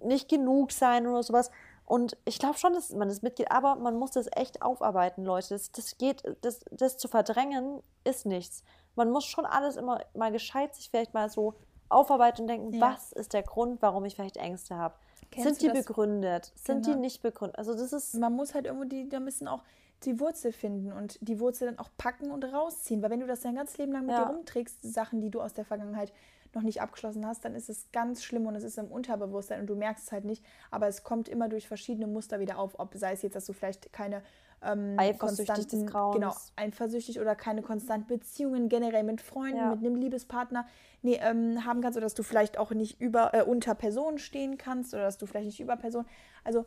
nicht 0.03 0.29
genug 0.29 0.71
sein 0.71 1.07
oder 1.07 1.23
sowas. 1.23 1.51
Und 1.85 2.17
ich 2.25 2.39
glaube 2.39 2.57
schon, 2.57 2.73
dass 2.73 2.91
man 2.91 3.09
das 3.09 3.21
mitgeht, 3.21 3.51
aber 3.51 3.75
man 3.75 3.97
muss 3.97 4.11
das 4.11 4.27
echt 4.35 4.61
aufarbeiten, 4.63 5.23
Leute. 5.23 5.49
Das, 5.49 5.71
das 5.71 5.97
geht, 5.97 6.23
das, 6.41 6.61
das 6.71 6.97
zu 6.97 7.07
verdrängen 7.07 7.83
ist 8.03 8.25
nichts. 8.25 8.63
Man 8.95 9.11
muss 9.11 9.25
schon 9.25 9.45
alles 9.45 9.75
immer 9.75 10.01
mal 10.13 10.31
gescheit 10.31 10.75
sich 10.75 10.89
vielleicht 10.89 11.13
mal 11.13 11.29
so 11.29 11.55
aufarbeiten 11.89 12.41
und 12.41 12.47
denken, 12.47 12.73
ja. 12.73 12.81
was 12.81 13.11
ist 13.11 13.33
der 13.33 13.43
Grund, 13.43 13.81
warum 13.81 14.05
ich 14.05 14.15
vielleicht 14.15 14.37
Ängste 14.37 14.75
habe? 14.75 14.95
Sind 15.35 15.61
die 15.61 15.69
begründet? 15.69 16.51
Sind 16.55 16.85
genau. 16.85 16.95
die 16.95 17.01
nicht 17.01 17.21
begründet? 17.21 17.57
Also 17.57 17.73
das 17.73 17.91
ist. 17.91 18.15
Man 18.15 18.33
muss 18.33 18.53
halt 18.53 18.65
irgendwo 18.65 18.85
die, 18.85 19.09
da 19.09 19.19
müssen 19.19 19.47
auch 19.47 19.63
die 20.03 20.19
Wurzel 20.19 20.51
finden 20.51 20.91
und 20.91 21.17
die 21.21 21.39
Wurzel 21.39 21.67
dann 21.67 21.79
auch 21.79 21.89
packen 21.97 22.31
und 22.31 22.43
rausziehen. 22.43 23.01
Weil 23.01 23.09
wenn 23.09 23.19
du 23.19 23.27
das 23.27 23.41
dein 23.41 23.55
ganzes 23.55 23.77
Leben 23.77 23.91
lang 23.91 24.05
mit 24.05 24.15
ja. 24.15 24.25
dir 24.25 24.33
rumträgst, 24.33 24.81
Sachen, 24.81 25.21
die 25.21 25.29
du 25.29 25.41
aus 25.41 25.53
der 25.53 25.65
Vergangenheit 25.65 26.13
noch 26.53 26.61
nicht 26.61 26.81
abgeschlossen 26.81 27.25
hast, 27.25 27.43
dann 27.43 27.53
ist 27.53 27.69
es 27.69 27.91
ganz 27.91 28.23
schlimm 28.23 28.45
und 28.47 28.55
es 28.55 28.63
ist 28.63 28.77
im 28.77 28.87
Unterbewusstsein 28.87 29.59
und 29.59 29.67
du 29.67 29.75
merkst 29.75 30.05
es 30.05 30.11
halt 30.11 30.23
nicht, 30.23 30.43
aber 30.71 30.87
es 30.87 31.03
kommt 31.03 31.27
immer 31.27 31.49
durch 31.49 31.67
verschiedene 31.67 32.07
Muster 32.07 32.39
wieder 32.39 32.57
auf, 32.57 32.79
ob 32.79 32.95
sei 32.95 33.11
es 33.11 33.21
jetzt, 33.23 33.35
dass 33.35 33.45
du 33.45 33.51
vielleicht 33.51 33.91
keine 33.91 34.21
ähm, 34.65 34.95
eifersüchtig 34.97 35.67
des 35.67 35.85
Grauens. 35.85 36.15
Genau, 36.15 36.33
eifersüchtig 36.55 37.19
oder 37.19 37.35
keine 37.35 37.61
konstanten 37.61 38.07
Beziehungen 38.07 38.69
generell 38.69 39.03
mit 39.03 39.21
Freunden, 39.21 39.57
ja. 39.57 39.75
mit 39.75 39.85
einem 39.85 39.95
Liebespartner 39.95 40.65
nee, 41.01 41.19
ähm, 41.21 41.63
haben 41.65 41.81
kannst 41.81 41.97
oder 41.97 42.05
dass 42.05 42.15
du 42.15 42.23
vielleicht 42.23 42.57
auch 42.57 42.71
nicht 42.71 42.99
über 42.99 43.33
äh, 43.33 43.43
unter 43.43 43.75
Personen 43.75 44.17
stehen 44.17 44.57
kannst 44.57 44.93
oder 44.93 45.03
dass 45.03 45.17
du 45.17 45.25
vielleicht 45.25 45.45
nicht 45.45 45.59
über 45.59 45.75
Personen, 45.77 46.07
also 46.43 46.65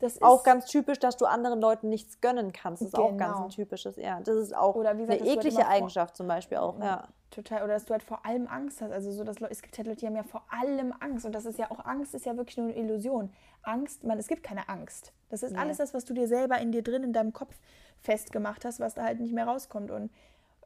das 0.00 0.14
ist 0.14 0.22
auch 0.22 0.42
ganz 0.42 0.66
typisch, 0.66 0.98
dass 0.98 1.16
du 1.16 1.26
anderen 1.26 1.60
Leuten 1.60 1.88
nichts 1.88 2.20
gönnen 2.20 2.52
kannst. 2.52 2.80
Das 2.82 2.88
ist 2.88 2.94
genau. 2.94 3.08
auch 3.08 3.16
ganz 3.16 3.38
ein 3.38 3.48
typisches, 3.50 3.96
ja. 3.96 4.18
Das 4.20 4.34
ist 4.34 4.56
auch 4.56 4.74
gesagt, 4.74 4.98
eine 4.98 5.20
eklige 5.20 5.66
Eigenschaft 5.66 6.16
zum 6.16 6.26
Beispiel 6.26 6.58
auch, 6.58 6.78
ja. 6.78 6.84
ja. 6.84 7.08
Total. 7.30 7.62
Oder 7.62 7.74
dass 7.74 7.84
du 7.84 7.92
halt 7.92 8.02
vor 8.02 8.26
allem 8.26 8.48
Angst 8.48 8.80
hast. 8.82 8.90
Also 8.90 9.12
so, 9.12 9.22
dass 9.22 9.36
es 9.50 9.62
gibt 9.62 9.78
halt 9.78 9.86
Leute, 9.86 10.00
die 10.00 10.06
haben 10.06 10.16
ja 10.16 10.24
vor 10.24 10.42
allem 10.50 10.92
Angst. 10.98 11.24
Und 11.24 11.32
das 11.32 11.44
ist 11.44 11.58
ja 11.58 11.70
auch, 11.70 11.84
Angst 11.84 12.14
ist 12.14 12.26
ja 12.26 12.36
wirklich 12.36 12.56
nur 12.56 12.66
eine 12.66 12.76
Illusion. 12.76 13.30
Angst, 13.62 14.02
man, 14.02 14.18
es 14.18 14.26
gibt 14.26 14.42
keine 14.42 14.68
Angst. 14.68 15.12
Das 15.28 15.42
ist 15.42 15.52
nee. 15.52 15.58
alles 15.58 15.76
das, 15.76 15.94
was 15.94 16.04
du 16.04 16.12
dir 16.12 16.26
selber 16.26 16.58
in 16.58 16.72
dir 16.72 16.82
drin, 16.82 17.04
in 17.04 17.12
deinem 17.12 17.32
Kopf 17.32 17.54
festgemacht 18.00 18.64
hast, 18.64 18.80
was 18.80 18.94
da 18.94 19.04
halt 19.04 19.20
nicht 19.20 19.32
mehr 19.32 19.46
rauskommt. 19.46 19.92
Und 19.92 20.10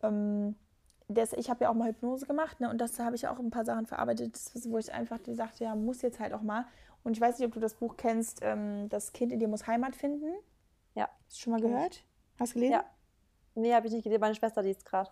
ähm, 0.03 0.55
das, 1.09 1.35
ich 1.35 1.51
habe 1.51 1.64
ja 1.64 1.70
auch 1.70 1.74
mal 1.74 1.89
Hypnose 1.89 2.24
gemacht, 2.24 2.61
ne? 2.61 2.70
Und 2.70 2.80
das 2.80 2.99
habe 2.99 3.14
ich 3.14 3.28
auch 3.28 3.39
ein 3.39 3.51
paar 3.51 3.66
Sachen 3.66 3.87
verarbeitet, 3.87 4.39
wo 4.66 4.78
ich 4.78 4.93
einfach 4.93 5.18
sagte, 5.32 5.64
ja, 5.64 5.74
muss 5.74 6.01
jetzt 6.01 6.18
halt 6.18 6.32
auch 6.32 6.43
mal. 6.43 6.64
Und 7.05 7.13
ich 7.17 7.21
weiß 7.21 7.39
nicht, 7.39 7.47
ob 7.47 7.55
du 7.55 7.61
das 7.61 7.75
Buch 7.75 7.97
kennst, 7.97 8.41
ähm, 8.43 8.89
Das 8.89 9.13
Kind 9.13 9.33
in 9.33 9.39
dir 9.39 9.49
muss 9.49 9.67
Heimat 9.67 9.95
finden. 9.95 10.33
Ja. 10.95 11.09
Hast 11.27 11.37
du 11.37 11.43
schon 11.43 11.53
mal 11.53 11.61
gehört? 11.61 12.03
Hast 12.39 12.53
du 12.53 12.55
gelesen? 12.55 12.73
Ja. 12.73 12.85
Nee, 13.55 13.75
habe 13.75 13.87
ich 13.87 13.93
nicht 13.93 14.03
gelesen. 14.03 14.21
Meine 14.21 14.35
Schwester 14.35 14.63
liest 14.63 14.85
gerade. 14.85 15.11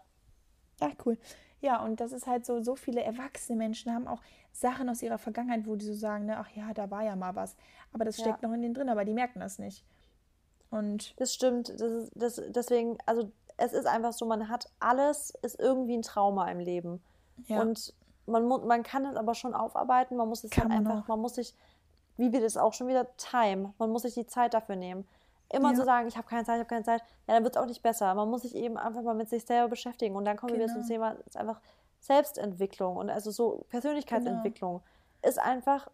Ach, 0.81 0.93
cool. 1.05 1.19
Ja, 1.61 1.83
und 1.85 2.01
das 2.01 2.13
ist 2.13 2.27
halt 2.27 2.45
so, 2.45 2.61
so 2.61 2.75
viele 2.75 3.03
erwachsene 3.03 3.57
Menschen 3.57 3.95
haben 3.95 4.09
auch 4.09 4.21
Sachen 4.53 4.89
aus 4.89 5.01
ihrer 5.01 5.19
Vergangenheit, 5.19 5.67
wo 5.67 5.77
die 5.77 5.85
so 5.85 5.95
sagen, 5.95 6.27
ne, 6.27 6.39
ach 6.39 6.49
ja, 6.51 6.75
da 6.75 6.91
war 6.91 7.05
ja 7.05 7.15
mal 7.15 7.37
was. 7.37 7.57
Aber 7.93 8.05
das 8.05 8.19
steckt 8.19 8.43
ja. 8.43 8.49
noch 8.49 8.55
in 8.55 8.63
denen 8.63 8.75
drin, 8.75 8.89
aber 8.89 9.05
die 9.05 9.15
merken 9.15 9.39
das 9.41 9.59
nicht. 9.59 9.85
Und 10.71 11.19
das 11.21 11.33
stimmt. 11.33 11.69
Das 11.69 11.81
ist, 11.83 12.13
das, 12.17 12.43
deswegen, 12.49 12.99
also 13.07 13.31
es 13.59 13.73
ist 13.73 13.87
einfach 13.87 14.13
so, 14.13 14.27
man 14.27 14.49
hat 14.49 14.67
alles, 14.81 15.31
ist 15.43 15.61
irgendwie 15.61 15.97
ein 15.97 16.03
Trauma 16.03 16.51
im 16.51 16.59
Leben. 16.59 17.01
Ja. 17.47 17.61
Und 17.61 17.95
man, 18.27 18.47
man 18.47 18.83
kann 18.83 19.05
es 19.05 19.17
aber 19.17 19.35
schon 19.35 19.55
aufarbeiten, 19.55 20.17
man 20.17 20.29
muss 20.29 20.43
es 20.45 20.51
kann 20.51 20.71
halt 20.71 20.87
einfach, 20.87 21.07
man 21.09 21.21
muss 21.21 21.37
sich 21.37 21.55
wie 22.17 22.33
wir 22.33 22.41
das 22.41 22.57
auch 22.57 22.73
schon 22.73 22.89
wieder 22.89 23.17
Time. 23.17 23.75
Man 23.79 23.91
muss 23.91 24.03
sich 24.03 24.15
die 24.15 24.27
Zeit 24.27 24.55
dafür 24.55 24.77
nehmen. 24.77 25.07
Immer 25.49 25.71
ja. 25.73 25.77
zu 25.77 25.85
sagen, 25.85 26.09
ich 26.09 26.17
habe 26.17 26.27
keine 26.27 26.45
Zeit, 26.45 26.57
ich 26.57 26.61
habe 26.61 26.69
keine 26.69 26.85
Zeit, 26.85 27.03
ja, 27.27 27.35
dann 27.35 27.45
wird 27.45 27.57
es 27.57 27.63
auch 27.63 27.67
nicht 27.67 27.83
besser. 27.83 28.15
Man 28.15 28.31
muss 28.31 28.43
sich 28.43 28.55
eben 28.55 28.79
einfach 28.79 29.03
mal 29.03 29.15
mit 29.15 29.29
sich 29.29 29.45
selber 29.45 29.69
beschäftigen. 29.69 30.17
Und 30.17 30.25
dann 30.25 30.37
kommen 30.37 30.55
genau. 30.55 30.67
wir 30.67 30.73
zum 30.73 30.87
Thema, 30.87 31.17
ist 31.27 31.37
einfach 31.37 31.61
Selbstentwicklung 32.01 32.97
und 32.97 33.11
also 33.11 33.31
so 33.31 33.65
Persönlichkeitsentwicklung 33.69 34.81
genau. 34.81 35.29
ist 35.29 35.39
einfach 35.39 35.89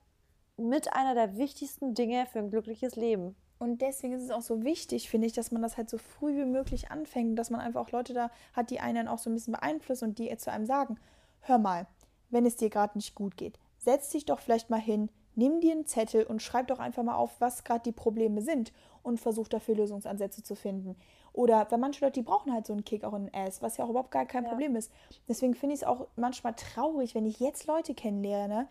mit 0.56 0.92
einer 0.92 1.14
der 1.14 1.36
wichtigsten 1.36 1.94
Dinge 1.94 2.26
für 2.26 2.38
ein 2.38 2.50
glückliches 2.50 2.96
Leben. 2.96 3.36
Und 3.58 3.82
deswegen 3.82 4.14
ist 4.14 4.22
es 4.22 4.30
auch 4.30 4.42
so 4.42 4.62
wichtig, 4.62 5.10
finde 5.10 5.26
ich, 5.26 5.32
dass 5.32 5.50
man 5.50 5.62
das 5.62 5.76
halt 5.76 5.90
so 5.90 5.98
früh 5.98 6.36
wie 6.36 6.44
möglich 6.44 6.90
anfängt, 6.90 7.38
dass 7.38 7.50
man 7.50 7.60
einfach 7.60 7.80
auch 7.80 7.90
Leute 7.90 8.14
da 8.14 8.30
hat, 8.52 8.70
die 8.70 8.80
einen 8.80 9.08
auch 9.08 9.18
so 9.18 9.30
ein 9.30 9.34
bisschen 9.34 9.54
beeinflussen 9.54 10.10
und 10.10 10.18
die 10.18 10.34
zu 10.36 10.50
einem 10.50 10.66
sagen, 10.66 10.98
hör 11.40 11.58
mal, 11.58 11.86
wenn 12.30 12.46
es 12.46 12.56
dir 12.56 12.70
gerade 12.70 12.96
nicht 12.96 13.14
gut 13.14 13.36
geht, 13.36 13.58
setz 13.78 14.10
dich 14.10 14.24
doch 14.24 14.38
vielleicht 14.38 14.70
mal 14.70 14.80
hin, 14.80 15.10
nimm 15.38 15.60
dir 15.60 15.72
einen 15.72 15.86
Zettel 15.86 16.24
und 16.24 16.42
schreib 16.42 16.66
doch 16.66 16.80
einfach 16.80 17.04
mal 17.04 17.14
auf, 17.14 17.40
was 17.40 17.62
gerade 17.62 17.84
die 17.84 17.92
Probleme 17.92 18.42
sind 18.42 18.72
und 19.04 19.20
versuch 19.20 19.46
dafür 19.46 19.76
Lösungsansätze 19.76 20.42
zu 20.42 20.56
finden. 20.56 20.96
Oder 21.32 21.70
weil 21.70 21.78
manche 21.78 22.04
Leute, 22.04 22.20
die 22.20 22.26
brauchen 22.26 22.52
halt 22.52 22.66
so 22.66 22.72
einen 22.72 22.84
Kick 22.84 23.04
auch 23.04 23.14
in 23.14 23.26
den 23.26 23.34
Ass, 23.34 23.62
was 23.62 23.76
ja 23.76 23.84
auch 23.84 23.90
überhaupt 23.90 24.10
gar 24.10 24.26
kein 24.26 24.42
ja. 24.42 24.50
Problem 24.50 24.74
ist. 24.74 24.90
Deswegen 25.28 25.54
finde 25.54 25.76
ich 25.76 25.82
es 25.82 25.86
auch 25.86 26.08
manchmal 26.16 26.54
traurig, 26.54 27.14
wenn 27.14 27.24
ich 27.24 27.38
jetzt 27.38 27.68
Leute 27.68 27.94
kennenlerne, 27.94 28.66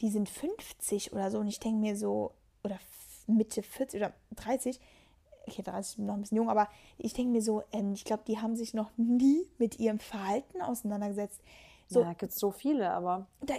die 0.00 0.10
sind 0.10 0.28
50 0.28 1.12
oder 1.12 1.32
so 1.32 1.40
und 1.40 1.48
ich 1.48 1.58
denke 1.58 1.80
mir 1.80 1.96
so, 1.96 2.30
oder 2.62 2.78
Mitte 3.26 3.64
40 3.64 4.00
oder 4.00 4.12
30, 4.36 4.78
okay, 5.48 5.62
30 5.62 5.96
bin 5.96 6.06
noch 6.06 6.14
ein 6.14 6.20
bisschen 6.20 6.36
jung, 6.36 6.48
aber 6.48 6.68
ich 6.96 7.12
denke 7.12 7.32
mir 7.32 7.42
so, 7.42 7.64
ähm, 7.72 7.94
ich 7.94 8.04
glaube, 8.04 8.22
die 8.28 8.38
haben 8.38 8.54
sich 8.54 8.72
noch 8.72 8.90
nie 8.96 9.48
mit 9.58 9.80
ihrem 9.80 9.98
Verhalten 9.98 10.62
auseinandergesetzt. 10.62 11.40
So, 11.90 12.02
ja, 12.02 12.12
gibt 12.12 12.32
es 12.32 12.38
so 12.38 12.50
viele, 12.50 12.90
aber. 12.90 13.26
Da, 13.40 13.54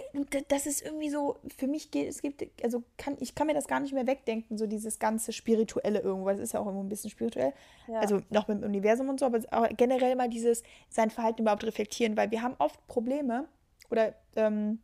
das 0.48 0.66
ist 0.66 0.82
irgendwie 0.82 1.10
so, 1.10 1.38
für 1.56 1.66
mich 1.66 1.90
geht, 1.90 2.08
es 2.08 2.22
gibt, 2.22 2.44
also 2.62 2.84
kann, 2.96 3.16
ich 3.18 3.34
kann 3.34 3.48
mir 3.48 3.54
das 3.54 3.66
gar 3.66 3.80
nicht 3.80 3.92
mehr 3.92 4.06
wegdenken, 4.06 4.56
so 4.56 4.68
dieses 4.68 5.00
ganze 5.00 5.32
Spirituelle 5.32 5.98
irgendwo, 5.98 6.28
das 6.28 6.38
ist 6.38 6.52
ja 6.52 6.60
auch 6.60 6.66
irgendwo 6.66 6.84
ein 6.84 6.88
bisschen 6.88 7.10
spirituell. 7.10 7.52
Ja. 7.88 7.98
Also 7.98 8.20
noch 8.30 8.46
mit 8.46 8.62
dem 8.62 8.68
Universum 8.68 9.08
und 9.08 9.18
so, 9.18 9.26
aber, 9.26 9.40
aber 9.50 9.68
generell 9.70 10.14
mal 10.14 10.28
dieses, 10.28 10.62
sein 10.90 11.10
Verhalten 11.10 11.42
überhaupt 11.42 11.64
reflektieren, 11.64 12.16
weil 12.16 12.30
wir 12.30 12.40
haben 12.42 12.54
oft 12.58 12.86
Probleme 12.86 13.48
oder 13.90 14.14
ähm, 14.36 14.78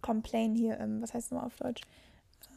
complain 0.00 0.54
hier, 0.54 0.80
ähm, 0.80 1.02
was 1.02 1.12
heißt 1.12 1.26
das 1.26 1.32
nochmal 1.32 1.48
auf 1.48 1.56
Deutsch? 1.56 1.82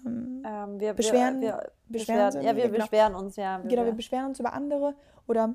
Ähm, 0.06 0.42
ähm, 0.48 0.80
wir, 0.80 0.94
beschweren, 0.94 1.42
wir, 1.42 1.48
wir 1.88 2.00
beschweren, 2.00 2.28
beschweren 2.28 2.46
ja, 2.46 2.56
wir 2.56 2.70
genau. 2.70 2.78
beschweren 2.78 3.16
uns, 3.16 3.36
ja. 3.36 3.62
Wir, 3.62 3.70
genau, 3.70 3.84
wir 3.84 3.92
beschweren 3.92 4.28
uns 4.28 4.40
über 4.40 4.54
andere 4.54 4.96
oder 5.28 5.54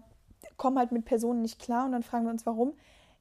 kommen 0.59 0.79
halt 0.79 0.93
mit 0.93 1.07
Personen 1.07 1.41
nicht 1.41 1.59
klar 1.59 1.87
und 1.87 1.93
dann 1.93 2.03
fragen 2.03 2.27
wir 2.27 2.33
uns, 2.33 2.45
warum. 2.45 2.75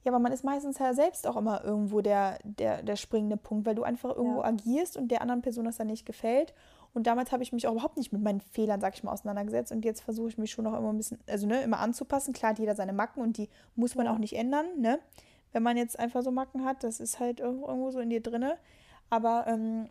Ja, 0.04 0.12
aber 0.12 0.20
man 0.20 0.32
ist 0.32 0.44
meistens 0.44 0.80
ja 0.80 0.94
selbst 0.94 1.28
auch 1.28 1.36
immer 1.36 1.64
irgendwo 1.64 2.02
der, 2.02 2.40
der, 2.44 2.82
der 2.82 2.96
springende 2.96 3.38
Punkt, 3.38 3.66
weil 3.66 3.76
du 3.76 3.84
einfach 3.84 4.16
irgendwo 4.16 4.42
ja. 4.42 4.48
agierst 4.48 4.96
und 4.96 5.10
der 5.10 5.22
anderen 5.22 5.42
Person 5.42 5.66
das 5.66 5.78
dann 5.78 5.88
nicht 5.88 6.06
gefällt. 6.06 6.54
Und 6.94 7.08
damals 7.08 7.32
habe 7.32 7.44
ich 7.44 7.52
mich 7.52 7.68
auch 7.68 7.74
überhaupt 7.74 7.98
nicht 7.98 8.12
mit 8.12 8.24
meinen 8.24 8.42
Fehlern, 8.42 8.82
sag 8.82 8.96
ich 8.96 9.04
mal, 9.04 9.12
auseinandergesetzt. 9.12 9.72
Und 9.72 9.86
jetzt 9.86 10.02
versuche 10.02 10.30
ich 10.30 10.38
mich 10.38 10.52
schon 10.52 10.66
noch 10.66 10.78
immer 10.78 10.90
ein 10.90 10.98
bisschen, 10.98 11.20
also 11.28 11.46
ne, 11.46 11.62
immer 11.62 11.80
anzupassen. 11.80 12.34
Klar 12.34 12.52
hat 12.52 12.60
jeder 12.60 12.76
seine 12.76 12.94
Macken 12.94 13.22
und 13.22 13.38
die 13.38 13.50
muss 13.76 13.96
man 13.96 14.06
ja. 14.06 14.14
auch 14.14 14.18
nicht 14.18 14.36
ändern, 14.36 14.66
ne? 14.78 15.00
Wenn 15.52 15.64
man 15.64 15.78
jetzt 15.78 15.98
einfach 16.00 16.24
so 16.24 16.32
Macken 16.32 16.66
hat, 16.66 16.84
das 16.84 17.00
ist 17.00 17.20
halt 17.20 17.40
irgendwo 17.40 17.92
so 17.92 18.00
in 18.00 18.10
dir 18.10 18.22
drinne. 18.22 18.58
Aber 19.10 19.46
ähm, 19.48 19.90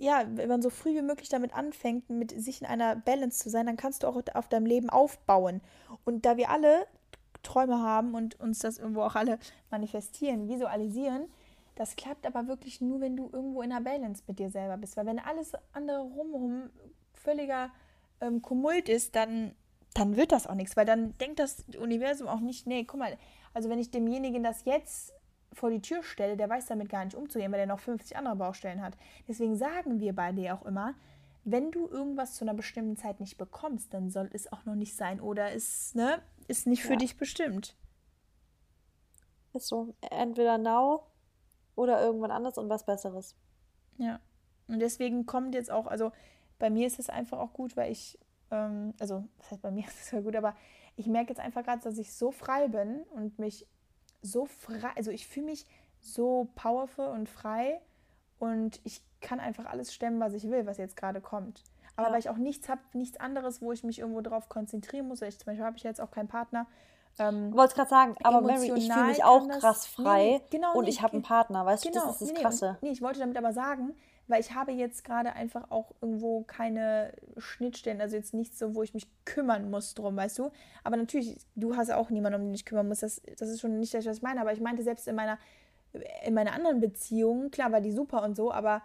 ja, 0.00 0.24
wenn 0.34 0.48
man 0.48 0.62
so 0.62 0.70
früh 0.70 0.94
wie 0.94 1.02
möglich 1.02 1.28
damit 1.28 1.54
anfängt, 1.54 2.08
mit 2.08 2.32
sich 2.40 2.60
in 2.60 2.66
einer 2.66 2.96
Balance 2.96 3.38
zu 3.38 3.50
sein, 3.50 3.66
dann 3.66 3.76
kannst 3.76 4.02
du 4.02 4.06
auch 4.06 4.20
auf 4.34 4.48
deinem 4.48 4.66
Leben 4.66 4.90
aufbauen. 4.90 5.60
Und 6.04 6.24
da 6.24 6.36
wir 6.36 6.50
alle 6.50 6.86
Träume 7.42 7.80
haben 7.80 8.14
und 8.14 8.38
uns 8.40 8.60
das 8.60 8.78
irgendwo 8.78 9.02
auch 9.02 9.14
alle 9.14 9.38
manifestieren, 9.70 10.48
visualisieren. 10.48 11.28
Das 11.74 11.96
klappt 11.96 12.26
aber 12.26 12.46
wirklich 12.46 12.80
nur, 12.80 13.00
wenn 13.00 13.16
du 13.16 13.30
irgendwo 13.32 13.62
in 13.62 13.72
einer 13.72 13.80
Balance 13.80 14.22
mit 14.26 14.38
dir 14.38 14.50
selber 14.50 14.76
bist. 14.76 14.96
Weil 14.96 15.06
wenn 15.06 15.18
alles 15.18 15.52
andere 15.72 16.00
rumrum 16.00 16.70
völliger 17.14 17.70
ähm, 18.20 18.42
Kumult 18.42 18.88
ist, 18.88 19.16
dann, 19.16 19.54
dann 19.94 20.16
wird 20.16 20.32
das 20.32 20.46
auch 20.46 20.54
nichts. 20.54 20.76
Weil 20.76 20.86
dann 20.86 21.16
denkt 21.18 21.38
das 21.38 21.64
Universum 21.78 22.28
auch 22.28 22.40
nicht, 22.40 22.66
nee, 22.66 22.84
guck 22.84 23.00
mal, 23.00 23.16
also 23.54 23.70
wenn 23.70 23.78
ich 23.78 23.90
demjenigen 23.90 24.42
das 24.42 24.64
jetzt 24.64 25.14
vor 25.52 25.70
die 25.70 25.82
Tür 25.82 26.02
stelle, 26.02 26.36
der 26.36 26.48
weiß 26.48 26.66
damit 26.66 26.88
gar 26.88 27.04
nicht 27.04 27.16
umzugehen, 27.16 27.50
weil 27.50 27.60
er 27.60 27.66
noch 27.66 27.80
50 27.80 28.16
andere 28.16 28.36
Baustellen 28.36 28.82
hat. 28.82 28.96
Deswegen 29.26 29.56
sagen 29.56 30.00
wir 30.00 30.14
beide 30.14 30.42
ja 30.42 30.56
auch 30.56 30.64
immer, 30.64 30.94
wenn 31.44 31.70
du 31.70 31.88
irgendwas 31.88 32.34
zu 32.34 32.44
einer 32.44 32.54
bestimmten 32.54 32.96
Zeit 32.96 33.20
nicht 33.20 33.38
bekommst, 33.38 33.94
dann 33.94 34.10
soll 34.10 34.28
es 34.32 34.52
auch 34.52 34.64
noch 34.64 34.74
nicht 34.74 34.94
sein 34.94 35.20
oder 35.20 35.52
ist, 35.52 35.96
ne, 35.96 36.20
ist 36.50 36.66
nicht 36.66 36.82
für 36.82 36.92
ja. 36.92 36.98
dich 36.98 37.16
bestimmt. 37.16 37.76
Ist 39.54 39.68
so. 39.68 39.94
Entweder 40.10 40.58
now 40.58 41.06
oder 41.76 42.00
irgendwann 42.00 42.30
anders 42.30 42.58
und 42.58 42.68
was 42.68 42.84
Besseres. 42.84 43.34
Ja. 43.96 44.20
Und 44.68 44.80
deswegen 44.80 45.26
kommt 45.26 45.54
jetzt 45.54 45.70
auch, 45.70 45.86
also 45.86 46.12
bei 46.58 46.70
mir 46.70 46.86
ist 46.86 46.98
es 46.98 47.08
einfach 47.08 47.38
auch 47.38 47.52
gut, 47.52 47.76
weil 47.76 47.90
ich, 47.90 48.18
ähm, 48.50 48.94
also, 49.00 49.24
das 49.38 49.50
heißt, 49.50 49.62
bei 49.62 49.70
mir 49.70 49.84
ist 49.88 50.00
es 50.00 50.10
ja 50.10 50.20
gut, 50.20 50.36
aber 50.36 50.54
ich 50.96 51.06
merke 51.06 51.30
jetzt 51.30 51.40
einfach 51.40 51.64
gerade, 51.64 51.82
dass 51.82 51.98
ich 51.98 52.12
so 52.12 52.30
frei 52.30 52.68
bin 52.68 53.02
und 53.14 53.38
mich 53.38 53.66
so 54.22 54.46
frei, 54.46 54.90
also 54.96 55.10
ich 55.10 55.26
fühle 55.26 55.46
mich 55.46 55.66
so 56.00 56.48
powerful 56.54 57.06
und 57.06 57.28
frei 57.28 57.80
und 58.38 58.80
ich 58.84 59.02
kann 59.20 59.40
einfach 59.40 59.66
alles 59.66 59.92
stemmen, 59.92 60.20
was 60.20 60.34
ich 60.34 60.44
will, 60.44 60.66
was 60.66 60.78
jetzt 60.78 60.96
gerade 60.96 61.20
kommt. 61.20 61.62
Aber 61.96 62.08
ja. 62.08 62.12
weil 62.12 62.20
ich 62.20 62.28
auch 62.28 62.36
nichts 62.36 62.68
habe, 62.68 62.80
nichts 62.92 63.18
anderes, 63.18 63.60
wo 63.62 63.72
ich 63.72 63.84
mich 63.84 63.98
irgendwo 63.98 64.20
drauf 64.20 64.48
konzentrieren 64.48 65.08
muss. 65.08 65.22
Ich, 65.22 65.38
zum 65.38 65.46
Beispiel 65.46 65.64
habe 65.64 65.76
ich 65.76 65.82
jetzt 65.82 66.00
auch 66.00 66.10
keinen 66.10 66.28
Partner. 66.28 66.66
Ähm, 67.18 67.52
Wollte 67.52 67.74
gerade 67.74 67.90
sagen, 67.90 68.14
aber 68.22 68.40
Mary, 68.40 68.72
ich 68.74 68.92
fühle 68.92 69.06
mich 69.06 69.24
auch 69.24 69.46
krass 69.48 69.86
frei 69.86 70.24
nee, 70.24 70.42
genau, 70.50 70.74
und 70.74 70.84
nee, 70.84 70.90
ich 70.90 71.02
habe 71.02 71.14
einen 71.14 71.22
Partner, 71.22 71.66
weißt 71.66 71.82
genau, 71.84 72.00
du, 72.00 72.06
das 72.06 72.22
ist 72.22 72.32
das 72.32 72.40
Krasse. 72.40 72.78
Nee, 72.80 72.88
nee, 72.88 72.92
ich 72.92 73.02
wollte 73.02 73.18
damit 73.18 73.36
aber 73.36 73.52
sagen, 73.52 73.94
weil 74.30 74.40
ich 74.40 74.54
habe 74.54 74.70
jetzt 74.72 75.04
gerade 75.04 75.32
einfach 75.32 75.70
auch 75.70 75.90
irgendwo 76.00 76.44
keine 76.44 77.12
Schnittstellen, 77.36 78.00
also 78.00 78.16
jetzt 78.16 78.32
nichts 78.32 78.58
so, 78.58 78.74
wo 78.74 78.82
ich 78.82 78.94
mich 78.94 79.08
kümmern 79.24 79.70
muss 79.70 79.94
drum, 79.94 80.16
weißt 80.16 80.38
du. 80.38 80.50
Aber 80.84 80.96
natürlich, 80.96 81.36
du 81.56 81.76
hast 81.76 81.90
auch 81.90 82.10
niemanden, 82.10 82.40
um 82.40 82.46
den 82.46 82.54
ich 82.54 82.64
kümmern 82.64 82.88
muss. 82.88 83.00
Das, 83.00 83.20
das 83.38 83.48
ist 83.48 83.60
schon 83.60 83.78
nicht 83.78 83.92
das, 83.92 84.06
was 84.06 84.18
ich 84.18 84.22
meine. 84.22 84.40
Aber 84.40 84.52
ich 84.52 84.60
meinte 84.60 84.84
selbst 84.84 85.08
in 85.08 85.16
meiner, 85.16 85.36
in 86.24 86.32
meiner 86.32 86.52
anderen 86.52 86.80
Beziehung, 86.80 87.50
klar 87.50 87.72
war 87.72 87.80
die 87.80 87.92
super 87.92 88.22
und 88.22 88.36
so, 88.36 88.52
aber 88.52 88.82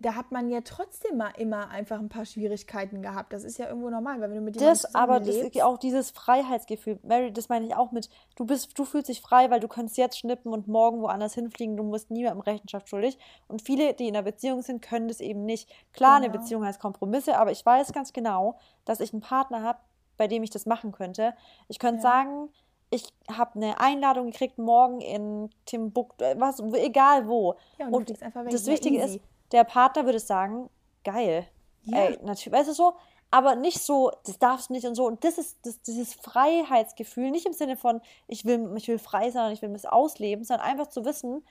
da 0.00 0.14
hat 0.14 0.32
man 0.32 0.50
ja 0.50 0.60
trotzdem 0.62 1.18
mal 1.18 1.30
immer 1.36 1.68
einfach 1.70 1.98
ein 1.98 2.08
paar 2.08 2.24
Schwierigkeiten 2.24 3.00
gehabt. 3.02 3.32
Das 3.32 3.44
ist 3.44 3.58
ja 3.58 3.68
irgendwo 3.68 3.90
normal, 3.90 4.20
weil 4.20 4.30
wenn 4.30 4.36
du 4.36 4.42
mit 4.42 4.56
jemandem 4.56 4.82
Das, 4.82 4.94
aber 4.94 5.20
das 5.20 5.36
ist 5.36 5.62
auch 5.62 5.78
dieses 5.78 6.10
Freiheitsgefühl. 6.10 6.98
Mary, 7.02 7.32
das 7.32 7.48
meine 7.48 7.66
ich 7.66 7.74
auch 7.76 7.92
mit, 7.92 8.08
du 8.36 8.44
bist, 8.44 8.76
du 8.78 8.84
fühlst 8.84 9.08
dich 9.08 9.20
frei, 9.20 9.50
weil 9.50 9.60
du 9.60 9.68
kannst 9.68 9.96
jetzt 9.96 10.18
schnippen 10.18 10.52
und 10.52 10.68
morgen 10.68 11.00
woanders 11.00 11.34
hinfliegen, 11.34 11.76
du 11.76 11.84
musst 11.84 12.10
niemandem 12.10 12.40
Rechenschaft 12.40 12.88
schuldig. 12.88 13.18
Und 13.46 13.62
viele, 13.62 13.94
die 13.94 14.08
in 14.08 14.16
einer 14.16 14.24
Beziehung 14.24 14.62
sind, 14.62 14.82
können 14.82 15.08
das 15.08 15.20
eben 15.20 15.44
nicht. 15.44 15.70
Klar, 15.92 16.20
genau. 16.20 16.30
eine 16.30 16.38
Beziehung 16.38 16.64
heißt 16.64 16.80
Kompromisse, 16.80 17.38
aber 17.38 17.52
ich 17.52 17.64
weiß 17.64 17.92
ganz 17.92 18.12
genau, 18.12 18.58
dass 18.84 19.00
ich 19.00 19.12
einen 19.12 19.22
Partner 19.22 19.62
habe, 19.62 19.78
bei 20.16 20.26
dem 20.26 20.42
ich 20.42 20.50
das 20.50 20.66
machen 20.66 20.92
könnte. 20.92 21.34
Ich 21.68 21.78
könnte 21.78 22.02
ja. 22.02 22.10
sagen, 22.10 22.48
ich 22.90 23.12
habe 23.30 23.56
eine 23.56 23.80
Einladung 23.80 24.30
gekriegt 24.30 24.58
morgen 24.58 25.00
in 25.00 25.50
Timbuktu, 25.66 26.24
was, 26.36 26.60
egal 26.74 27.26
wo. 27.28 27.54
Ja, 27.78 27.86
und, 27.86 28.10
und 28.10 28.52
das 28.52 28.66
Wichtige 28.66 28.98
easy. 28.98 29.16
ist, 29.16 29.24
der 29.54 29.64
Partner 29.64 30.04
würde 30.04 30.18
sagen, 30.18 30.68
geil. 31.04 31.46
Ja. 31.84 31.98
Ey, 31.98 32.18
natürlich, 32.22 32.58
weißt 32.58 32.68
du 32.68 32.74
so, 32.74 32.94
aber 33.30 33.56
nicht 33.56 33.80
so, 33.80 34.10
das 34.26 34.38
darfst 34.38 34.68
du 34.68 34.74
nicht 34.74 34.86
und 34.86 34.94
so. 34.94 35.06
Und 35.06 35.24
das 35.24 35.38
ist 35.38 35.58
das, 35.64 35.80
dieses 35.82 36.14
Freiheitsgefühl, 36.14 37.30
nicht 37.30 37.46
im 37.46 37.52
Sinne 37.52 37.76
von, 37.76 38.00
ich 38.26 38.44
will, 38.44 38.72
ich 38.76 38.88
will 38.88 38.98
frei 38.98 39.30
sein 39.30 39.46
und 39.46 39.52
ich 39.52 39.62
will 39.62 39.70
mich 39.70 39.88
ausleben, 39.88 40.44
sondern 40.44 40.66
einfach 40.66 40.88
zu 40.88 41.04
wissen, 41.04 41.44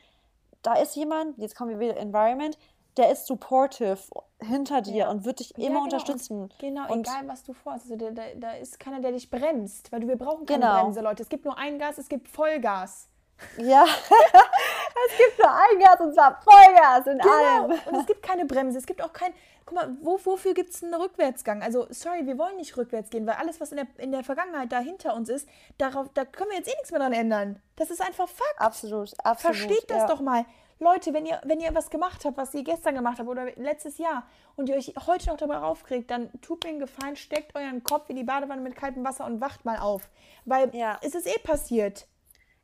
da 0.62 0.74
ist 0.76 0.96
jemand, 0.96 1.38
jetzt 1.38 1.56
kommen 1.56 1.72
wir 1.72 1.80
wieder 1.80 1.98
Environment, 1.98 2.58
der 2.98 3.12
ist 3.12 3.26
supportive 3.26 3.98
hinter 4.40 4.82
dir 4.82 4.96
ja. 4.96 5.10
und 5.10 5.26
wird 5.26 5.40
dich 5.40 5.58
immer 5.58 5.68
genau. 5.68 5.84
unterstützen. 5.84 6.50
Genau, 6.60 6.92
und 6.92 7.08
egal 7.08 7.28
was 7.28 7.44
du 7.44 7.54
vorhast. 7.54 7.86
Also 7.86 7.96
da, 7.96 8.12
da, 8.12 8.24
da, 8.36 8.52
ist 8.52 8.80
keiner, 8.80 9.02
der 9.02 9.12
dich 9.12 9.30
bremst, 9.30 9.92
weil 9.92 10.02
du, 10.02 10.08
wir 10.08 10.18
brauchen 10.18 10.46
keine 10.46 10.62
genau. 10.62 10.84
Bremse, 10.84 11.02
Leute. 11.02 11.24
Es 11.24 11.30
gibt 11.30 11.46
nur 11.46 11.58
ein 11.58 11.80
Gas, 11.80 11.98
es 11.98 12.08
gibt 12.08 12.28
Vollgas. 12.28 13.10
Ja, 13.58 13.86
es 15.08 15.18
gibt 15.18 15.40
nur 15.40 15.52
ein 15.52 15.80
Gas 15.80 16.00
und 16.00 16.14
zwar 16.14 16.42
Vollgas 16.42 17.08
in 17.08 17.18
genau. 17.18 17.32
allem. 17.32 17.80
Und 17.86 17.96
es 18.00 18.06
gibt 18.06 18.24
keine 18.24 18.46
Bremse, 18.46 18.78
es 18.78 18.86
gibt 18.86 19.02
auch 19.02 19.14
kein. 19.14 19.34
Guck 19.66 19.76
mal, 19.76 19.98
wo, 20.02 20.20
wofür 20.24 20.54
gibt 20.54 20.72
es 20.72 20.84
einen 20.84 20.94
Rückwärtsgang? 20.94 21.62
Also, 21.62 21.88
sorry, 21.90 22.26
wir 22.26 22.38
wollen 22.38 22.58
nicht 22.58 22.76
rückwärts 22.76 23.10
gehen, 23.10 23.26
weil 23.26 23.36
alles, 23.36 23.62
was 23.62 23.72
in 23.72 23.78
der, 23.78 23.88
in 23.98 24.12
der 24.12 24.24
Vergangenheit 24.24 24.72
da 24.72 24.80
hinter 24.80 25.16
uns 25.16 25.30
ist, 25.30 25.48
darauf, 25.78 26.08
da 26.14 26.26
können 26.26 26.50
wir 26.50 26.58
jetzt 26.58 26.68
eh 26.68 26.76
nichts 26.76 26.92
mehr 26.92 27.00
dran 27.00 27.14
ändern. 27.14 27.62
Das 27.78 27.90
ist 27.90 28.02
einfach 28.02 28.28
Fakt. 28.28 28.56
Absolut, 28.58 29.14
absolut. 29.24 29.56
Versteht 29.56 29.90
das 29.90 30.00
ja. 30.00 30.08
doch 30.08 30.20
mal. 30.20 30.46
Leute, 30.80 31.14
wenn 31.14 31.26
ihr, 31.26 31.40
wenn 31.46 31.62
ihr 31.62 31.74
was 31.74 31.90
gemacht 31.90 32.26
habt, 32.26 32.36
was 32.36 32.54
ihr 32.54 32.64
gestern 32.64 32.96
gemacht 32.96 33.20
habt 33.20 33.30
oder 33.30 33.46
letztes 33.56 33.98
Jahr 33.98 34.24
und 34.58 34.68
ihr 34.68 34.76
euch 34.76 34.94
heute 35.08 35.30
noch 35.30 35.38
dabei 35.38 35.60
aufkriegt, 35.60 36.12
dann 36.12 36.30
tut 36.42 36.64
mir 36.64 36.72
einen 36.72 36.80
Gefallen, 36.80 37.16
steckt 37.16 37.56
euren 37.56 37.84
Kopf 37.84 38.10
in 38.10 38.18
die 38.18 38.24
Badewanne 38.24 38.62
mit 38.62 38.76
kaltem 38.76 39.06
Wasser 39.06 39.26
und 39.26 39.40
wacht 39.40 39.64
mal 39.64 39.78
auf. 39.78 40.10
Weil 40.44 40.76
ja. 40.76 41.00
es 41.02 41.16
ist 41.16 41.26
eh 41.26 41.40
passiert 41.40 42.06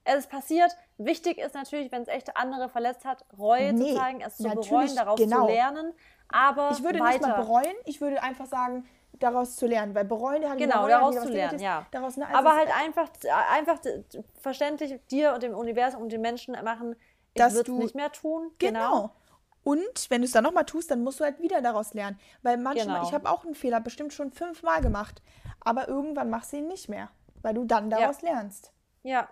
es 0.09 0.25
ist 0.25 0.29
passiert. 0.29 0.75
Wichtig 0.97 1.37
ist 1.37 1.53
natürlich, 1.53 1.91
wenn 1.91 2.01
es 2.01 2.07
echt 2.07 2.35
andere 2.35 2.69
verletzt 2.69 3.05
hat, 3.05 3.25
Reue 3.37 3.73
nee, 3.73 3.91
zu 3.91 3.95
zeigen, 3.95 4.21
es 4.21 4.37
zu 4.37 4.43
bereuen, 4.43 4.95
daraus 4.95 5.19
genau. 5.19 5.45
zu 5.45 5.51
lernen. 5.51 5.93
Aber 6.27 6.71
ich 6.71 6.83
würde 6.83 6.99
weiter. 6.99 7.17
nicht 7.17 7.21
mal 7.21 7.41
bereuen, 7.41 7.75
ich 7.85 8.01
würde 8.01 8.21
einfach 8.21 8.45
sagen, 8.45 8.85
daraus 9.13 9.55
zu 9.55 9.67
lernen, 9.67 9.95
weil 9.95 10.05
bereuen 10.05 10.47
hat 10.47 10.57
genau 10.57 10.77
bereuen, 10.77 10.91
daraus 10.91 11.15
zu 11.21 11.29
lernen, 11.29 11.55
ist, 11.55 11.61
ja. 11.61 11.85
Daraus, 11.91 12.17
ne, 12.17 12.27
also 12.27 12.37
aber 12.37 12.55
halt 12.55 12.69
einfach, 12.75 13.09
einfach 13.51 13.79
verständlich 14.39 14.99
dir 15.11 15.33
und 15.33 15.43
dem 15.43 15.53
Universum 15.53 16.01
und 16.01 16.11
den 16.11 16.21
Menschen 16.21 16.55
machen, 16.63 16.95
ich 17.33 17.41
würde 17.41 17.71
es 17.71 17.77
nicht 17.77 17.95
mehr 17.95 18.11
tun. 18.11 18.51
Genau. 18.59 18.79
genau. 18.79 19.15
Und 19.63 20.09
wenn 20.09 20.21
du 20.21 20.25
es 20.25 20.31
dann 20.31 20.43
nochmal 20.43 20.65
tust, 20.65 20.89
dann 20.89 21.03
musst 21.03 21.19
du 21.19 21.25
halt 21.25 21.41
wieder 21.41 21.61
daraus 21.61 21.93
lernen. 21.93 22.17
Weil 22.41 22.57
manchmal, 22.57 22.97
genau. 22.97 23.07
ich 23.07 23.13
habe 23.13 23.29
auch 23.29 23.43
einen 23.43 23.55
Fehler 23.55 23.81
bestimmt 23.81 24.13
schon 24.13 24.31
fünfmal 24.31 24.81
gemacht, 24.81 25.21
aber 25.59 25.87
irgendwann 25.87 26.29
machst 26.29 26.53
du 26.53 26.57
ihn 26.57 26.67
nicht 26.67 26.89
mehr, 26.89 27.09
weil 27.41 27.53
du 27.53 27.65
dann 27.65 27.89
daraus 27.89 28.21
ja. 28.21 28.29
lernst. 28.29 28.71
Ja, 29.03 29.29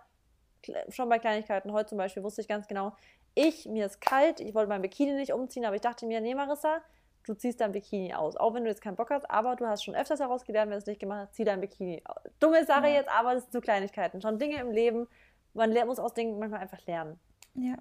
schon 0.89 1.09
bei 1.09 1.19
Kleinigkeiten. 1.19 1.71
Heute 1.71 1.89
zum 1.89 1.97
Beispiel 1.97 2.23
wusste 2.23 2.41
ich 2.41 2.47
ganz 2.47 2.67
genau, 2.67 2.93
ich, 3.35 3.67
mir 3.67 3.85
ist 3.85 4.01
kalt, 4.01 4.39
ich 4.39 4.55
wollte 4.55 4.69
mein 4.69 4.81
Bikini 4.81 5.13
nicht 5.13 5.31
umziehen, 5.31 5.65
aber 5.65 5.75
ich 5.75 5.81
dachte 5.81 6.05
mir, 6.07 6.21
nee, 6.21 6.33
Marissa, 6.33 6.81
du 7.23 7.35
ziehst 7.35 7.61
dein 7.61 7.71
Bikini 7.71 8.13
aus. 8.13 8.35
Auch 8.35 8.53
wenn 8.53 8.63
du 8.63 8.69
jetzt 8.69 8.81
keinen 8.81 8.95
Bock 8.95 9.11
hast, 9.11 9.29
aber 9.29 9.55
du 9.55 9.67
hast 9.67 9.83
schon 9.83 9.95
öfters 9.95 10.19
herausgelernt, 10.19 10.69
wenn 10.69 10.77
du 10.77 10.81
es 10.81 10.87
nicht 10.87 10.99
gemacht 10.99 11.27
hast, 11.27 11.35
zieh 11.35 11.43
dein 11.43 11.61
Bikini 11.61 12.01
aus. 12.05 12.21
Dumme 12.39 12.65
Sache 12.65 12.87
ja. 12.87 12.95
jetzt, 12.95 13.09
aber 13.09 13.35
das 13.35 13.43
sind 13.43 13.53
so 13.53 13.61
Kleinigkeiten. 13.61 14.21
Schon 14.21 14.39
Dinge 14.39 14.59
im 14.59 14.71
Leben, 14.71 15.07
man 15.53 15.71
muss 15.85 15.99
aus 15.99 16.13
Dingen 16.13 16.39
manchmal 16.39 16.61
einfach 16.61 16.83
lernen. 16.87 17.19
Ja, 17.53 17.75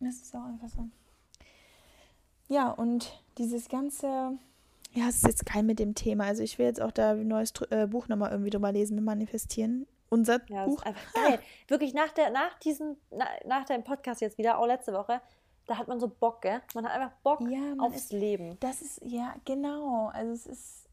das 0.00 0.16
ist 0.16 0.34
auch 0.34 0.44
einfach 0.44 0.68
so. 0.68 0.88
Ja, 2.48 2.70
und 2.70 3.22
dieses 3.38 3.68
ganze, 3.68 4.06
ja, 4.92 5.08
es 5.08 5.16
ist 5.16 5.26
jetzt 5.26 5.46
kein 5.46 5.64
mit 5.64 5.78
dem 5.78 5.94
Thema. 5.94 6.24
Also 6.24 6.42
ich 6.42 6.58
will 6.58 6.66
jetzt 6.66 6.80
auch 6.80 6.92
da 6.92 7.12
ein 7.12 7.26
neues 7.26 7.52
äh, 7.70 7.86
Buch 7.86 8.08
nochmal 8.08 8.32
irgendwie 8.32 8.50
drüber 8.50 8.70
lesen 8.70 8.96
mit 8.96 9.04
Manifestieren 9.04 9.86
unser 10.08 10.40
ja, 10.48 10.64
Buch. 10.64 10.82
einfach 10.82 11.12
geil. 11.14 11.40
Wirklich 11.68 11.94
nach, 11.94 12.12
der, 12.12 12.30
nach, 12.30 12.58
diesem, 12.58 12.96
na, 13.10 13.26
nach 13.44 13.64
dem 13.64 13.84
Podcast 13.84 14.20
jetzt 14.20 14.38
wieder, 14.38 14.58
auch 14.58 14.66
letzte 14.66 14.92
Woche, 14.92 15.20
da 15.66 15.78
hat 15.78 15.88
man 15.88 15.98
so 16.00 16.08
Bock, 16.08 16.42
gell? 16.42 16.60
Man 16.74 16.84
hat 16.84 16.92
einfach 16.92 17.16
Bock 17.22 17.40
ja, 17.48 17.74
aufs 17.78 17.96
ist, 17.96 18.12
Leben. 18.12 18.58
Das 18.60 18.82
ist, 18.82 19.00
ja, 19.02 19.34
genau. 19.44 20.10
Also 20.12 20.32
es 20.32 20.46
ist. 20.46 20.88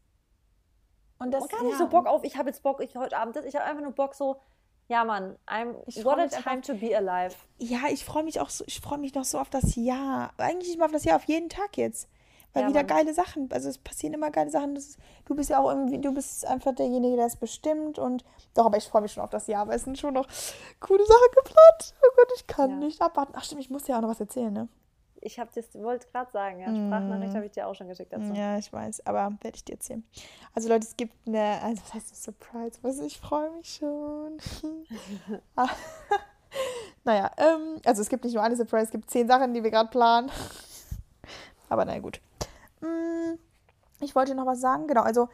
Und 1.18 1.30
das 1.30 1.44
ist. 1.44 1.50
gar 1.50 1.62
nicht 1.62 1.72
ja. 1.72 1.78
so 1.78 1.88
Bock 1.88 2.06
auf, 2.06 2.24
ich 2.24 2.36
habe 2.36 2.48
jetzt 2.48 2.62
Bock, 2.62 2.82
ich 2.82 2.96
heute 2.96 3.16
Abend 3.16 3.36
das, 3.36 3.44
ich 3.44 3.54
habe 3.54 3.64
einfach 3.64 3.82
nur 3.82 3.92
Bock 3.92 4.14
so, 4.14 4.40
ja, 4.88 5.04
Mann, 5.04 5.38
I'm, 5.46 5.74
what 6.04 6.18
a 6.18 6.26
time 6.26 6.56
einfach, 6.56 6.66
to 6.66 6.74
be 6.74 6.96
alive. 6.96 7.36
Ja, 7.58 7.82
ich 7.90 8.04
freue 8.04 8.24
mich 8.24 8.40
auch 8.40 8.50
so, 8.50 8.64
ich 8.66 8.80
freue 8.80 8.98
mich 8.98 9.14
noch 9.14 9.24
so 9.24 9.38
auf 9.38 9.50
das 9.50 9.76
Jahr. 9.76 10.32
Eigentlich 10.38 10.68
nicht 10.68 10.78
mal 10.78 10.86
auf 10.86 10.92
das 10.92 11.04
Jahr, 11.04 11.16
auf 11.16 11.24
jeden 11.24 11.48
Tag 11.48 11.76
jetzt. 11.76 12.08
Weil 12.52 12.64
ja, 12.64 12.68
wieder 12.68 12.84
geile 12.84 13.14
Sachen, 13.14 13.50
also 13.50 13.68
es 13.70 13.78
passieren 13.78 14.14
immer 14.14 14.30
geile 14.30 14.50
Sachen. 14.50 14.76
Ist, 14.76 14.98
du 15.24 15.34
bist 15.34 15.50
ja 15.50 15.58
auch 15.58 15.70
irgendwie, 15.70 15.98
du 15.98 16.12
bist 16.12 16.44
einfach 16.46 16.74
derjenige, 16.74 17.16
der 17.16 17.26
es 17.26 17.36
bestimmt 17.36 17.98
und 17.98 18.24
doch, 18.54 18.66
aber 18.66 18.76
ich 18.76 18.84
freue 18.84 19.02
mich 19.02 19.12
schon 19.12 19.22
auf 19.22 19.30
das 19.30 19.46
Jahr, 19.46 19.66
weil 19.68 19.76
es 19.76 19.84
sind 19.84 19.98
schon 19.98 20.14
noch 20.14 20.26
coole 20.80 21.04
Sachen 21.04 21.30
geplant. 21.34 21.94
Oh 22.02 22.14
Gott, 22.16 22.28
ich 22.36 22.46
kann 22.46 22.70
ja. 22.70 22.76
nicht 22.76 23.00
abwarten. 23.00 23.32
Ach 23.34 23.44
stimmt, 23.44 23.62
ich 23.62 23.70
muss 23.70 23.84
dir 23.84 23.96
auch 23.96 24.02
noch 24.02 24.10
was 24.10 24.20
erzählen, 24.20 24.52
ne? 24.52 24.68
Ich 25.24 25.38
habe 25.38 25.50
das, 25.54 25.72
wollte 25.74 26.08
gerade 26.08 26.30
sagen, 26.32 26.58
ja, 26.58 26.66
Sprachnachricht 26.66 27.32
mm. 27.32 27.36
habe 27.36 27.46
ich 27.46 27.52
dir 27.52 27.68
auch 27.68 27.74
schon 27.76 27.86
geschickt 27.86 28.12
dazu. 28.12 28.32
Ja, 28.34 28.58
ich 28.58 28.72
weiß, 28.72 29.06
aber 29.06 29.32
werde 29.40 29.56
ich 29.56 29.64
dir 29.64 29.74
erzählen. 29.74 30.04
Also 30.52 30.68
Leute, 30.68 30.84
es 30.84 30.96
gibt 30.96 31.14
eine, 31.28 31.62
also 31.62 31.80
was 31.80 31.94
heißt 31.94 32.10
das, 32.10 32.24
Surprise? 32.24 32.78
Was, 32.82 32.98
ich 32.98 33.18
freue 33.18 33.50
mich 33.52 33.74
schon. 33.74 34.38
Ah. 35.56 35.68
naja, 37.04 37.30
ähm, 37.36 37.80
also 37.84 38.02
es 38.02 38.08
gibt 38.08 38.24
nicht 38.24 38.34
nur 38.34 38.42
eine 38.42 38.56
Surprise, 38.56 38.86
es 38.86 38.90
gibt 38.90 39.08
zehn 39.10 39.28
Sachen, 39.28 39.54
die 39.54 39.62
wir 39.62 39.70
gerade 39.70 39.90
planen. 39.90 40.28
aber 41.68 41.84
naja, 41.84 42.00
gut. 42.00 42.20
Mm, 42.82 43.38
ich 44.00 44.14
wollte 44.14 44.34
noch 44.34 44.46
was 44.46 44.60
sagen. 44.60 44.86
Genau, 44.86 45.02
also 45.02 45.28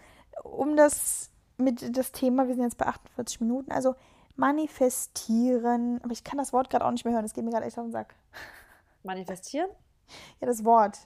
um 0.44 0.76
das 0.76 1.30
mit 1.56 1.96
das 1.96 2.12
Thema, 2.12 2.46
wir 2.46 2.54
sind 2.54 2.64
jetzt 2.64 2.78
bei 2.78 2.86
48 2.86 3.40
Minuten, 3.40 3.72
also 3.72 3.94
manifestieren, 4.36 6.00
aber 6.02 6.12
ich 6.12 6.22
kann 6.22 6.38
das 6.38 6.52
Wort 6.52 6.70
gerade 6.70 6.84
auch 6.84 6.92
nicht 6.92 7.04
mehr 7.04 7.14
hören, 7.14 7.24
es 7.24 7.34
geht 7.34 7.44
mir 7.44 7.50
gerade 7.50 7.66
echt 7.66 7.78
auf 7.78 7.84
den 7.84 7.92
Sack. 7.92 8.14
Manifestieren? 9.02 9.68
Ja, 10.40 10.46
das 10.46 10.64
Wort. 10.64 10.98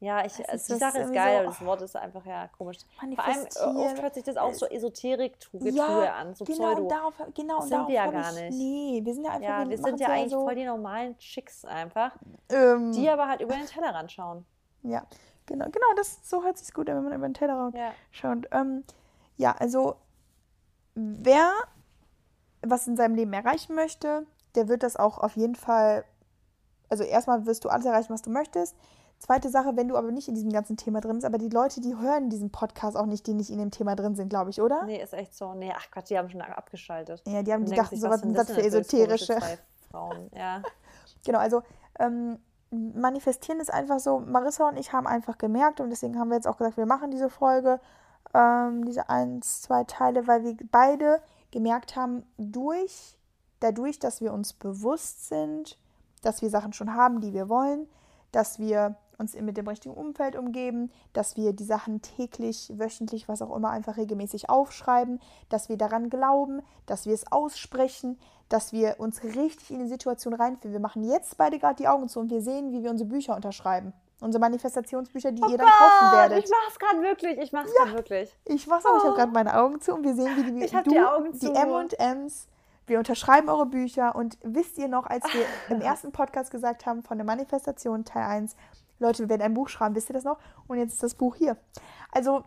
Ja, 0.00 0.24
ich, 0.24 0.48
also 0.48 0.74
die 0.74 0.78
Sache 0.78 0.98
ist 0.98 1.12
geil, 1.12 1.40
so, 1.40 1.50
das 1.50 1.64
Wort 1.64 1.82
ist 1.82 1.96
einfach 1.96 2.24
ja 2.24 2.48
komisch. 2.56 2.78
Vor 2.94 3.24
allem 3.24 3.46
äh, 3.46 3.80
oft 3.80 4.00
hört 4.00 4.14
sich 4.14 4.22
das 4.22 4.36
auch 4.36 4.54
so 4.54 4.66
Esoterik-Getue 4.66 5.72
ja, 5.72 6.14
an, 6.14 6.36
so 6.36 6.44
genau, 6.44 6.72
Pseudo. 6.72 6.88
Darauf, 6.88 7.14
genau, 7.34 7.58
das 7.58 7.68
sind 7.68 7.88
wir 7.88 7.94
ja 7.94 8.06
gar 8.08 8.32
nicht. 8.32 8.56
Nee, 8.56 9.00
wir 9.02 9.12
sind 9.12 9.24
ja 9.24 9.32
einfach. 9.32 9.48
Ja, 9.48 9.68
wir 9.68 9.78
sind 9.78 9.98
ja 9.98 10.08
eigentlich 10.08 10.30
so 10.30 10.44
voll 10.44 10.54
die 10.54 10.64
normalen 10.64 11.18
Chicks 11.18 11.64
einfach, 11.64 12.12
ähm, 12.48 12.92
die 12.92 13.10
aber 13.10 13.26
halt 13.26 13.40
über 13.40 13.54
den 13.54 13.66
Teller 13.66 14.08
schauen. 14.08 14.46
Ja, 14.84 15.02
Genau, 15.48 15.64
genau, 15.66 15.86
das, 15.96 16.28
so 16.28 16.44
hört 16.44 16.58
sich 16.58 16.72
gut 16.72 16.88
an, 16.88 16.96
wenn 16.96 17.04
man 17.04 17.12
über 17.14 17.28
den 17.28 17.34
Tellerrand 17.34 17.74
ja. 17.74 17.92
schaut. 18.10 18.46
Ähm, 18.52 18.84
ja, 19.36 19.54
also 19.58 19.96
wer 20.94 21.52
was 22.62 22.86
in 22.86 22.96
seinem 22.96 23.14
Leben 23.14 23.32
erreichen 23.32 23.74
möchte, 23.74 24.26
der 24.54 24.68
wird 24.68 24.82
das 24.82 24.96
auch 24.96 25.18
auf 25.18 25.36
jeden 25.36 25.54
Fall 25.54 26.04
also 26.88 27.04
erstmal 27.04 27.46
wirst 27.46 27.64
du 27.64 27.68
alles 27.68 27.86
erreichen, 27.86 28.12
was 28.12 28.22
du 28.22 28.30
möchtest. 28.30 28.76
Zweite 29.18 29.48
Sache, 29.48 29.76
wenn 29.76 29.88
du 29.88 29.96
aber 29.96 30.12
nicht 30.12 30.28
in 30.28 30.34
diesem 30.34 30.52
ganzen 30.52 30.76
Thema 30.76 31.00
drin 31.00 31.14
bist, 31.14 31.24
aber 31.24 31.38
die 31.38 31.48
Leute, 31.48 31.80
die 31.80 31.96
hören 31.96 32.30
diesen 32.30 32.50
Podcast 32.50 32.96
auch 32.96 33.06
nicht, 33.06 33.26
die 33.26 33.34
nicht 33.34 33.50
in 33.50 33.58
dem 33.58 33.72
Thema 33.72 33.96
drin 33.96 34.14
sind, 34.14 34.28
glaube 34.28 34.50
ich, 34.50 34.60
oder? 34.62 34.84
Nee, 34.84 35.02
ist 35.02 35.12
echt 35.12 35.34
so. 35.34 35.54
Nee, 35.54 35.72
ach 35.76 35.90
Gott, 35.90 36.08
die 36.08 36.16
haben 36.16 36.30
schon 36.30 36.40
abgeschaltet. 36.40 37.22
Ja, 37.26 37.42
die 37.42 37.52
haben 37.52 37.64
die 37.64 37.74
dachten, 37.74 37.96
sowas 37.96 38.20
sind 38.20 38.36
das 38.36 38.50
für 38.50 38.62
esoterische. 38.62 39.38
Frauen, 39.90 40.30
ja. 40.34 40.62
genau, 41.24 41.38
also 41.38 41.62
ähm, 41.98 42.38
manifestieren 42.70 43.60
ist 43.60 43.72
einfach 43.72 43.98
so, 43.98 44.20
Marissa 44.20 44.68
und 44.68 44.76
ich 44.76 44.92
haben 44.92 45.06
einfach 45.06 45.38
gemerkt 45.38 45.80
und 45.80 45.90
deswegen 45.90 46.18
haben 46.18 46.28
wir 46.28 46.36
jetzt 46.36 46.46
auch 46.46 46.58
gesagt, 46.58 46.76
wir 46.76 46.86
machen 46.86 47.10
diese 47.10 47.30
Folge, 47.30 47.80
ähm, 48.34 48.84
diese 48.84 49.08
eins, 49.08 49.62
zwei 49.62 49.84
Teile, 49.84 50.26
weil 50.26 50.44
wir 50.44 50.56
beide 50.70 51.20
gemerkt 51.50 51.96
haben, 51.96 52.24
durch, 52.36 53.16
dadurch, 53.60 53.98
dass 53.98 54.20
wir 54.20 54.32
uns 54.32 54.52
bewusst 54.52 55.28
sind, 55.28 55.78
dass 56.22 56.42
wir 56.42 56.50
Sachen 56.50 56.72
schon 56.72 56.94
haben, 56.94 57.20
die 57.20 57.32
wir 57.32 57.48
wollen, 57.48 57.88
dass 58.32 58.58
wir 58.58 58.96
uns 59.18 59.34
mit 59.34 59.56
dem 59.56 59.66
richtigen 59.66 59.94
Umfeld 59.94 60.36
umgeben, 60.36 60.92
dass 61.12 61.36
wir 61.36 61.52
die 61.52 61.64
Sachen 61.64 62.02
täglich, 62.02 62.72
wöchentlich, 62.76 63.28
was 63.28 63.42
auch 63.42 63.54
immer, 63.54 63.70
einfach 63.70 63.96
regelmäßig 63.96 64.48
aufschreiben, 64.48 65.20
dass 65.48 65.68
wir 65.68 65.76
daran 65.76 66.08
glauben, 66.08 66.62
dass 66.86 67.04
wir 67.04 67.14
es 67.14 67.30
aussprechen, 67.30 68.18
dass 68.48 68.72
wir 68.72 68.96
uns 68.98 69.22
richtig 69.22 69.70
in 69.70 69.80
die 69.80 69.88
Situation 69.88 70.34
reinfinden. 70.34 70.72
Wir 70.72 70.80
machen 70.80 71.04
jetzt 71.04 71.36
beide 71.36 71.58
gerade 71.58 71.76
die 71.76 71.88
Augen 71.88 72.08
zu 72.08 72.20
und 72.20 72.30
wir 72.30 72.40
sehen, 72.40 72.72
wie 72.72 72.82
wir 72.82 72.90
unsere 72.90 73.08
Bücher 73.08 73.36
unterschreiben. 73.36 73.92
Unsere 74.20 74.40
Manifestationsbücher, 74.40 75.30
die 75.30 75.42
oh 75.42 75.48
ihr 75.48 75.58
dann 75.58 75.66
Gott, 75.66 75.78
kaufen 75.78 76.16
werdet. 76.16 76.44
Ich 76.44 76.50
mach's 76.50 76.78
gerade 76.78 77.02
wirklich, 77.02 77.38
ich 77.38 77.52
mach's 77.52 77.70
ja, 77.78 77.84
gerade 77.84 77.98
wirklich. 77.98 78.36
Ich 78.46 78.66
mach's 78.66 78.84
auch, 78.84 78.94
oh. 78.94 78.96
ich 78.96 79.04
habe 79.04 79.16
gerade 79.16 79.32
meine 79.32 79.56
Augen 79.56 79.80
zu 79.80 79.94
und 79.94 80.02
wir 80.02 80.14
sehen, 80.14 80.36
wie 80.36 80.52
die, 80.52 80.64
ich 80.64 80.72
du, 80.72 80.90
die, 80.90 80.98
Augen 80.98 81.34
zu. 81.34 81.52
die 81.52 81.54
M&Ms 81.54 82.48
wir 82.88 82.98
unterschreiben 82.98 83.48
eure 83.48 83.66
Bücher 83.66 84.14
und 84.14 84.38
wisst 84.42 84.78
ihr 84.78 84.88
noch, 84.88 85.06
als 85.06 85.24
wir 85.32 85.44
im 85.68 85.80
ersten 85.80 86.10
Podcast 86.10 86.50
gesagt 86.50 86.86
haben 86.86 87.02
von 87.02 87.18
der 87.18 87.26
Manifestation 87.26 88.04
Teil 88.04 88.24
1, 88.24 88.56
Leute, 88.98 89.24
wir 89.24 89.28
werden 89.28 89.42
ein 89.42 89.54
Buch 89.54 89.68
schreiben, 89.68 89.94
wisst 89.94 90.10
ihr 90.10 90.14
das 90.14 90.24
noch? 90.24 90.38
Und 90.66 90.78
jetzt 90.78 90.94
ist 90.94 91.02
das 91.02 91.14
Buch 91.14 91.36
hier. 91.36 91.56
Also, 92.10 92.44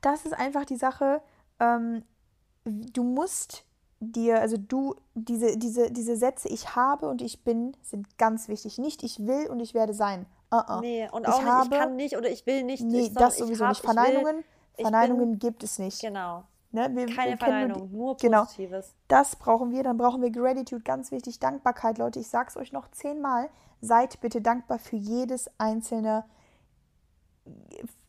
das 0.00 0.24
ist 0.24 0.32
einfach 0.32 0.64
die 0.64 0.76
Sache, 0.76 1.22
ähm, 1.60 2.02
du 2.64 3.04
musst 3.04 3.64
dir, 4.02 4.40
also 4.40 4.56
du, 4.56 4.96
diese, 5.14 5.56
diese, 5.56 5.90
diese 5.90 6.16
Sätze, 6.16 6.48
ich 6.48 6.74
habe 6.74 7.08
und 7.08 7.22
ich 7.22 7.44
bin, 7.44 7.76
sind 7.82 8.18
ganz 8.18 8.48
wichtig. 8.48 8.78
Nicht 8.78 9.02
ich 9.02 9.26
will 9.26 9.46
und 9.48 9.60
ich 9.60 9.74
werde 9.74 9.94
sein. 9.94 10.26
Uh 10.52 10.56
-uh. 10.56 10.80
Nee, 10.80 11.08
und 11.10 11.26
auch 11.26 11.38
ich 11.38 11.44
nicht, 11.44 11.52
habe, 11.52 11.74
ich 11.74 11.80
kann 11.80 11.96
nicht 11.96 12.16
oder 12.16 12.30
ich 12.30 12.46
will 12.46 12.64
nicht. 12.64 12.82
Nee, 12.82 13.06
ich, 13.06 13.14
das 13.14 13.38
sowieso 13.38 13.64
hab, 13.64 13.70
nicht. 13.70 13.84
Verneinungen, 13.84 14.36
will, 14.36 14.44
Verneinungen 14.84 15.30
bin, 15.30 15.38
gibt 15.38 15.62
es 15.62 15.78
nicht. 15.78 16.00
Genau. 16.00 16.44
Ne? 16.72 16.90
Wir, 16.94 17.06
Keine 17.06 17.32
wir 17.32 17.38
Verneinung, 17.38 17.90
nur, 17.92 18.16
nur 18.16 18.16
Positives. 18.16 18.86
Genau, 18.88 19.04
das 19.08 19.36
brauchen 19.36 19.70
wir. 19.70 19.82
Dann 19.82 19.96
brauchen 19.96 20.20
wir 20.20 20.30
Gratitude, 20.30 20.82
ganz 20.82 21.10
wichtig. 21.12 21.38
Dankbarkeit, 21.38 21.98
Leute. 21.98 22.18
Ich 22.18 22.28
sage 22.28 22.48
es 22.48 22.56
euch 22.56 22.72
noch 22.72 22.90
zehnmal. 22.90 23.48
Seid 23.80 24.20
bitte 24.20 24.40
dankbar 24.40 24.78
für 24.78 24.96
jedes 24.96 25.50
einzelne, 25.58 26.24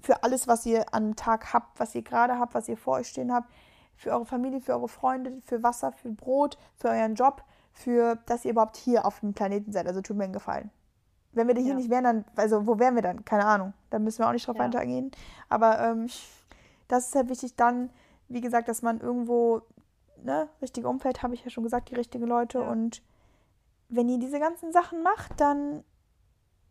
für 0.01 0.23
alles, 0.23 0.47
was 0.47 0.65
ihr 0.65 0.85
am 0.93 1.15
Tag 1.15 1.53
habt, 1.53 1.79
was 1.79 1.93
ihr 1.95 2.03
gerade 2.03 2.39
habt, 2.39 2.53
was 2.53 2.67
ihr 2.67 2.77
vor 2.77 2.95
euch 2.95 3.07
stehen 3.07 3.33
habt. 3.33 3.49
Für 3.95 4.11
eure 4.11 4.25
Familie, 4.25 4.59
für 4.59 4.73
eure 4.73 4.87
Freunde, 4.87 5.39
für 5.45 5.63
Wasser, 5.63 5.91
für 5.91 6.09
Brot, 6.09 6.57
für 6.75 6.89
euren 6.89 7.15
Job, 7.15 7.43
für, 7.71 8.17
dass 8.25 8.45
ihr 8.45 8.51
überhaupt 8.51 8.77
hier 8.77 9.05
auf 9.05 9.19
dem 9.19 9.33
Planeten 9.33 9.71
seid. 9.71 9.87
Also 9.87 10.01
tut 10.01 10.17
mir 10.17 10.25
einen 10.25 10.33
Gefallen. 10.33 10.71
Wenn 11.31 11.47
wir 11.47 11.55
hier 11.55 11.69
ja. 11.69 11.75
nicht 11.75 11.89
wären, 11.89 12.03
dann, 12.03 12.25
also 12.35 12.67
wo 12.67 12.77
wären 12.77 12.95
wir 12.95 13.01
dann? 13.01 13.25
Keine 13.25 13.45
Ahnung. 13.45 13.73
Da 13.89 13.99
müssen 13.99 14.19
wir 14.19 14.27
auch 14.27 14.33
nicht 14.33 14.47
drauf 14.47 14.57
ja. 14.57 14.63
weitergehen. 14.63 15.11
Aber 15.49 15.79
ähm, 15.79 16.07
das 16.87 17.07
ist 17.07 17.15
halt 17.15 17.29
wichtig. 17.29 17.55
Dann 17.55 17.89
wie 18.33 18.41
gesagt, 18.41 18.67
dass 18.67 18.81
man 18.81 18.99
irgendwo, 18.99 19.61
ne, 20.17 20.49
richtige 20.61 20.87
Umfeld, 20.87 21.23
habe 21.23 21.33
ich 21.33 21.43
ja 21.43 21.49
schon 21.49 21.63
gesagt, 21.63 21.89
die 21.89 21.95
richtigen 21.95 22.25
Leute. 22.25 22.59
Ja. 22.59 22.69
Und 22.69 23.01
wenn 23.89 24.09
ihr 24.09 24.19
diese 24.19 24.39
ganzen 24.39 24.71
Sachen 24.71 25.03
macht, 25.03 25.39
dann. 25.39 25.83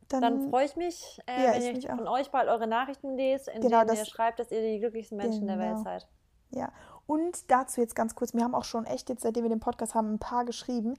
Dann, 0.09 0.21
dann 0.21 0.51
freue 0.51 0.67
ich 0.67 0.77
mich, 0.77 1.21
äh, 1.27 1.43
ja, 1.43 1.55
wenn 1.55 1.81
ihr 1.81 1.89
von 1.89 2.07
euch 2.07 2.31
bald 2.31 2.47
eure 2.49 2.67
Nachrichten 2.67 3.17
lest, 3.17 3.49
in 3.49 3.63
genau, 3.63 3.79
denen 3.79 3.89
das, 3.89 3.99
ihr 4.01 4.05
schreibt, 4.05 4.41
dass 4.41 4.51
ihr 4.51 4.61
die 4.61 4.79
glücklichsten 4.79 5.17
Menschen 5.17 5.47
genau. 5.47 5.55
der 5.55 5.59
Welt 5.59 5.77
genau. 5.77 5.85
seid. 5.85 6.09
Ja, 6.51 6.71
und 7.13 7.51
dazu 7.51 7.83
jetzt 7.83 7.95
ganz 7.95 8.15
kurz, 8.15 8.33
wir 8.33 8.43
haben 8.43 8.55
auch 8.55 8.65
schon 8.65 8.87
echt 8.87 9.11
jetzt, 9.11 9.21
seitdem 9.21 9.43
wir 9.43 9.51
den 9.51 9.61
Podcast 9.61 9.95
haben, 9.95 10.15
ein 10.15 10.19
paar 10.19 10.47
geschrieben. 10.47 10.95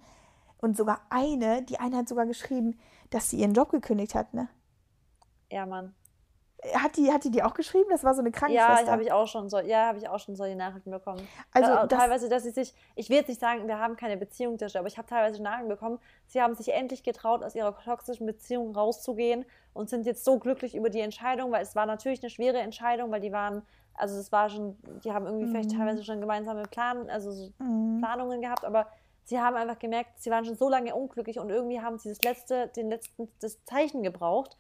Und 0.58 0.78
sogar 0.78 1.02
eine, 1.10 1.64
die 1.64 1.80
eine 1.80 1.98
hat 1.98 2.08
sogar 2.08 2.28
geschrieben, 2.28 2.80
dass 3.10 3.32
sie 3.32 3.38
ihren 3.38 3.54
Job 3.54 3.72
gekündigt 3.72 4.14
hat, 4.14 4.32
ne? 4.32 4.48
Ja, 5.52 5.66
Mann. 5.66 5.96
Hat 6.76 6.98
die, 6.98 7.12
hat 7.12 7.24
die 7.24 7.32
die 7.32 7.42
auch 7.42 7.56
geschrieben? 7.56 7.88
Das 7.90 8.04
war 8.04 8.14
so 8.14 8.22
eine 8.22 8.30
Krankenschwester. 8.30 8.86
Ja, 8.86 8.92
habe 8.92 9.02
ich 9.02 9.12
auch 9.12 9.28
schon 9.28 9.50
so, 9.50 9.58
ja, 9.58 9.88
habe 9.88 9.98
ich 9.98 10.08
auch 10.08 10.20
schon 10.20 10.36
solche 10.36 10.56
Nachrichten 10.56 10.92
bekommen. 10.92 11.28
Also 11.52 11.72
äh, 11.72 11.88
das, 11.88 12.00
teilweise, 12.00 12.30
dass 12.30 12.44
sie 12.44 12.52
sich, 12.52 12.76
ich 12.96 13.10
will 13.10 13.18
jetzt 13.18 13.30
nicht 13.30 13.42
sagen, 13.42 13.68
wir 13.68 13.80
haben 13.80 13.98
keine 13.98 14.16
Beziehung 14.16 14.60
aber 14.62 14.88
ich 14.88 15.00
habe 15.00 15.08
teilweise 15.08 15.42
Nachrichten 15.42 15.70
bekommen, 15.70 15.98
sie 16.28 16.44
haben 16.44 16.54
sich 16.54 16.72
endlich 16.72 17.02
getraut, 17.02 17.44
aus 17.44 17.56
ihrer 17.56 17.76
toxischen 17.84 18.28
Beziehung 18.28 18.76
rauszugehen 18.76 19.46
und 19.74 19.90
sind 19.90 20.06
jetzt 20.06 20.24
so 20.24 20.38
glücklich 20.38 20.76
über 20.76 20.92
die 20.92 21.02
Entscheidung, 21.02 21.52
weil 21.52 21.64
es 21.64 21.76
war 21.76 21.88
natürlich 21.88 22.22
eine 22.22 22.30
schwere 22.30 22.60
Entscheidung, 22.60 23.10
weil 23.10 23.20
die 23.20 23.32
waren, 23.32 23.64
also 23.96 24.18
es 24.20 24.32
war 24.32 24.50
schon, 24.50 24.78
die 25.04 25.12
haben 25.12 25.26
irgendwie 25.26 25.46
mhm. 25.46 25.52
vielleicht 25.52 25.72
teilweise 25.72 26.04
schon 26.04 26.20
gemeinsame 26.20 26.64
Plan, 26.64 27.10
also 27.10 27.32
so 27.32 27.52
mhm. 27.60 28.00
Planungen 28.00 28.42
gehabt, 28.42 28.66
aber 28.66 28.88
sie 29.26 29.40
haben 29.40 29.56
einfach 29.56 29.80
gemerkt, 29.80 30.22
sie 30.22 30.32
waren 30.32 30.46
schon 30.46 30.56
so 30.56 30.70
lange 30.70 30.96
unglücklich 30.96 31.40
und 31.40 31.50
irgendwie 31.50 31.82
haben 31.82 31.98
sie 31.98 32.10
das 32.10 32.22
letzte, 32.24 32.68
den 32.70 32.90
letzten, 32.90 33.30
das 33.40 33.64
Zeichen 33.66 34.04
gebraucht 34.04 34.58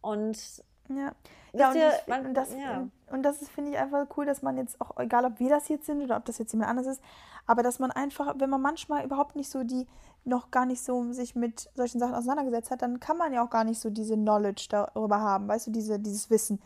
und 0.00 0.62
ja, 0.88 1.12
ja 1.54 1.70
und, 1.70 1.76
ich, 1.76 2.06
man, 2.06 2.26
und, 2.26 2.34
das, 2.34 2.54
ja. 2.54 2.86
und 3.10 3.22
das 3.22 3.40
ist, 3.40 3.50
finde 3.50 3.70
ich, 3.70 3.78
einfach 3.78 4.06
cool, 4.16 4.26
dass 4.26 4.42
man 4.42 4.58
jetzt 4.58 4.78
auch, 4.80 4.98
egal 4.98 5.24
ob 5.24 5.40
wir 5.40 5.48
das 5.48 5.68
jetzt 5.68 5.86
sind 5.86 6.02
oder 6.02 6.16
ob 6.16 6.26
das 6.26 6.38
jetzt 6.38 6.52
jemand 6.52 6.70
anderes 6.70 6.98
ist, 6.98 7.02
aber 7.46 7.62
dass 7.62 7.78
man 7.78 7.90
einfach, 7.90 8.34
wenn 8.38 8.50
man 8.50 8.60
manchmal 8.60 9.04
überhaupt 9.04 9.34
nicht 9.34 9.50
so 9.50 9.64
die, 9.64 9.86
noch 10.24 10.50
gar 10.50 10.66
nicht 10.66 10.82
so 10.82 11.12
sich 11.12 11.34
mit 11.34 11.70
solchen 11.74 11.98
Sachen 11.98 12.14
auseinandergesetzt 12.14 12.70
hat, 12.70 12.82
dann 12.82 13.00
kann 13.00 13.16
man 13.16 13.32
ja 13.32 13.44
auch 13.44 13.50
gar 13.50 13.64
nicht 13.64 13.80
so 13.80 13.90
diese 13.90 14.14
Knowledge 14.14 14.66
darüber 14.70 15.20
haben, 15.20 15.48
weißt 15.48 15.66
du, 15.66 15.70
diese, 15.70 15.98
dieses 15.98 16.30
Wissen. 16.30 16.60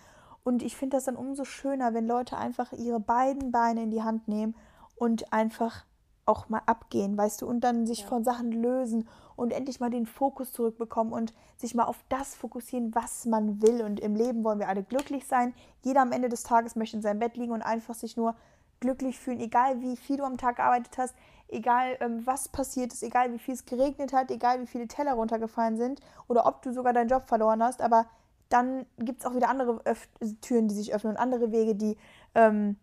Und 0.44 0.62
ich 0.62 0.76
finde 0.76 0.96
das 0.96 1.04
dann 1.04 1.16
umso 1.16 1.44
schöner, 1.44 1.94
wenn 1.94 2.06
Leute 2.06 2.36
einfach 2.36 2.72
ihre 2.72 3.00
beiden 3.00 3.52
Beine 3.52 3.82
in 3.82 3.90
die 3.90 4.02
Hand 4.02 4.28
nehmen 4.28 4.54
und 4.96 5.32
einfach 5.32 5.84
auch 6.26 6.48
mal 6.48 6.62
abgehen, 6.66 7.16
weißt 7.16 7.42
du, 7.42 7.46
und 7.46 7.60
dann 7.60 7.86
sich 7.86 8.00
ja. 8.00 8.06
von 8.06 8.22
Sachen 8.22 8.52
lösen 8.52 9.08
und 9.34 9.52
endlich 9.52 9.80
mal 9.80 9.90
den 9.90 10.04
Fokus 10.04 10.52
zurückbekommen 10.52 11.12
und 11.12 11.32
sich 11.56 11.74
mal 11.74 11.84
auf 11.84 12.04
das 12.08 12.34
fokussieren, 12.34 12.94
was 12.94 13.24
man 13.24 13.62
will. 13.62 13.82
Und 13.82 14.00
im 14.00 14.14
Leben 14.14 14.44
wollen 14.44 14.58
wir 14.58 14.68
alle 14.68 14.82
glücklich 14.82 15.26
sein. 15.26 15.54
Jeder 15.84 16.02
am 16.02 16.12
Ende 16.12 16.28
des 16.28 16.42
Tages 16.42 16.76
möchte 16.76 16.96
in 16.96 17.02
seinem 17.02 17.20
Bett 17.20 17.36
liegen 17.36 17.52
und 17.52 17.62
einfach 17.62 17.94
sich 17.94 18.16
nur 18.16 18.34
glücklich 18.80 19.18
fühlen, 19.18 19.40
egal 19.40 19.80
wie 19.80 19.96
viel 19.96 20.18
du 20.18 20.24
am 20.24 20.36
Tag 20.36 20.56
gearbeitet 20.56 20.98
hast, 20.98 21.14
egal 21.48 21.96
ähm, 22.00 22.26
was 22.26 22.48
passiert 22.48 22.92
ist, 22.92 23.02
egal 23.02 23.32
wie 23.32 23.38
viel 23.38 23.54
es 23.54 23.64
geregnet 23.64 24.12
hat, 24.12 24.30
egal 24.30 24.60
wie 24.60 24.66
viele 24.66 24.86
Teller 24.86 25.14
runtergefallen 25.14 25.78
sind 25.78 26.00
oder 26.28 26.46
ob 26.46 26.62
du 26.62 26.72
sogar 26.72 26.92
deinen 26.92 27.08
Job 27.08 27.26
verloren 27.26 27.62
hast. 27.62 27.80
Aber 27.80 28.06
dann 28.48 28.86
gibt 28.98 29.20
es 29.20 29.26
auch 29.26 29.34
wieder 29.34 29.48
andere 29.48 29.80
Öff 29.84 30.08
Türen, 30.40 30.68
die 30.68 30.74
sich 30.74 30.94
öffnen 30.94 31.12
und 31.14 31.18
andere 31.18 31.52
Wege, 31.52 31.74
die 31.74 31.96
ähm, 32.34 32.76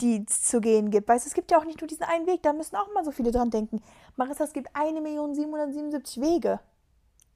die 0.00 0.24
es 0.26 0.44
zu 0.44 0.60
gehen 0.60 0.90
gibt. 0.90 1.08
Weißt 1.08 1.24
du, 1.24 1.28
es 1.28 1.34
gibt 1.34 1.50
ja 1.50 1.58
auch 1.58 1.64
nicht 1.64 1.80
nur 1.80 1.88
diesen 1.88 2.04
einen 2.04 2.26
Weg, 2.26 2.42
da 2.42 2.52
müssen 2.52 2.76
auch 2.76 2.92
mal 2.94 3.04
so 3.04 3.10
viele 3.10 3.30
dran 3.30 3.50
denken. 3.50 3.82
Marissa, 4.16 4.44
es 4.44 4.52
gibt 4.52 4.74
1.777 4.74 6.20
Wege. 6.20 6.60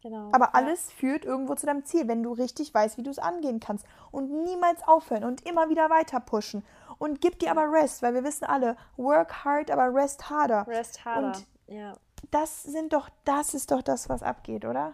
Genau. 0.02 0.28
Aber 0.32 0.54
alles 0.54 0.88
ja. 0.88 0.96
führt 0.96 1.24
irgendwo 1.24 1.54
zu 1.54 1.66
deinem 1.66 1.84
Ziel, 1.84 2.08
wenn 2.08 2.22
du 2.22 2.32
richtig 2.32 2.72
weißt, 2.74 2.98
wie 2.98 3.02
du 3.02 3.10
es 3.10 3.18
angehen 3.18 3.58
kannst. 3.60 3.86
Und 4.10 4.30
niemals 4.44 4.86
aufhören 4.86 5.24
und 5.24 5.46
immer 5.48 5.70
wieder 5.70 5.88
weiter 5.88 6.20
pushen. 6.20 6.62
Und 6.98 7.20
gib 7.20 7.38
dir 7.38 7.50
aber 7.50 7.72
Rest, 7.72 8.02
weil 8.02 8.14
wir 8.14 8.22
wissen 8.22 8.44
alle, 8.44 8.76
work 8.96 9.44
hard, 9.44 9.70
aber 9.70 9.94
rest 9.94 10.28
harder. 10.28 10.66
Rest 10.66 11.04
harder. 11.04 11.28
Und 11.28 11.46
ja. 11.66 11.94
das 12.30 12.62
sind 12.62 12.92
doch, 12.92 13.08
das 13.24 13.54
ist 13.54 13.70
doch 13.70 13.82
das, 13.82 14.08
was 14.08 14.22
abgeht, 14.22 14.64
oder? 14.64 14.92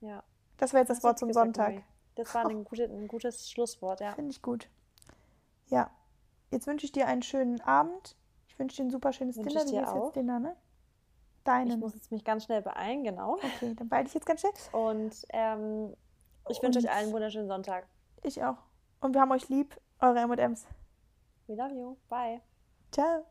Ja. 0.00 0.22
Das 0.56 0.72
war 0.72 0.80
jetzt 0.80 0.90
das, 0.90 0.98
das 0.98 1.04
Wort 1.04 1.18
zum 1.18 1.32
Sonntag. 1.32 1.82
Das 2.14 2.34
war 2.34 2.48
ein, 2.48 2.64
gute, 2.64 2.84
ein 2.84 3.08
gutes 3.08 3.50
Schlusswort, 3.50 4.00
ja. 4.00 4.12
Finde 4.12 4.30
ich 4.30 4.42
gut. 4.42 4.68
Ja. 5.68 5.90
Jetzt 6.50 6.66
wünsche 6.66 6.86
ich 6.86 6.92
dir 6.92 7.06
einen 7.06 7.22
schönen 7.22 7.60
Abend. 7.60 8.16
Ich 8.48 8.58
wünsche 8.58 8.76
dir 8.76 8.84
ein 8.84 8.90
super 8.90 9.12
schönes 9.12 9.36
wünsche 9.36 9.50
Dinner. 9.50 9.64
Du 9.64 9.92
gehst 9.92 9.94
jetzt 9.94 10.16
Dinner, 10.16 10.40
ne? 10.40 10.56
Deinen. 11.44 11.70
Ich 11.70 11.76
muss 11.76 11.94
jetzt 11.94 12.10
mich 12.10 12.24
ganz 12.24 12.44
schnell 12.44 12.62
beeilen, 12.62 13.04
genau. 13.04 13.34
Okay, 13.34 13.74
dann 13.74 13.88
beeile 13.88 14.06
ich 14.06 14.14
jetzt 14.14 14.26
ganz 14.26 14.40
schnell. 14.40 14.52
Und 14.72 15.26
ähm, 15.30 15.94
ich 16.48 16.62
wünsche 16.62 16.78
euch 16.78 16.90
allen 16.90 17.04
einen 17.04 17.12
wunderschönen 17.12 17.48
Sonntag. 17.48 17.86
Ich 18.22 18.42
auch. 18.42 18.56
Und 19.00 19.14
wir 19.14 19.20
haben 19.20 19.32
euch 19.32 19.48
lieb, 19.48 19.78
eure 20.00 20.20
M&M's. 20.20 20.66
We 21.46 21.54
love 21.54 21.74
you. 21.74 21.96
Bye. 22.08 22.40
Ciao. 22.90 23.26